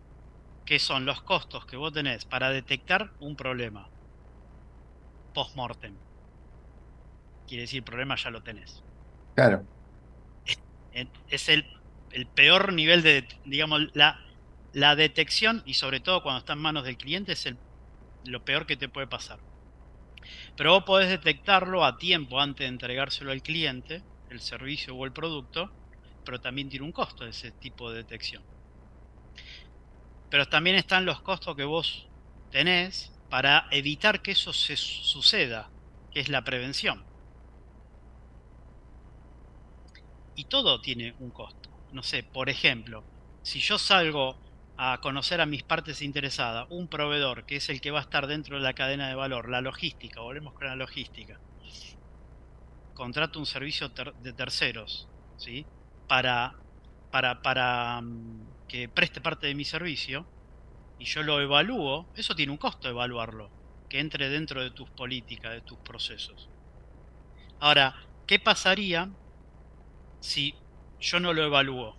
[0.65, 3.89] que son los costos que vos tenés para detectar un problema
[5.33, 5.95] post-mortem.
[7.47, 8.83] Quiere decir, el problema ya lo tenés.
[9.35, 9.65] Claro.
[11.29, 11.65] Es el,
[12.11, 14.19] el peor nivel de, digamos, la,
[14.73, 17.57] la detección y sobre todo cuando está en manos del cliente es el,
[18.25, 19.39] lo peor que te puede pasar.
[20.55, 25.13] Pero vos podés detectarlo a tiempo antes de entregárselo al cliente, el servicio o el
[25.13, 25.73] producto,
[26.23, 28.45] pero también tiene un costo ese tipo de detección.
[30.29, 32.11] Pero también están los costos que vos
[32.49, 35.71] tenés para evitar que eso se su- suceda,
[36.09, 37.05] que es la prevención.
[40.33, 41.69] Y todo tiene un costo.
[41.91, 43.07] No sé, por ejemplo,
[43.41, 44.41] si yo salgo
[44.81, 48.27] a conocer a mis partes interesadas, un proveedor que es el que va a estar
[48.27, 51.37] dentro de la cadena de valor, la logística, volvemos con la logística,
[52.93, 55.65] contrato un servicio de terceros, ¿sí?
[56.07, 56.55] Para,
[57.11, 60.25] para, para mm, que preste parte de mi servicio
[60.97, 63.49] y yo lo evalúo, eso tiene un costo evaluarlo,
[63.89, 66.47] que entre dentro de tus políticas, de tus procesos.
[67.59, 67.95] Ahora,
[68.25, 69.09] ¿qué pasaría
[70.21, 70.55] si
[71.01, 71.98] yo no lo evalúo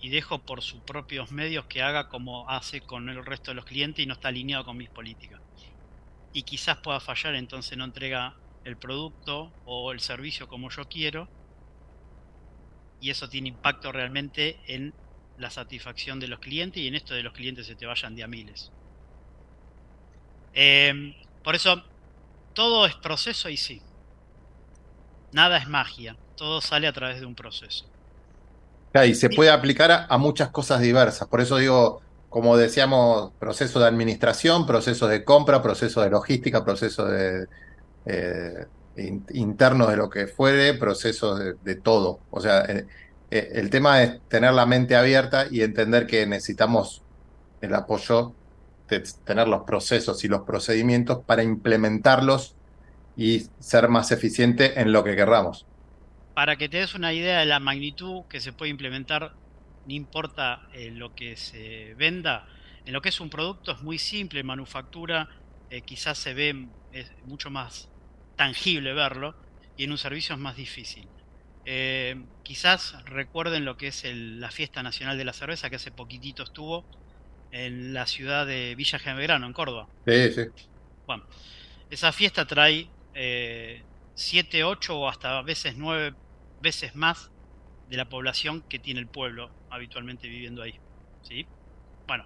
[0.00, 3.64] y dejo por sus propios medios que haga como hace con el resto de los
[3.64, 5.40] clientes y no está alineado con mis políticas?
[6.32, 11.28] Y quizás pueda fallar, entonces no entrega el producto o el servicio como yo quiero
[13.00, 14.92] y eso tiene impacto realmente en
[15.38, 18.24] la satisfacción de los clientes y en esto de los clientes se te vayan de
[18.24, 18.72] a miles.
[20.54, 21.14] Eh,
[21.44, 21.84] por eso,
[22.54, 23.82] todo es proceso y sí.
[25.32, 26.16] Nada es magia.
[26.36, 27.86] Todo sale a través de un proceso.
[29.04, 31.28] Y se puede aplicar a, muchas cosas diversas.
[31.28, 32.00] Por eso digo,
[32.30, 37.46] como decíamos, proceso de administración, procesos de compra, proceso de logística, proceso de,
[38.06, 38.66] eh,
[38.96, 42.20] internos de lo que fuere, procesos de, todo.
[42.30, 42.86] O sea, eh,
[43.30, 47.02] eh, el tema es tener la mente abierta y entender que necesitamos
[47.60, 48.32] el apoyo
[48.88, 52.54] de tener los procesos y los procedimientos para implementarlos
[53.16, 55.66] y ser más eficiente en lo que querramos.
[56.36, 59.32] Para que te des una idea de la magnitud que se puede implementar,
[59.86, 62.46] no importa lo que se venda,
[62.84, 65.30] en lo que es un producto es muy simple, manufactura
[65.86, 67.88] quizás se ve es mucho más
[68.36, 69.34] tangible verlo
[69.78, 71.08] y en un servicio es más difícil.
[71.64, 76.42] Eh, quizás recuerden lo que es la Fiesta Nacional de la Cerveza que hace poquitito
[76.42, 76.84] estuvo
[77.50, 79.88] en la ciudad de Villa General, en Córdoba.
[80.06, 80.42] Sí, sí.
[81.06, 81.24] Bueno,
[81.88, 83.82] esa fiesta trae eh,
[84.16, 86.14] 7, 8 o hasta a veces 9
[86.60, 87.30] veces más
[87.88, 90.78] de la población que tiene el pueblo habitualmente viviendo ahí.
[91.22, 91.46] ¿sí?
[92.06, 92.24] Bueno,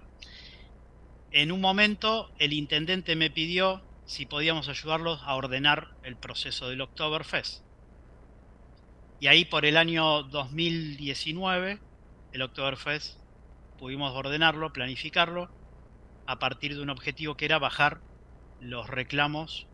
[1.31, 6.81] en un momento el intendente me pidió si podíamos ayudarlos a ordenar el proceso del
[6.81, 7.63] Oktoberfest.
[9.19, 11.79] Y ahí por el año 2019,
[12.33, 13.19] el Oktoberfest,
[13.77, 15.49] pudimos ordenarlo, planificarlo,
[16.25, 18.01] a partir de un objetivo que era bajar
[18.59, 19.67] los reclamos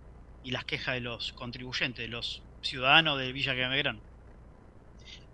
[0.43, 4.01] y las quejas de los contribuyentes, de los ciudadanos de Villa Camegrán.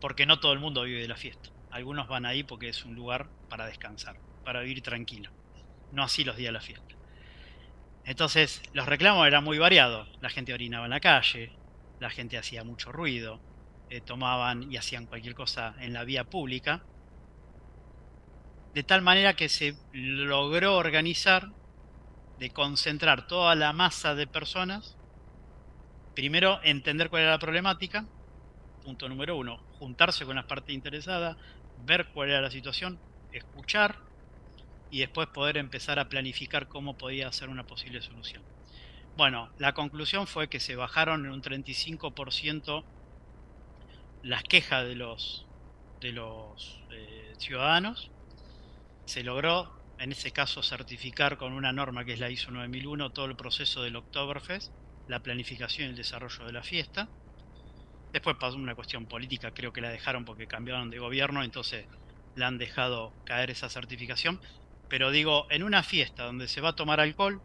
[0.03, 1.47] Porque no todo el mundo vive de la fiesta.
[1.71, 5.31] Algunos van ahí porque es un lugar para descansar, para vivir tranquilo.
[5.93, 6.93] No así los días de la fiesta.
[8.03, 10.09] Entonces, los reclamos eran muy variados.
[10.19, 11.53] La gente orinaba en la calle,
[12.01, 13.39] la gente hacía mucho ruido,
[13.89, 16.83] eh, tomaban y hacían cualquier cosa en la vía pública.
[18.73, 21.47] De tal manera que se logró organizar
[22.39, 24.97] de concentrar toda la masa de personas.
[26.13, 28.05] Primero, entender cuál era la problemática.
[28.83, 31.37] Punto número uno, juntarse con las partes interesadas,
[31.85, 32.99] ver cuál era la situación,
[33.31, 33.97] escuchar
[34.91, 38.43] y después poder empezar a planificar cómo podía ser una posible solución.
[39.15, 42.83] Bueno, la conclusión fue que se bajaron en un 35%
[44.23, 45.45] las quejas de los,
[46.01, 48.09] de los eh, ciudadanos.
[49.05, 53.25] Se logró, en ese caso, certificar con una norma que es la ISO 9001 todo
[53.25, 54.71] el proceso del Oktoberfest,
[55.07, 57.09] la planificación y el desarrollo de la fiesta.
[58.13, 61.87] Después pasó una cuestión política, creo que la dejaron porque cambiaron de gobierno, entonces
[62.35, 64.39] la han dejado caer esa certificación.
[64.87, 67.41] Pero digo, en una fiesta donde se va a tomar alcohol,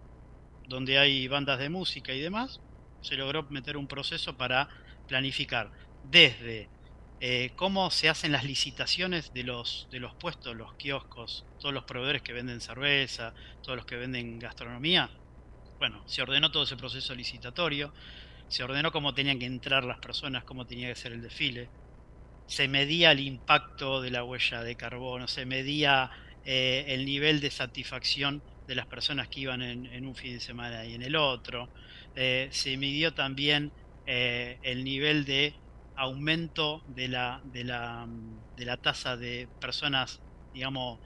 [0.68, 2.60] donde hay bandas de música y demás,
[3.00, 4.68] se logró meter un proceso para
[5.06, 5.72] planificar
[6.04, 6.68] desde
[7.20, 11.84] eh, cómo se hacen las licitaciones de los, de los puestos, los kioscos, todos los
[11.84, 13.32] proveedores que venden cerveza,
[13.62, 15.08] todos los que venden gastronomía.
[15.78, 17.94] Bueno, se ordenó todo ese proceso licitatorio,
[18.48, 21.68] se ordenó cómo tenían que entrar las personas, cómo tenía que ser el desfile,
[22.46, 26.10] se medía el impacto de la huella de carbono, se medía
[26.44, 30.84] eh, el nivel de satisfacción de las personas que iban en, un fin de semana
[30.84, 31.68] y en el otro.
[32.16, 33.70] Eh, se midió también
[34.06, 35.54] eh, el nivel de
[35.94, 38.08] aumento de la, de la,
[38.56, 40.20] de la tasa de personas,
[40.54, 41.00] digamos,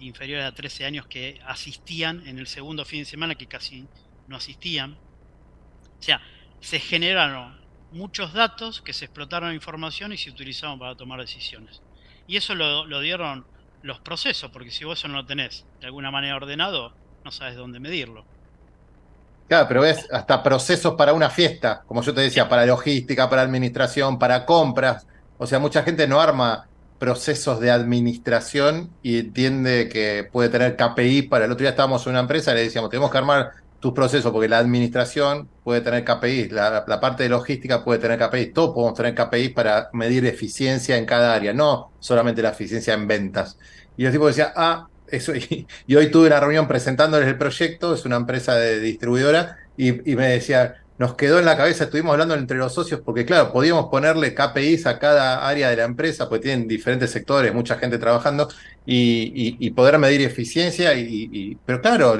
[0.00, 3.86] inferiores a 13 años que asistían en el segundo fin de semana, que casi
[4.26, 4.94] no asistían.
[4.94, 6.20] O sea,
[6.62, 7.60] se generaron
[7.90, 11.82] muchos datos que se explotaron información y se utilizaron para tomar decisiones.
[12.26, 13.44] Y eso lo, lo dieron
[13.82, 16.94] los procesos, porque si vos eso no lo tenés de alguna manera ordenado,
[17.24, 18.24] no sabes dónde medirlo.
[19.48, 23.42] Claro, pero ves, hasta procesos para una fiesta, como yo te decía, para logística, para
[23.42, 25.06] administración, para compras.
[25.36, 26.68] O sea, mucha gente no arma
[26.98, 32.12] procesos de administración y entiende que puede tener KPI para el otro día estábamos en
[32.12, 33.50] una empresa y le decíamos, tenemos que armar
[33.82, 38.52] tus procesos porque la administración puede tener KPI, la, parte de logística puede tener KPI,
[38.52, 43.08] todos podemos tener KPI para medir eficiencia en cada área, no solamente la eficiencia en
[43.08, 43.58] ventas.
[43.96, 48.04] Y el tipo decía, ah, eso, y, hoy tuve una reunión presentándoles el proyecto, es
[48.04, 52.34] una empresa de distribuidora, y, y me decía, nos quedó en la cabeza, estuvimos hablando
[52.34, 56.44] entre los socios, porque claro, podíamos ponerle KPIs a cada área de la empresa, porque
[56.44, 58.48] tienen diferentes sectores, mucha gente trabajando,
[58.84, 62.16] y, poder medir eficiencia, y, pero claro,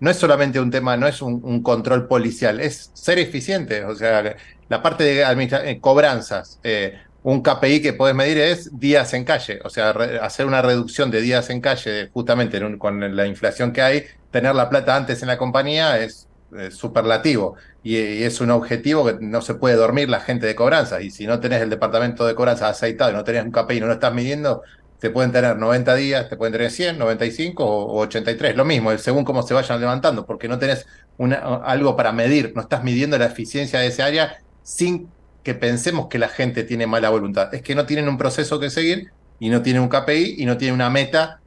[0.00, 4.36] no es solamente un tema, no es un, control policial, es ser eficiente, o sea,
[4.68, 9.60] la parte de eh, cobranzas, eh, un KPI que puedes medir es días en calle,
[9.64, 9.90] o sea,
[10.22, 14.68] hacer una reducción de días en calle, justamente con la inflación que hay, tener la
[14.68, 16.28] plata antes en la compañía es
[16.70, 21.00] superlativo y, es un objetivo que no se puede dormir la gente de cobranza.
[21.00, 23.80] Y si no tenés el departamento de cobranza aceitado y no tenés un KPI y
[23.80, 24.62] no lo estás midiendo,
[24.98, 28.56] te pueden tener 90 días, te pueden tener 100, 95 o, 83.
[28.56, 30.86] Lo mismo, según cómo se vayan levantando, porque no tenés
[31.18, 35.08] una, algo para medir, no estás midiendo la eficiencia de ese área sin
[35.42, 37.54] que pensemos que la gente tiene mala voluntad.
[37.54, 40.56] Es que no tienen un proceso que seguir y no tienen un KPI y no
[40.56, 41.40] tienen una meta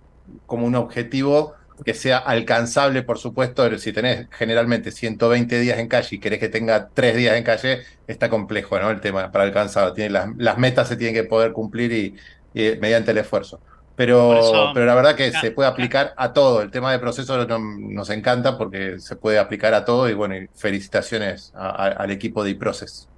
[0.45, 6.15] como un objetivo que sea alcanzable, por supuesto, si tenés generalmente 120 días en calle
[6.17, 8.89] y querés que tenga 3 días en calle, está complejo, ¿no?
[8.91, 9.93] El tema para alcanzarlo.
[9.93, 12.15] Tiene las, las metas se tienen que poder cumplir y,
[12.53, 13.61] y mediante el esfuerzo.
[13.95, 16.61] Pero, eso, pero la verdad que se puede aplicar a todo.
[16.61, 20.37] El tema de procesos no- nos encanta porque se puede aplicar a todo y bueno,
[20.37, 23.09] y felicitaciones a- a- al equipo de iProcess.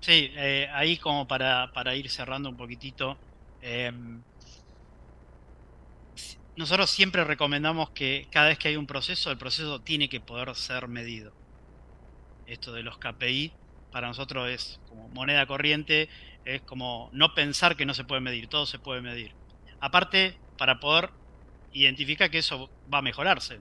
[0.00, 3.20] Sí, eh, ahí como para, para ir cerrando un poquitito,
[3.60, 3.92] eh,
[6.60, 10.54] nosotros siempre recomendamos que cada vez que hay un proceso, el proceso tiene que poder
[10.54, 11.32] ser medido.
[12.46, 13.52] Esto de los KPI
[13.90, 16.10] para nosotros es como moneda corriente,
[16.44, 19.32] es como no pensar que no se puede medir, todo se puede medir.
[19.80, 21.10] Aparte, para poder
[21.72, 23.60] identificar que eso va a mejorarse.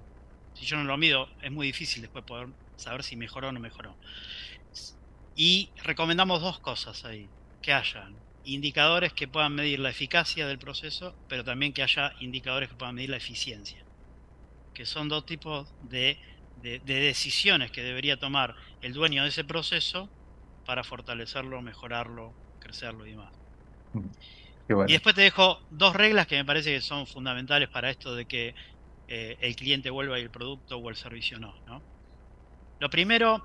[0.54, 3.62] Si yo no lo mido, es muy difícil después poder saber si mejoró o no
[3.62, 3.96] mejoró.
[5.38, 7.30] Y recomendamos dos cosas ahí.
[7.62, 8.16] Que hayan
[8.54, 12.96] indicadores que puedan medir la eficacia del proceso, pero también que haya indicadores que puedan
[12.96, 13.84] medir la eficiencia.
[14.74, 16.20] Que son dos tipos de,
[16.56, 20.10] de- de decisiones que debería tomar el dueño de ese proceso
[20.66, 23.34] para fortalecerlo, mejorarlo, crecerlo y demás.
[23.94, 24.12] Bueno.
[24.88, 28.26] Y después te dejo dos reglas que me parece que son fundamentales para esto de
[28.28, 28.56] que
[29.08, 31.82] eh, el cliente vuelva y el producto o el servicio no, ¿no?
[32.80, 33.44] Lo primero,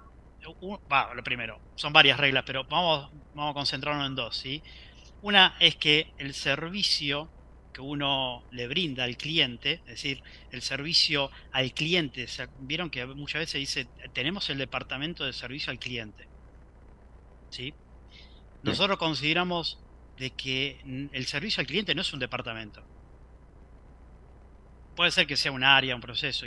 [1.15, 4.63] lo primero, son varias reglas, pero vamos, vamos a concentrarnos en dos, ¿sí?
[5.25, 7.31] Una es que el servicio
[7.73, 13.07] que uno le brinda al cliente, es decir, el servicio al cliente, ¿se- vieron que
[13.07, 16.29] muchas veces dice, tenemos el departamento de servicio al cliente,
[17.49, 17.73] ¿sí?
[18.63, 19.79] Nosotros consideramos
[20.19, 20.83] de que
[21.13, 22.87] el servicio al cliente no es un departamento.
[24.95, 26.45] Puede ser que sea un área, un proceso,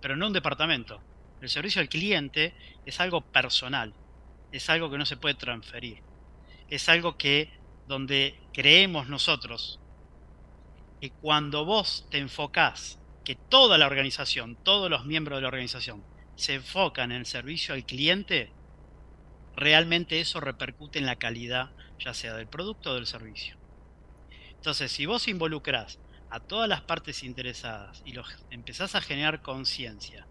[0.00, 1.02] pero no un departamento.
[1.42, 2.54] El servicio al cliente
[2.86, 3.92] es algo personal,
[4.52, 6.00] es algo que no se puede transferir,
[6.68, 7.59] es algo que
[7.90, 9.80] donde creemos nosotros
[11.00, 16.04] que cuando vos te enfocás, que toda la organización, todos los miembros de la organización
[16.36, 18.52] se enfocan en el servicio al cliente,
[19.56, 23.56] realmente eso repercute en la calidad, ya sea del producto o del servicio.
[24.52, 25.98] Entonces, si vos involucrás
[26.30, 30.28] a todas las partes interesadas y los empezás a generar conciencia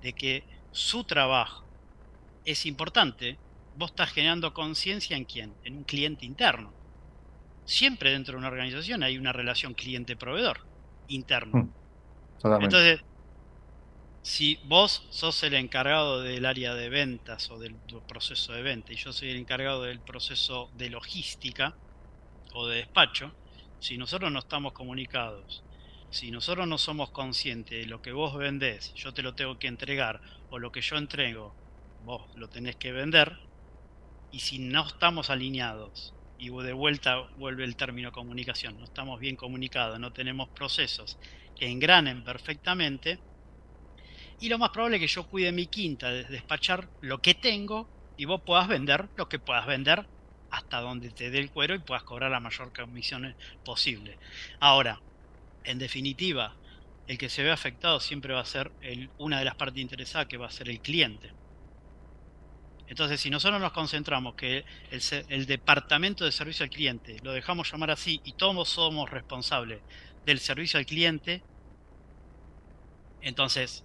[0.00, 1.64] de que su trabajo
[2.44, 3.36] es importante,
[3.74, 5.54] vos estás generando conciencia en quién?
[5.64, 6.83] En un cliente interno.
[7.64, 10.60] Siempre dentro de una organización hay una relación cliente-proveedor
[11.08, 11.64] interno.
[11.64, 11.72] Mm,
[12.40, 12.76] Totalmente.
[12.76, 13.04] Entonces,
[14.22, 17.74] si vos sos el encargado del área de ventas o del
[18.08, 21.74] proceso de venta y yo soy el encargado del proceso de logística
[22.54, 23.32] o de despacho,
[23.80, 25.62] si nosotros no estamos comunicados,
[26.08, 29.66] si nosotros no somos conscientes de lo que vos vendés, yo te lo tengo que
[29.66, 31.54] entregar, o lo que yo entrego,
[32.04, 33.38] vos lo tenés que vender,
[34.32, 36.14] y si no estamos alineados,
[36.44, 41.18] y de vuelta vuelve el término comunicación, no estamos bien comunicados, no tenemos procesos
[41.54, 43.24] que engranen perfectamente,
[44.38, 47.90] y lo más probable es que yo cuide mi quinta de despachar lo que tengo
[48.16, 50.08] y vos puedas vender lo que puedas vender
[50.50, 54.18] hasta donde te dé el cuero y puedas cobrar la mayor comisión posible.
[54.60, 55.02] Ahora,
[55.64, 56.58] en definitiva,
[57.06, 60.28] el que se ve afectado siempre va a ser el, una de las partes interesadas
[60.28, 61.34] que va a ser el cliente.
[62.94, 67.68] Entonces, si nosotros nos concentramos que el, el departamento de servicio al cliente lo dejamos
[67.72, 69.80] llamar así y todos somos responsables
[70.24, 71.42] del servicio al cliente,
[73.20, 73.84] entonces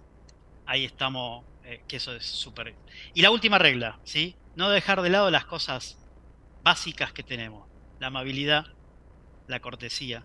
[0.64, 2.76] ahí estamos, eh, que eso es súper.
[3.12, 4.36] Y la última regla, ¿sí?
[4.54, 5.98] No dejar de lado las cosas
[6.62, 7.68] básicas que tenemos.
[7.98, 8.64] La amabilidad,
[9.48, 10.24] la cortesía,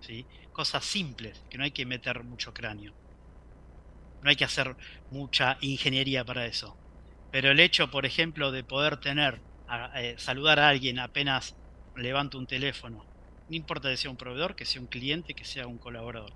[0.00, 0.26] ¿sí?
[0.52, 2.94] Cosas simples, que no hay que meter mucho cráneo.
[4.24, 4.74] No hay que hacer
[5.12, 6.76] mucha ingeniería para eso.
[7.30, 11.58] Pero el hecho, por ejemplo, de poder tener, a- eh, saludar a alguien apenas
[11.94, 13.08] levanto un teléfono,
[13.48, 16.32] no importa que sea un proveedor, que sea un cliente, que sea un colaborador.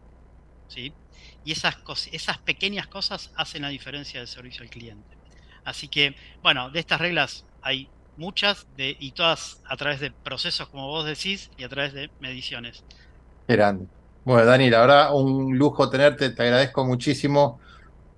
[0.67, 0.99] ¿sí?
[1.43, 1.77] Y esas,
[2.13, 5.19] esas pequeñas cosas hacen la diferencia del servicio al cliente.
[5.65, 10.69] Así que, bueno, de estas reglas hay muchas de, y todas a través de procesos,
[10.69, 12.85] como vos decís, y a través de mediciones.
[13.47, 13.89] Grande.
[14.25, 17.61] Bueno, Dani, la verdad, un lujo tenerte, te agradezco muchísimo.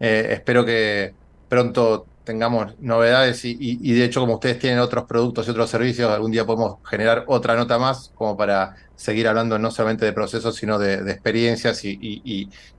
[0.00, 1.16] Eh, espero que
[1.48, 5.70] pronto tengamos novedades y, y- y de hecho, como ustedes tienen otros productos y otros
[5.70, 10.12] servicios, algún día podemos generar otra nota más como para seguir hablando no solamente de
[10.12, 11.98] procesos, sino de, de experiencias y,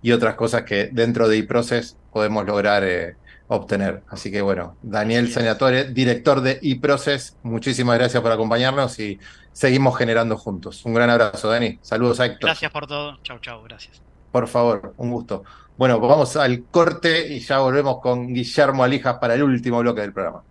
[0.02, 3.18] y- otras cosas que dentro de eProcess podemos lograr eh,
[3.48, 4.04] obtener.
[4.08, 5.32] Así que bueno, Daniel.
[5.32, 9.20] Senatore, director de eProcess, muchísimas gracias por acompañarnos y
[9.52, 10.84] seguimos generando juntos.
[10.86, 11.80] Un gran abrazo, Dani.
[11.82, 12.50] Saludos a Héctor.
[12.50, 13.18] Gracias por todo.
[13.24, 14.02] Chau, chau, gracias.
[14.32, 15.44] Por favor, un gusto.
[15.78, 20.02] Bueno, pues vamos al corte y ya volvemos con Guillermo Alijas para el último bloque
[20.02, 20.44] del programa.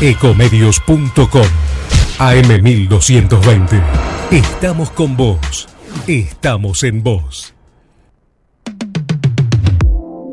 [0.00, 1.46] Ecomedios.com
[2.18, 3.80] AM1220.
[4.32, 5.68] Estamos con vos.
[6.08, 7.54] Estamos en vos.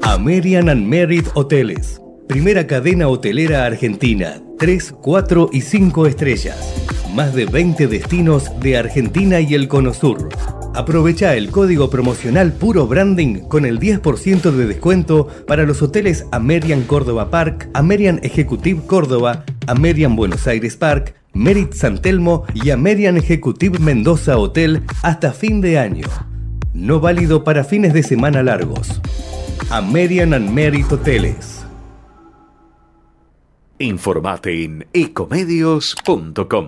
[0.02, 2.02] American and Merit Hoteles.
[2.27, 4.41] Primera cadena hotelera argentina.
[4.57, 6.88] 3, 4 y 5 estrellas.
[7.14, 10.30] Más de 20 destinos de Argentina y el Cono Sur.
[10.76, 16.81] Aprovecha el código promocional Puro Branding con el 10% de descuento para los hoteles American
[16.81, 23.80] Córdoba Park, American Executive Córdoba, American Buenos Aires Park, Merit San Telmo y American Executive
[23.80, 26.07] Mendoza Hotel hasta fin de año.
[26.73, 29.02] No válido para fines de semana largos.
[29.69, 31.65] American and Merit Hoteles.
[33.80, 36.68] Informate en ecomedios.com.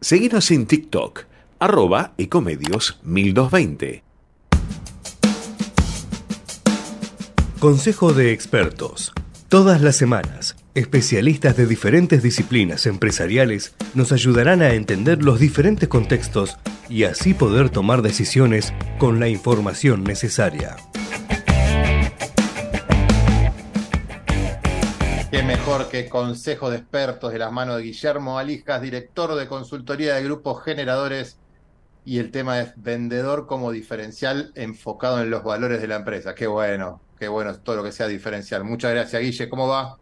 [0.00, 1.26] Seguinos en TikTok,
[1.60, 4.02] arroba ecomedios 1220.
[7.60, 9.12] Consejo de expertos.
[9.50, 16.56] Todas las semanas, especialistas de diferentes disciplinas empresariales nos ayudarán a entender los diferentes contextos
[16.88, 20.76] y así poder tomar decisiones con la información necesaria.
[25.30, 30.14] Qué mejor que consejo de expertos de las manos de Guillermo Alijas, director de consultoría
[30.14, 31.39] de grupos generadores.
[32.04, 36.34] Y el tema es vendedor como diferencial enfocado en los valores de la empresa.
[36.34, 38.64] Qué bueno, qué bueno todo lo que sea diferencial.
[38.64, 39.48] Muchas gracias, Guille.
[39.48, 39.98] ¿Cómo va?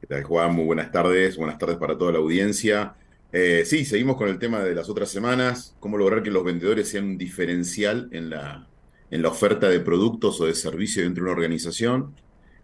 [0.00, 0.54] ¿Qué tal, Juan?
[0.54, 1.36] Muy buenas tardes.
[1.36, 2.94] Buenas tardes para toda la audiencia.
[3.32, 5.76] Eh, sí, seguimos con el tema de las otras semanas.
[5.78, 8.66] Cómo lograr que los vendedores sean un diferencial en la,
[9.10, 12.14] en la oferta de productos o de servicios dentro de una organización.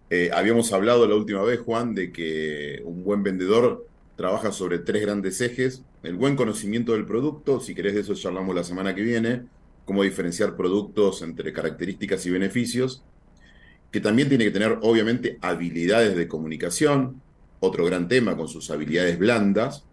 [0.09, 5.03] Eh, habíamos hablado la última vez, Juan, de que un buen vendedor trabaja sobre tres
[5.03, 5.83] grandes ejes.
[6.07, 9.43] El buen conocimiento del producto, si querés de eso charlamos la semana que viene,
[9.85, 13.03] cómo diferenciar productos entre características y beneficios,
[13.91, 17.21] que también tiene que tener obviamente habilidades de comunicación,
[17.59, 19.85] otro gran tema con sus habilidades blandas,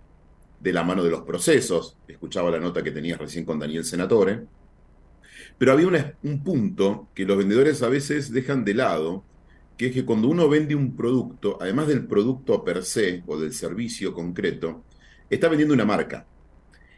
[0.59, 1.97] de la mano de los procesos.
[2.07, 4.43] Escuchaba la nota que tenías recién con Daniel Senatore.
[5.57, 9.23] Pero había un punto que los vendedores a veces dejan de lado,
[9.77, 13.51] que es que cuando uno vende un producto, además del producto per se o del
[13.51, 14.83] servicio concreto,
[15.33, 16.25] está vendiendo una marca.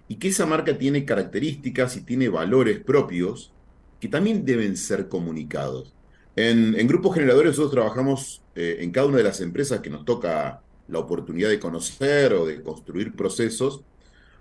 [0.07, 3.51] Y que esa marca tiene características y tiene valores propios
[3.99, 5.93] que también deben ser comunicados.
[6.35, 10.61] En, grupos generadores nosotros trabajamos eh, en cada una de las empresas que nos toca
[10.87, 13.81] la oportunidad de conocer o de construir procesos,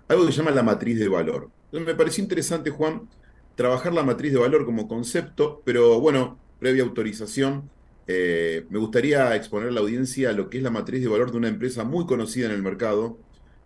[0.07, 1.49] algo que se llama la matriz de valor.
[1.65, 3.09] Entonces me pareció interesante, Juan,
[3.55, 7.69] trabajar la matriz de valor como concepto, pero bueno, previa autorización,
[8.07, 11.37] eh, me gustaría exponer a la audiencia lo que es la matriz de valor de
[11.37, 13.17] una empresa muy conocida en el mercado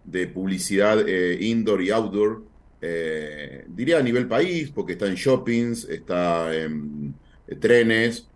[0.04, 2.44] de publicidad eh, indoor y outdoor,
[2.82, 7.14] eh, diría a nivel país, porque está en shoppings, está en
[7.48, 8.28] eh, trenes,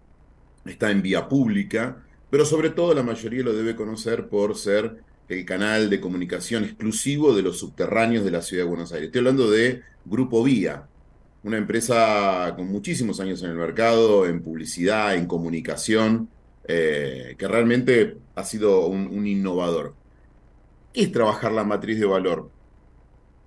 [0.66, 4.98] está en vía pública, pero sobre todo la mayoría lo debe conocer por ser
[5.30, 9.08] el canal de comunicación exclusivo de los subterráneos de la ciudad de Buenos Aires.
[9.08, 10.88] Estoy hablando de Grupo Vía,
[11.44, 16.30] una empresa con muchísimos años en el mercado, en publicidad, en comunicación,
[16.66, 19.96] que realmente ha sido un innovador.
[20.94, 22.52] ¿Qué es trabajar la matriz de valor?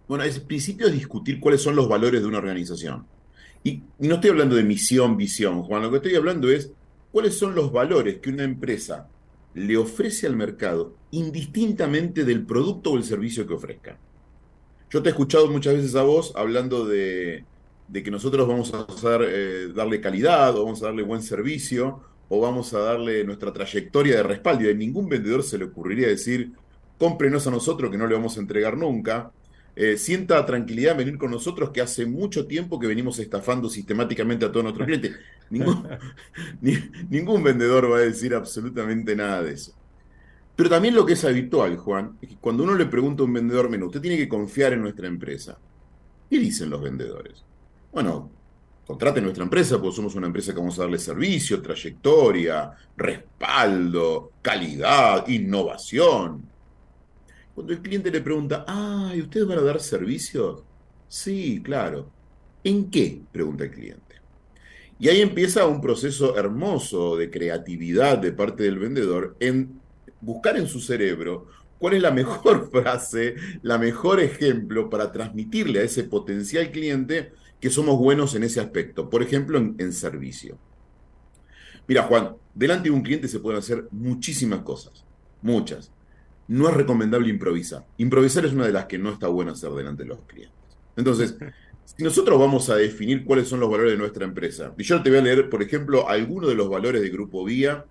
[0.08, 3.06] Bueno, es principio es discutir cuáles son los valores de una organización.
[3.62, 6.72] Y, no estoy hablando de misión, visión, Juan, lo que estoy hablando es
[7.12, 9.08] cuáles son los valores que una empresa
[9.54, 13.98] le ofrece al mercado indistintamente del producto o el servicio que ofrezca.
[14.90, 17.44] Yo te he escuchado muchas veces a vos hablando de,
[17.92, 18.86] que nosotros vamos a
[19.22, 24.16] eh, darle calidad o vamos a darle buen servicio o vamos a darle nuestra trayectoria
[24.16, 24.64] de respaldo.
[24.64, 26.52] Y a ningún vendedor se le ocurriría decir,
[26.98, 29.32] cómprenos a nosotros que no le vamos a entregar nunca.
[29.74, 34.46] Eh, sienta tranquilidad en venir con nosotros que hace mucho tiempo que venimos estafando sistemáticamente
[34.46, 35.16] a todos nuestros clientes.
[35.50, 35.86] Ningún,
[36.60, 36.78] ni-
[37.08, 39.72] ningún vendedor va a decir absolutamente nada de eso.
[40.54, 43.34] Pero también lo que es habitual, Juan, es que cuando uno le pregunta a un
[43.34, 45.60] vendedor, menú, usted tiene que confiar en nuestra empresa.
[46.30, 47.46] ¿Qué dicen los vendedores?
[47.92, 48.36] Bueno,
[48.86, 55.26] contrate nuestra empresa porque somos una empresa que vamos a darle servicio, trayectoria, respaldo, calidad,
[55.28, 56.52] innovación.
[57.56, 60.62] Cuando el cliente le pregunta, ah, ¿y ustedes van a dar servicios?
[61.08, 62.10] Sí, claro.
[62.62, 63.22] ¿En qué?
[63.32, 64.16] pregunta el cliente.
[64.98, 69.80] Y ahí empieza un proceso hermoso de creatividad de parte del vendedor en
[70.20, 71.46] buscar en su cerebro
[71.78, 77.70] cuál es la mejor frase, la mejor ejemplo para transmitirle a ese potencial cliente que
[77.70, 80.58] somos buenos en ese aspecto, por ejemplo, en, en servicio.
[81.88, 85.06] Mira, Juan, delante de un cliente se pueden hacer muchísimas cosas,
[85.40, 85.90] muchas.
[86.48, 87.86] No es recomendable improvisar.
[87.98, 90.56] Improvisar es una de las que no está bueno hacer delante de los clientes.
[90.96, 91.36] Entonces,
[91.84, 95.10] si nosotros vamos a definir cuáles son los valores de nuestra empresa, y yo te
[95.10, 97.84] voy a leer, por ejemplo, algunos de los valores de Grupo Vía,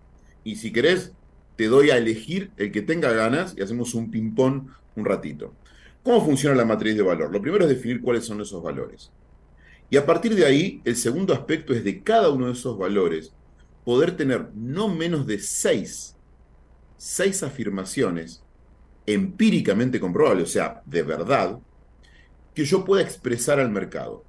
[0.43, 1.13] y si querés,
[1.55, 5.53] te doy a elegir el que tenga ganas y hacemos un ping-pong un ratito.
[6.03, 7.31] ¿Cómo funciona la matriz de valor?
[7.31, 9.11] Lo primero es definir cuáles son esos valores.
[9.89, 13.33] Y a partir de ahí, el segundo aspecto es de cada uno de esos valores,
[13.83, 16.15] poder tener no menos de seis,
[16.97, 18.44] seis afirmaciones
[19.05, 21.59] empíricamente comprobables, o sea, de verdad,
[22.53, 24.23] que yo pueda expresar al mercado.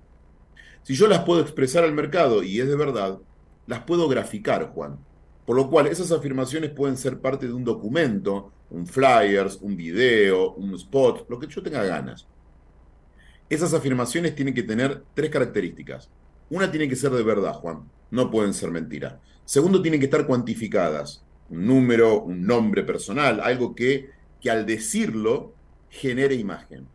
[0.82, 3.18] Si yo las puedo expresar al mercado y es de verdad,
[3.66, 4.98] las puedo graficar, Juan.
[5.44, 10.52] Por lo cual, esas afirmaciones pueden ser parte de un documento, un flyers, un video,
[10.54, 12.26] un spot, lo que yo tenga ganas.
[13.48, 16.10] Esas afirmaciones tienen que tener tres características.
[16.50, 17.88] Una tiene que ser de verdad, Juan.
[18.10, 19.14] No pueden ser mentiras.
[19.44, 21.24] Segundo, tienen que estar cuantificadas.
[21.48, 24.10] Un número, un nombre personal, algo que,
[24.40, 25.54] que al decirlo
[25.88, 26.86] genere imagen.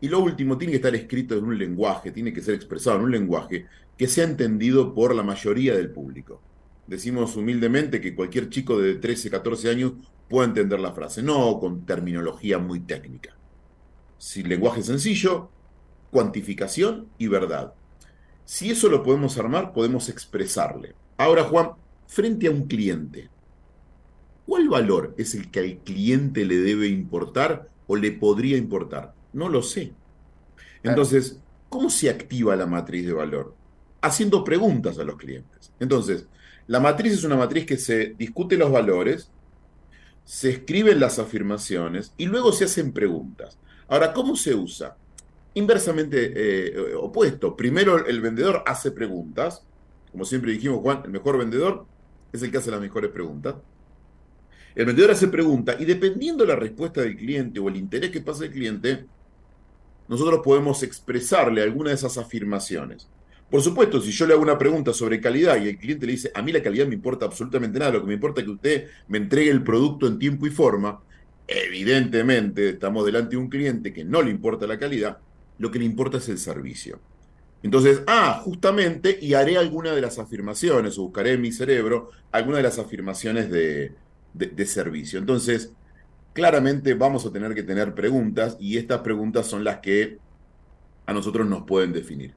[0.00, 3.04] Y lo último, tiene que estar escrito en un lenguaje, tiene que ser expresado en
[3.04, 3.66] un lenguaje
[3.96, 6.40] que sea entendido por la mayoría del público.
[6.86, 9.92] Decimos humildemente que cualquier chico de 13, 14 años
[10.28, 13.34] puede entender la frase, no con terminología muy técnica.
[14.18, 15.50] Si lenguaje sencillo,
[16.10, 17.74] cuantificación y verdad.
[18.44, 20.94] Si eso lo podemos armar, podemos expresarle.
[21.16, 21.70] Ahora, Juan,
[22.06, 23.28] frente a un cliente,
[24.46, 29.14] ¿cuál valor es el que al cliente le debe importar o le podría importar?
[29.32, 29.92] No lo sé.
[30.82, 33.54] Entonces, ¿cómo se activa la matriz de valor?
[34.00, 35.72] Haciendo preguntas a los clientes.
[35.80, 36.26] Entonces,
[36.68, 39.30] la matriz es una matriz que se discute los valores,
[40.24, 43.58] se escriben las afirmaciones y luego se hacen preguntas.
[43.88, 44.96] Ahora, ¿cómo se usa?
[45.54, 47.56] Inversamente eh, opuesto.
[47.56, 49.62] Primero el vendedor hace preguntas.
[50.10, 51.86] Como siempre dijimos, Juan, el mejor vendedor
[52.32, 53.54] es el que hace las mejores preguntas.
[54.76, 58.20] El vendedor hace preguntas y dependiendo de la respuesta del cliente o el interés que
[58.20, 59.06] pasa el cliente,
[60.06, 63.08] nosotros podemos expresarle alguna de esas afirmaciones.
[63.50, 66.30] Por supuesto, si yo le hago una pregunta sobre calidad y el cliente le dice,
[66.34, 68.86] a mí la calidad me importa absolutamente nada, lo que me importa es que usted
[69.08, 71.00] me entregue el producto en tiempo y forma,
[71.48, 75.16] evidentemente estamos delante de un cliente que no le importa la calidad,
[75.58, 77.00] lo que le importa es el servicio.
[77.62, 82.58] Entonces, ah, justamente, y haré alguna de las afirmaciones, o buscaré en mi cerebro alguna
[82.58, 83.92] de las afirmaciones de,
[84.36, 85.18] de servicio.
[85.18, 85.72] Entonces,
[86.32, 90.18] claramente vamos a tener que tener preguntas y estas preguntas son las que
[91.06, 92.34] a nosotros nos pueden definir.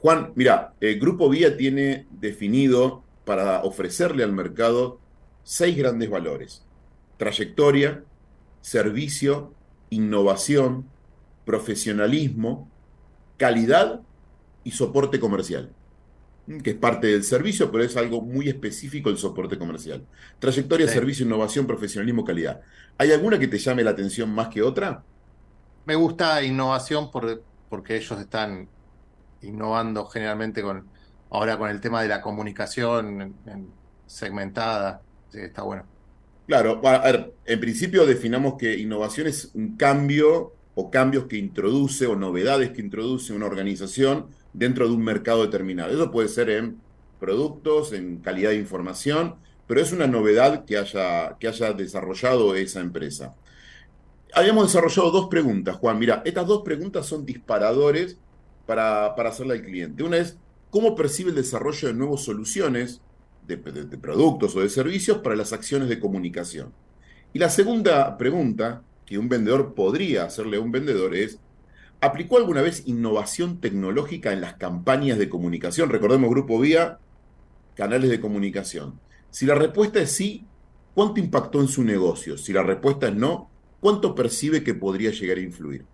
[0.00, 5.00] Juan, mira, el Grupo Vía tiene definido para ofrecerle al mercado
[5.42, 6.62] seis grandes valores.
[7.16, 8.04] Trayectoria,
[8.60, 9.54] servicio,
[9.90, 10.86] innovación,
[11.44, 12.70] profesionalismo,
[13.38, 14.02] calidad
[14.62, 15.72] y soporte comercial,
[16.62, 20.06] que es parte del servicio, pero es algo muy específico el soporte comercial.
[20.38, 22.60] Trayectoria, servicio, innovación, profesionalismo, calidad.
[22.96, 25.02] ¿Hay alguna que te llame la atención más que otra?
[25.84, 28.68] Me gusta innovación por, porque ellos están
[29.42, 30.86] innovando generalmente con
[31.30, 33.34] ahora con el tema de la comunicación
[34.06, 35.02] segmentada.
[35.32, 35.84] está bueno.
[36.46, 42.06] Claro, a ver, en principio definamos que innovación es un cambio o cambios que introduce
[42.06, 44.28] o novedades que introduce una organización
[44.58, 45.92] dentro de un mercado determinado.
[45.92, 46.80] Eso puede ser en
[47.20, 49.36] productos, en calidad de información,
[49.66, 53.34] pero es una novedad que haya, que haya desarrollado esa empresa.
[54.34, 55.98] Habíamos desarrollado dos preguntas, Juan.
[55.98, 58.18] Mira, estas dos preguntas son disparadores
[58.66, 60.02] para, para hacerle al cliente.
[60.02, 60.36] Una es,
[60.70, 63.00] ¿cómo percibe el desarrollo de nuevas soluciones
[63.46, 66.72] de, productos o de servicios para las acciones de comunicación?
[67.32, 71.38] Y la segunda pregunta que un vendedor podría hacerle a un vendedor es,
[72.00, 75.90] ¿aplicó alguna vez innovación tecnológica en las campañas de comunicación?
[75.90, 76.98] Recordemos Grupo Vía,
[77.74, 79.00] canales de comunicación.
[79.30, 80.46] Si la respuesta es sí,
[80.94, 82.38] ¿cuánto impactó en su negocio?
[82.38, 83.50] Si la respuesta es no,
[83.80, 85.84] ¿cuánto percibe que podría llegar a influir?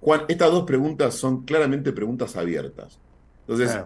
[0.00, 2.98] Juan, estas dos preguntas son claramente preguntas abiertas.
[3.46, 3.78] Entonces,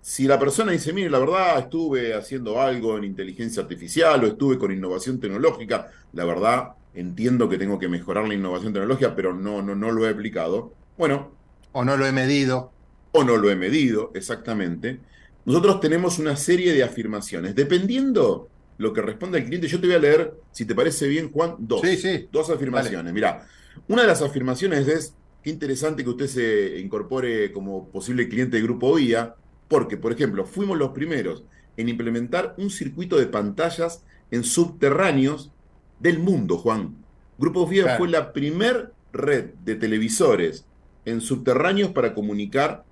[0.00, 4.56] si la persona dice, mire, la verdad estuve haciendo algo en inteligencia artificial o estuve
[4.56, 9.60] con innovación tecnológica, la verdad entiendo que tengo que mejorar la innovación tecnológica, pero no,
[9.60, 10.72] no, no lo he aplicado.
[10.98, 11.30] Bueno.
[11.72, 12.72] O no lo he medido.
[13.12, 15.00] O no lo he medido, exactamente.
[15.44, 17.54] Nosotros tenemos una serie de afirmaciones.
[17.54, 21.30] Dependiendo lo que responda el cliente, yo te voy a leer, si te parece bien,
[21.30, 21.80] Juan, dos.
[21.80, 22.28] Sí, sí.
[22.30, 23.12] Dos afirmaciones.
[23.12, 23.46] Mira,
[23.86, 28.62] una de las afirmaciones es qué interesante que usted se incorpore como posible cliente de
[28.62, 29.36] Grupo VIA,
[29.68, 31.44] porque, por ejemplo, fuimos los primeros
[31.76, 35.52] en implementar un circuito de pantallas en subterráneos
[36.00, 36.96] del mundo, Juan.
[37.38, 40.66] Grupo VIA fue la primer red de televisores
[41.04, 42.84] en subterráneos para comunicar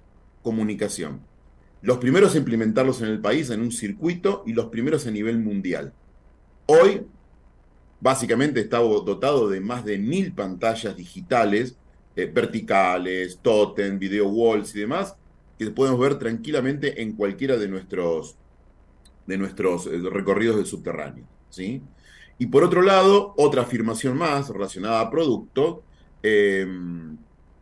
[0.43, 1.21] comunicación.
[1.83, 5.39] Los primeros a implementarlos en el país en un circuito y los primeros a nivel
[5.39, 5.93] mundial.
[6.67, 7.03] Hoy,
[8.01, 11.77] básicamente, está dotado de más de mil pantallas digitales
[12.17, 15.15] eh, verticales, totem, video walls y demás,
[15.59, 18.37] que podemos ver tranquilamente en cualquiera de nuestros,
[19.27, 21.25] de nuestros eh, recorridos de subterráneo.
[21.51, 21.83] ¿sí?
[22.39, 25.83] Y por otro lado, otra afirmación más relacionada a producto,
[26.23, 27.17] em,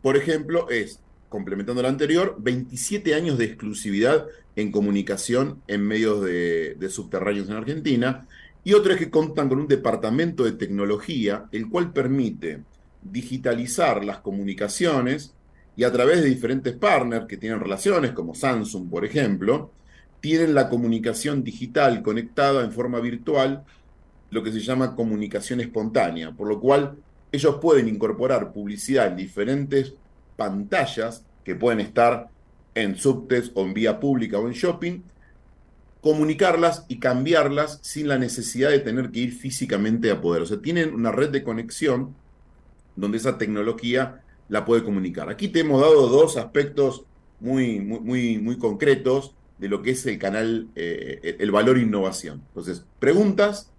[0.05, 0.99] por ejemplo, es
[1.29, 7.55] complementando lo anterior, 27 años de exclusividad en comunicación en medios de, de subterráneos en
[7.55, 8.27] Argentina.
[8.63, 12.61] Y otro es que contan con un departamento de tecnología, el cual permite
[13.01, 15.33] digitalizar las comunicaciones
[15.75, 19.71] y a través de diferentes partners que tienen relaciones, como Samsung, por ejemplo,
[20.19, 23.63] tienen la comunicación digital conectada en forma virtual,
[24.29, 26.95] lo que se llama comunicación espontánea, por lo cual
[27.31, 29.93] ellos pueden incorporar publicidad en diferentes
[30.35, 32.29] pantallas que pueden estar
[32.73, 35.01] en subtes o en vía pública o en shopping,
[36.01, 40.43] comunicarlas y cambiarlas sin la necesidad de tener que ir físicamente a poder.
[40.43, 42.15] O sea, tienen una red de conexión
[42.95, 45.29] donde esa tecnología la puede comunicar.
[45.29, 47.05] Aquí te hemos dado dos aspectos
[47.39, 52.41] muy, muy, muy, muy concretos de lo que es el canal, eh, el valor innovación.
[52.49, 53.71] Entonces, preguntas.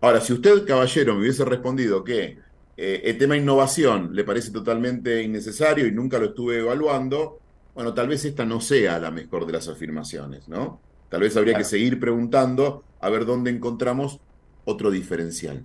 [0.00, 2.38] Ahora, si usted, caballero, me hubiese respondido que
[2.76, 7.38] eh, el tema innovación le parece totalmente innecesario y nunca lo estuve evaluando,
[7.74, 10.80] bueno, tal vez esta no sea la mejor de las afirmaciones, ¿no?
[11.08, 14.20] Tal vez habría que seguir preguntando a ver dónde encontramos
[14.64, 15.64] otro diferencial.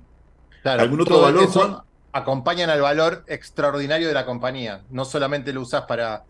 [0.61, 1.43] Claro, ¿Algún otro valor?
[1.43, 1.83] Eso
[2.13, 4.83] acompañan al valor extraordinario de la compañía.
[4.89, 6.23] No solamente lo usas para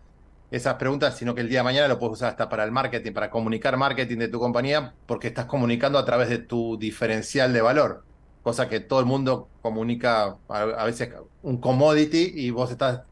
[0.50, 3.12] esas preguntas, sino que el día de mañana lo puedes usar hasta para el marketing,
[3.12, 7.60] para comunicar marketing de tu compañía, porque estás comunicando a través de tu diferencial de
[7.60, 8.04] valor
[8.42, 11.10] cosa que todo el mundo comunica a, veces
[11.42, 13.02] un commodity y vos estás,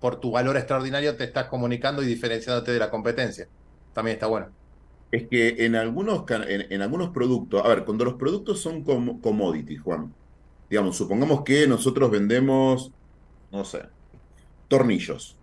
[0.00, 3.48] por tu valor extraordinario, te estás comunicando y diferenciándote de la competencia.
[3.92, 4.48] También está bueno.
[5.12, 10.12] Es que en algunos, en, algunos productos, a ver, cuando los productos son commodities, Juan,
[10.68, 12.92] digamos, supongamos que nosotros vendemos,
[13.50, 13.82] no sé,
[14.68, 15.36] tornillos,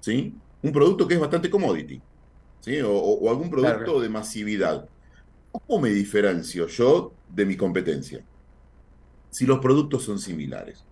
[0.00, 0.34] ¿sí?
[0.62, 2.00] Un producto que es bastante commodity,
[2.60, 2.78] ¿sí?
[2.84, 4.88] O, algún producto de masividad.
[5.52, 8.24] ¿Cómo me diferencio yo de mi competencia?
[9.34, 10.84] Si los productos son similares,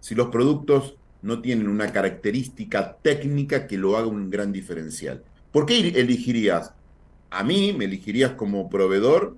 [0.00, 5.22] si los productos no tienen una característica técnica que lo haga un gran diferencial.
[5.52, 6.72] ¿Por qué elegirías?
[7.30, 9.36] A mí me elegirías como proveedor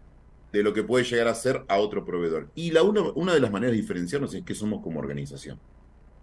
[0.51, 2.49] de lo que puede llegar a ser a otro proveedor.
[2.55, 5.59] Y la una, una de las maneras de diferenciarnos es que somos como organización.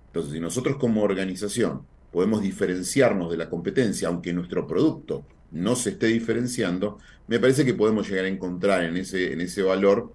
[0.07, 5.91] Entonces, si nosotros como organización podemos diferenciarnos de la competencia, aunque nuestro producto no se
[5.91, 6.97] esté diferenciando,
[7.27, 10.11] me parece que podemos llegar a encontrar en ese, en ese valor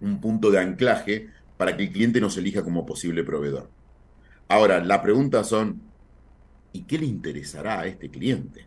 [0.00, 3.70] un punto de anclaje para que el cliente nos elija como posible proveedor.
[4.48, 5.80] Ahora, la pregunta son,
[6.72, 8.66] ¿y qué le interesará a este cliente?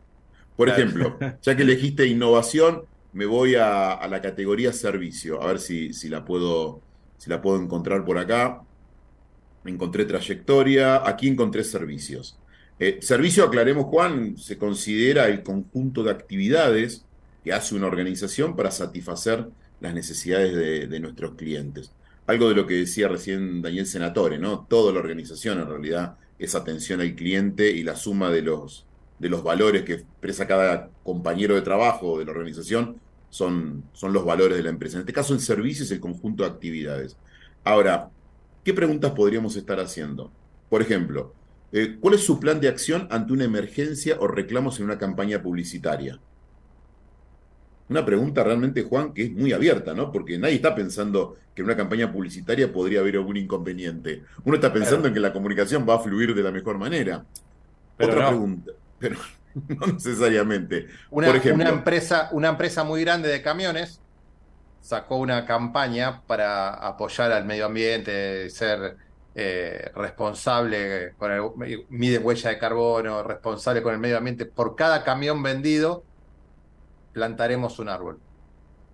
[0.55, 2.83] Por ejemplo, ya que elegiste innovación,
[3.13, 6.81] me voy a, la categoría servicio, a ver si, si, la puedo,
[7.17, 8.61] si la puedo encontrar por acá.
[9.65, 12.37] Encontré trayectoria, aquí encontré servicios.
[12.79, 17.05] Eh, servicio, aclaremos Juan, se considera el conjunto de actividades
[17.43, 19.49] que hace una organización para satisfacer
[19.81, 21.91] las necesidades de, nuestros clientes.
[22.27, 24.65] Algo de lo que decía recién Daniel Senatore, ¿no?
[24.69, 28.85] Toda la organización en realidad es atención al cliente y la suma de los,
[29.17, 32.97] de los valores que expresa cada compañero de trabajo de la organización
[33.29, 34.97] son, son los valores de la empresa.
[34.97, 37.17] En este caso, el servicio es el conjunto de actividades.
[37.63, 38.09] Ahora,
[38.63, 40.31] ¿qué preguntas podríamos estar haciendo?
[40.69, 41.33] Por ejemplo,
[41.71, 45.41] eh, ¿cuál es su plan de acción ante una emergencia o reclamos en una campaña
[45.41, 46.19] publicitaria?
[47.89, 50.11] Una pregunta realmente, Juan, que es muy abierta, ¿no?
[50.11, 54.23] Porque nadie está pensando que en una campaña publicitaria podría haber algún inconveniente.
[54.43, 57.25] Uno está pensando en que la comunicación va a fluir de la mejor manera.
[57.99, 59.17] Otra pregunta, pero
[59.67, 60.87] no necesariamente.
[61.09, 63.99] Una, Por ejemplo, una, empresa, una empresa muy grande de camiones
[64.81, 68.97] sacó una campaña para apoyar al medio ambiente, ser
[69.33, 74.45] eh, responsable con el, mide huella de carbono, responsable con el medio ambiente.
[74.45, 76.03] Por cada camión vendido
[77.13, 78.19] plantaremos un árbol.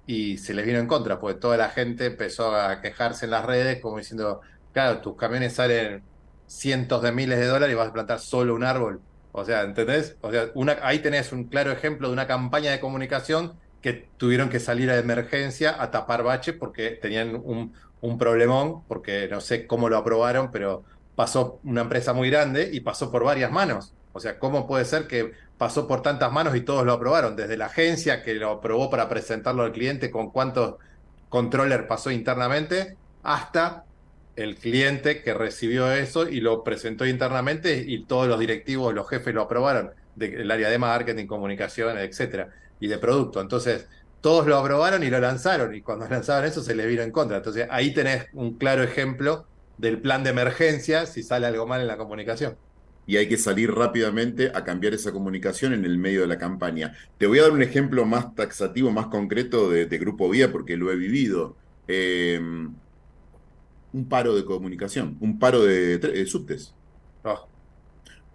[0.07, 3.45] Y se les vino en contra, porque toda la gente empezó a quejarse en las
[3.45, 4.41] redes como diciendo,
[4.73, 6.03] claro, tus camiones salen
[6.47, 9.01] cientos de miles de dólares y vas a plantar solo un árbol.
[9.31, 10.17] O sea, ¿entendés?
[10.21, 14.49] O sea, una, ahí tenés un claro ejemplo de una campaña de comunicación que tuvieron
[14.49, 19.67] que salir a emergencia a tapar bache porque tenían un, un problemón, porque no sé
[19.67, 20.83] cómo lo aprobaron, pero
[21.15, 23.93] pasó una empresa muy grande y pasó por varias manos.
[24.13, 27.35] O sea, ¿cómo puede ser que pasó por tantas manos y todos lo aprobaron?
[27.35, 30.75] Desde la agencia que lo aprobó para presentarlo al cliente con cuántos
[31.29, 33.85] controller pasó internamente, hasta
[34.35, 39.33] el cliente que recibió eso y lo presentó internamente y todos los directivos, los jefes
[39.33, 42.49] lo aprobaron, del área de marketing, comunicación, etcétera,
[42.79, 43.41] y de producto.
[43.41, 43.87] Entonces,
[44.21, 47.37] todos lo aprobaron y lo lanzaron, y cuando lanzaron eso se le vino en contra.
[47.37, 49.45] Entonces, ahí tenés un claro ejemplo
[49.77, 52.57] del plan de emergencia si sale algo mal en la comunicación
[53.07, 56.93] y hay que salir rápidamente a cambiar esa comunicación en el medio de la campaña.
[57.17, 60.91] Te voy a dar un ejemplo más taxativo, más concreto de, Grupo Vía, porque lo
[60.91, 61.55] he vivido.
[61.87, 62.73] Em,
[63.93, 66.73] un paro de comunicación, un paro de, subtes.
[67.23, 67.45] Ah.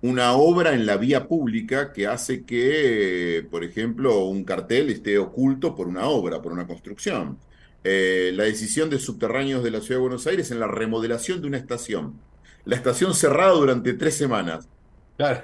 [0.03, 5.77] una obra en la vía pública que hace que, por ejemplo, un cartel esté oculto
[5.77, 7.39] por una obra, por una construcción.
[7.85, 11.49] Eh, la decisión de subterráneos de la Ciudad de Buenos Aires en la remodelación de
[11.49, 12.15] una estación.
[12.65, 14.69] La estación cerrada durante tres semanas.
[15.17, 15.43] Claro.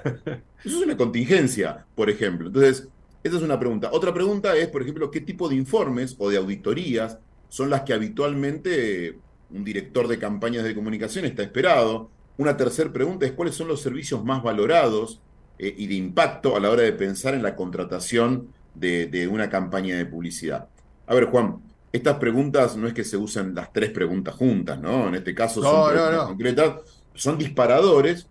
[0.63, 2.47] Eso es una contingencia, por ejemplo.
[2.47, 2.87] Entonces,
[3.23, 3.89] esa es una pregunta.
[3.91, 7.19] Otra pregunta es, por ejemplo, ¿qué tipo de informes o de auditorías
[7.49, 9.19] son las que habitualmente
[9.49, 12.09] un director de campañas de comunicación está esperado?
[12.37, 15.21] Una tercera pregunta es cuáles son los servicios más valorados
[15.59, 19.49] eh, y de impacto a la hora de pensar en la contratación de, de, una
[19.49, 20.67] campaña de publicidad.
[21.07, 21.57] A ver, Juan,
[21.91, 25.07] estas preguntas no es que se usen las tres preguntas juntas, ¿no?
[25.07, 26.27] En este caso son no, preguntas no.
[26.27, 26.73] concretas,
[27.17, 28.27] son disparadores.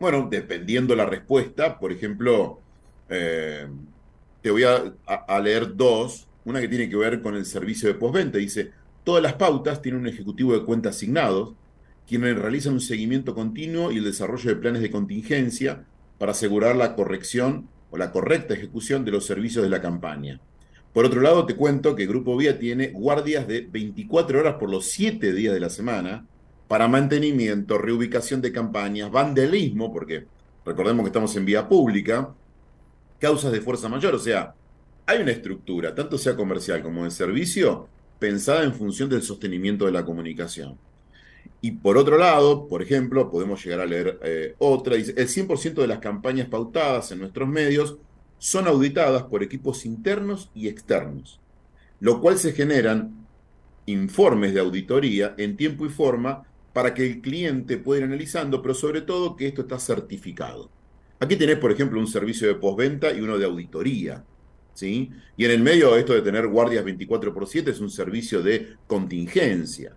[0.00, 2.60] Bueno, dependiendo la respuesta, por ejemplo,
[3.08, 3.68] eh,
[4.42, 6.26] te voy a, leer dos.
[6.44, 8.38] Una que tiene que ver con el servicio de postventa.
[8.38, 8.70] Dice,
[9.04, 11.54] todas las pautas tienen un ejecutivo de cuenta asignados,
[12.06, 15.84] quienes realizan un seguimiento continuo y el desarrollo de planes de contingencia
[16.16, 20.40] para asegurar la corrección o la correcta ejecución de los servicios de la campaña.
[20.94, 24.86] Por otro lado, te cuento que Grupo Vía tiene guardias de 24 horas por los
[24.86, 26.26] 7 días de la semana
[26.68, 30.26] para mantenimiento, reubicación de campañas, vandalismo, porque
[30.64, 32.34] recordemos que estamos en vía pública,
[33.18, 34.54] causas de fuerza mayor, o sea,
[35.06, 37.88] hay una estructura, tanto sea comercial como de servicio,
[38.18, 40.76] pensada en función del sostenimiento de la comunicación.
[41.62, 45.86] Y por otro lado, por ejemplo, podemos llegar a leer eh, otra, el 100% de
[45.86, 47.96] las campañas pautadas en nuestros medios
[48.38, 51.40] son auditadas por equipos internos y externos,
[51.98, 53.26] lo cual se generan
[53.86, 56.44] informes de auditoría en tiempo y forma
[56.78, 60.70] para que el cliente pueda ir analizando, pero sobre todo que esto está certificado.
[61.18, 64.24] Aquí tenés, por ejemplo, un servicio de postventa y uno de auditoría.
[64.74, 65.10] ¿sí?
[65.36, 68.76] Y en el medio esto de tener guardias 24 por 7 es un servicio de
[68.86, 69.96] contingencia.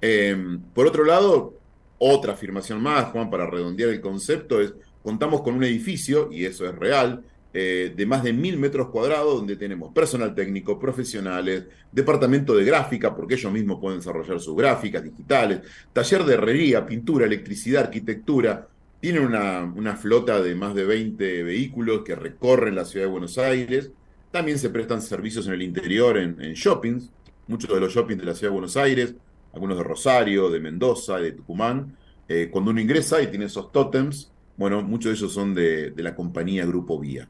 [0.00, 0.36] Eh,
[0.72, 1.58] por otro lado,
[1.98, 6.64] otra afirmación más, Juan, para redondear el concepto, es contamos con un edificio, y eso
[6.64, 12.54] es real, eh, de más de mil metros cuadrados, donde tenemos personal técnico, profesionales, departamento
[12.54, 15.60] de gráfica, porque ellos mismos pueden desarrollar sus gráficas digitales,
[15.92, 18.68] taller de herrería, pintura, electricidad, arquitectura.
[19.00, 23.36] Tienen una, una flota de más de 20 vehículos que recorren la ciudad de Buenos
[23.36, 23.90] Aires.
[24.30, 27.10] También se prestan servicios en el interior, en, shoppings,
[27.48, 29.14] muchos de los shoppings de la ciudad de Buenos Aires,
[29.52, 31.96] algunos de Rosario, de Mendoza, de Tucumán.
[32.28, 36.02] Eh, cuando uno ingresa y tiene esos tótems, bueno, muchos de ellos son de, de
[36.04, 37.28] la compañía Grupo Vía.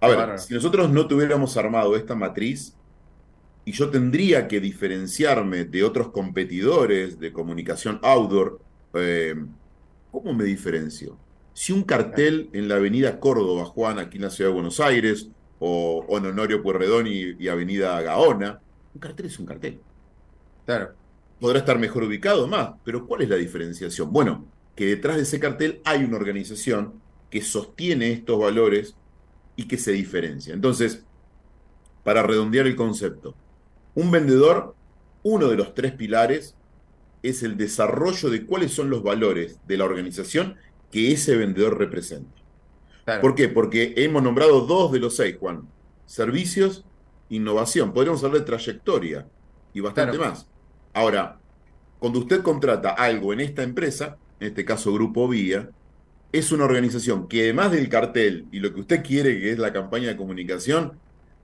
[0.00, 2.74] A ver, si nosotros no tuviéramos armado esta matriz
[3.64, 8.60] y yo tendría que diferenciarme de otros competidores de comunicación outdoor,
[8.94, 9.34] eh,
[10.10, 11.18] ¿cómo me diferencio?
[11.52, 15.28] Si un cartel en la avenida Córdoba, Juan, aquí en la ciudad de Buenos Aires,
[15.58, 18.60] o, o en Honorio Pueyrredón y, y avenida Gaona,
[18.94, 19.78] un cartel es un cartel.
[20.64, 20.94] Claro.
[21.38, 24.10] Podrá estar mejor ubicado más, pero ¿cuál es la diferenciación?
[24.10, 26.94] Bueno, que detrás de ese cartel hay una organización
[27.30, 28.96] que sostiene estos valores
[29.56, 30.54] y que se diferencia.
[30.54, 31.04] Entonces,
[32.04, 33.34] para redondear el concepto,
[33.94, 34.74] un vendedor,
[35.22, 36.54] uno de los tres pilares
[37.22, 40.56] es el desarrollo de cuáles son los valores de la organización
[40.90, 42.30] que ese vendedor representa.
[43.04, 43.20] Claro.
[43.20, 43.48] ¿Por qué?
[43.48, 45.68] Porque hemos nombrado dos de los seis, Juan.
[46.06, 46.84] Servicios,
[47.28, 47.92] innovación.
[47.92, 49.26] Podríamos hablar de trayectoria
[49.74, 50.32] y bastante Claro.
[50.32, 50.46] más.
[50.94, 51.38] Ahora,
[51.98, 55.68] cuando usted contrata algo en esta empresa, en este caso Grupo Vía,
[56.32, 59.72] es una organización que además del cartel y lo que usted quiere que es la
[59.72, 60.98] campaña de comunicación,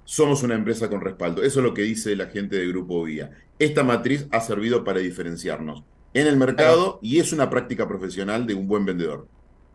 [0.05, 1.43] somos una empresa con respaldo.
[1.43, 3.31] Eso es lo que dice la gente de Grupo Vía.
[3.59, 5.83] Esta matriz ha servido para diferenciarnos
[6.15, 9.27] en el mercado y es una práctica profesional de un buen vendedor.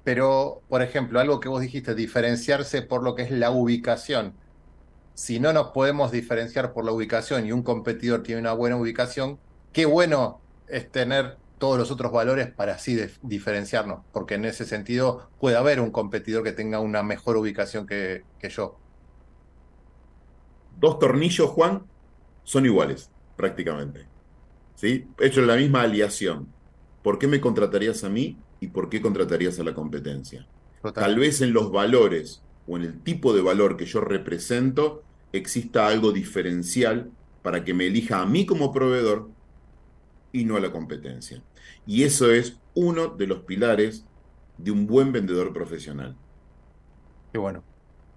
[0.03, 4.33] Pero, por ejemplo, algo que vos dijiste, diferenciarse por lo que es la ubicación.
[5.13, 9.37] Si no nos podemos diferenciar por la ubicación y un competidor tiene una buena ubicación,
[9.73, 14.65] qué bueno es tener todos los otros valores para así de- diferenciarnos, porque en ese
[14.65, 18.81] sentido puede haber un competidor que tenga una mejor ubicación que, que yo.
[20.69, 21.89] Dos tornillos, Juan,
[22.43, 24.11] son iguales, prácticamente.
[24.75, 25.13] ¿Sí?
[25.19, 26.55] Hecho la misma aliación.
[27.03, 30.49] ¿Por qué me contratarías a mí y por qué contratarías a la competencia?
[30.93, 35.87] Tal vez en los valores o en el tipo de valor que yo represento exista
[35.87, 37.11] algo diferencial
[37.43, 39.35] para que me elija a mí como proveedor
[40.31, 41.45] y no a la competencia.
[41.85, 44.07] Y eso es uno de los pilares
[44.57, 46.19] de un buen vendedor profesional.
[47.31, 47.63] Qué bueno.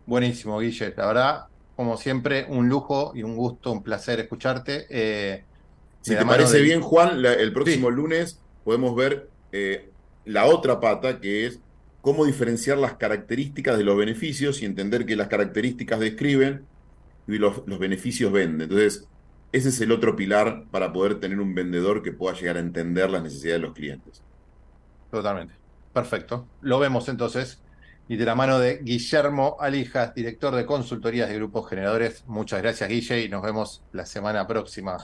[0.07, 0.93] Buenísimo, Guille.
[0.97, 1.45] La verdad,
[1.77, 4.87] como siempre, un lujo y un gusto, un placer escucharte.
[4.91, 5.47] Eh,
[6.03, 10.81] Si te parece de- bien, Juan, la- el próximo lunes podemos ver eh, la otra
[10.81, 11.63] pata, que es
[12.01, 16.69] cómo diferenciar las características de los beneficios y entender que las características describen
[17.27, 18.63] y los, los beneficios venden.
[18.63, 19.09] Entonces,
[19.55, 23.09] ese es el otro pilar para poder tener un vendedor que pueda llegar a entender
[23.09, 24.25] las necesidades de los clientes.
[25.11, 25.55] Totalmente.
[25.93, 26.49] perfecto.
[26.61, 27.63] Lo vemos entonces.
[28.09, 32.25] Y de la mano de Guillermo Alijas, director de consultorías de grupos generadores.
[32.27, 34.99] Muchas gracias, Guille, y nos vemos la semana próxima.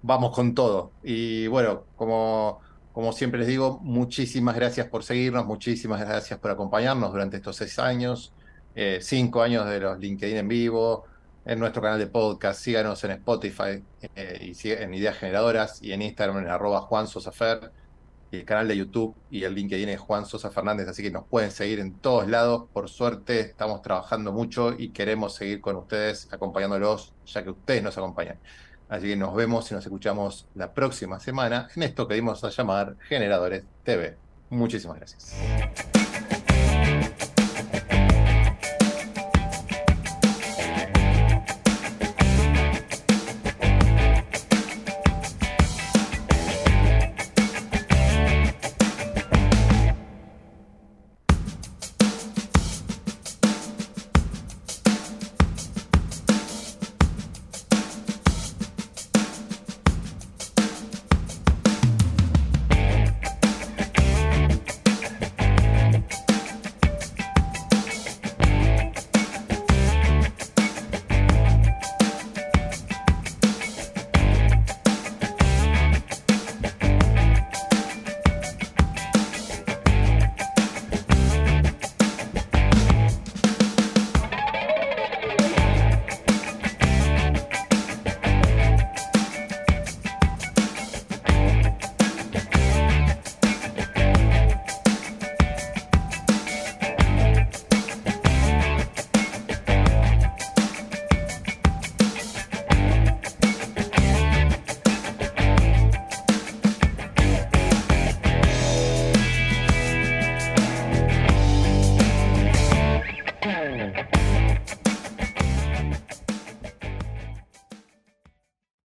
[0.00, 0.92] Vamos con todo.
[1.02, 2.60] Y bueno, como,
[2.92, 7.78] como siempre les digo, muchísimas gracias por seguirnos, muchísimas gracias por acompañarnos durante estos seis
[7.78, 8.32] años,
[8.74, 11.04] eh, cinco años de los LinkedIn en vivo,
[11.44, 13.82] en nuestro canal de podcast, síganos en Spotify
[14.14, 17.72] eh, y en Ideas Generadoras y en Instagram en arroba Juan Sosafer
[18.30, 21.26] y el canal de YouTube y el LinkedIn es Juan Sosa Fernández, así que nos
[21.26, 22.64] pueden seguir en todos lados.
[22.72, 27.98] Por suerte, estamos trabajando mucho y queremos seguir con ustedes, acompañándolos, ya que ustedes nos
[27.98, 28.38] acompañan.
[28.88, 32.50] Así que nos vemos y nos escuchamos la próxima semana en esto que dimos a
[32.50, 34.16] llamar Generadores TV.
[34.48, 36.31] Muchísimas gracias.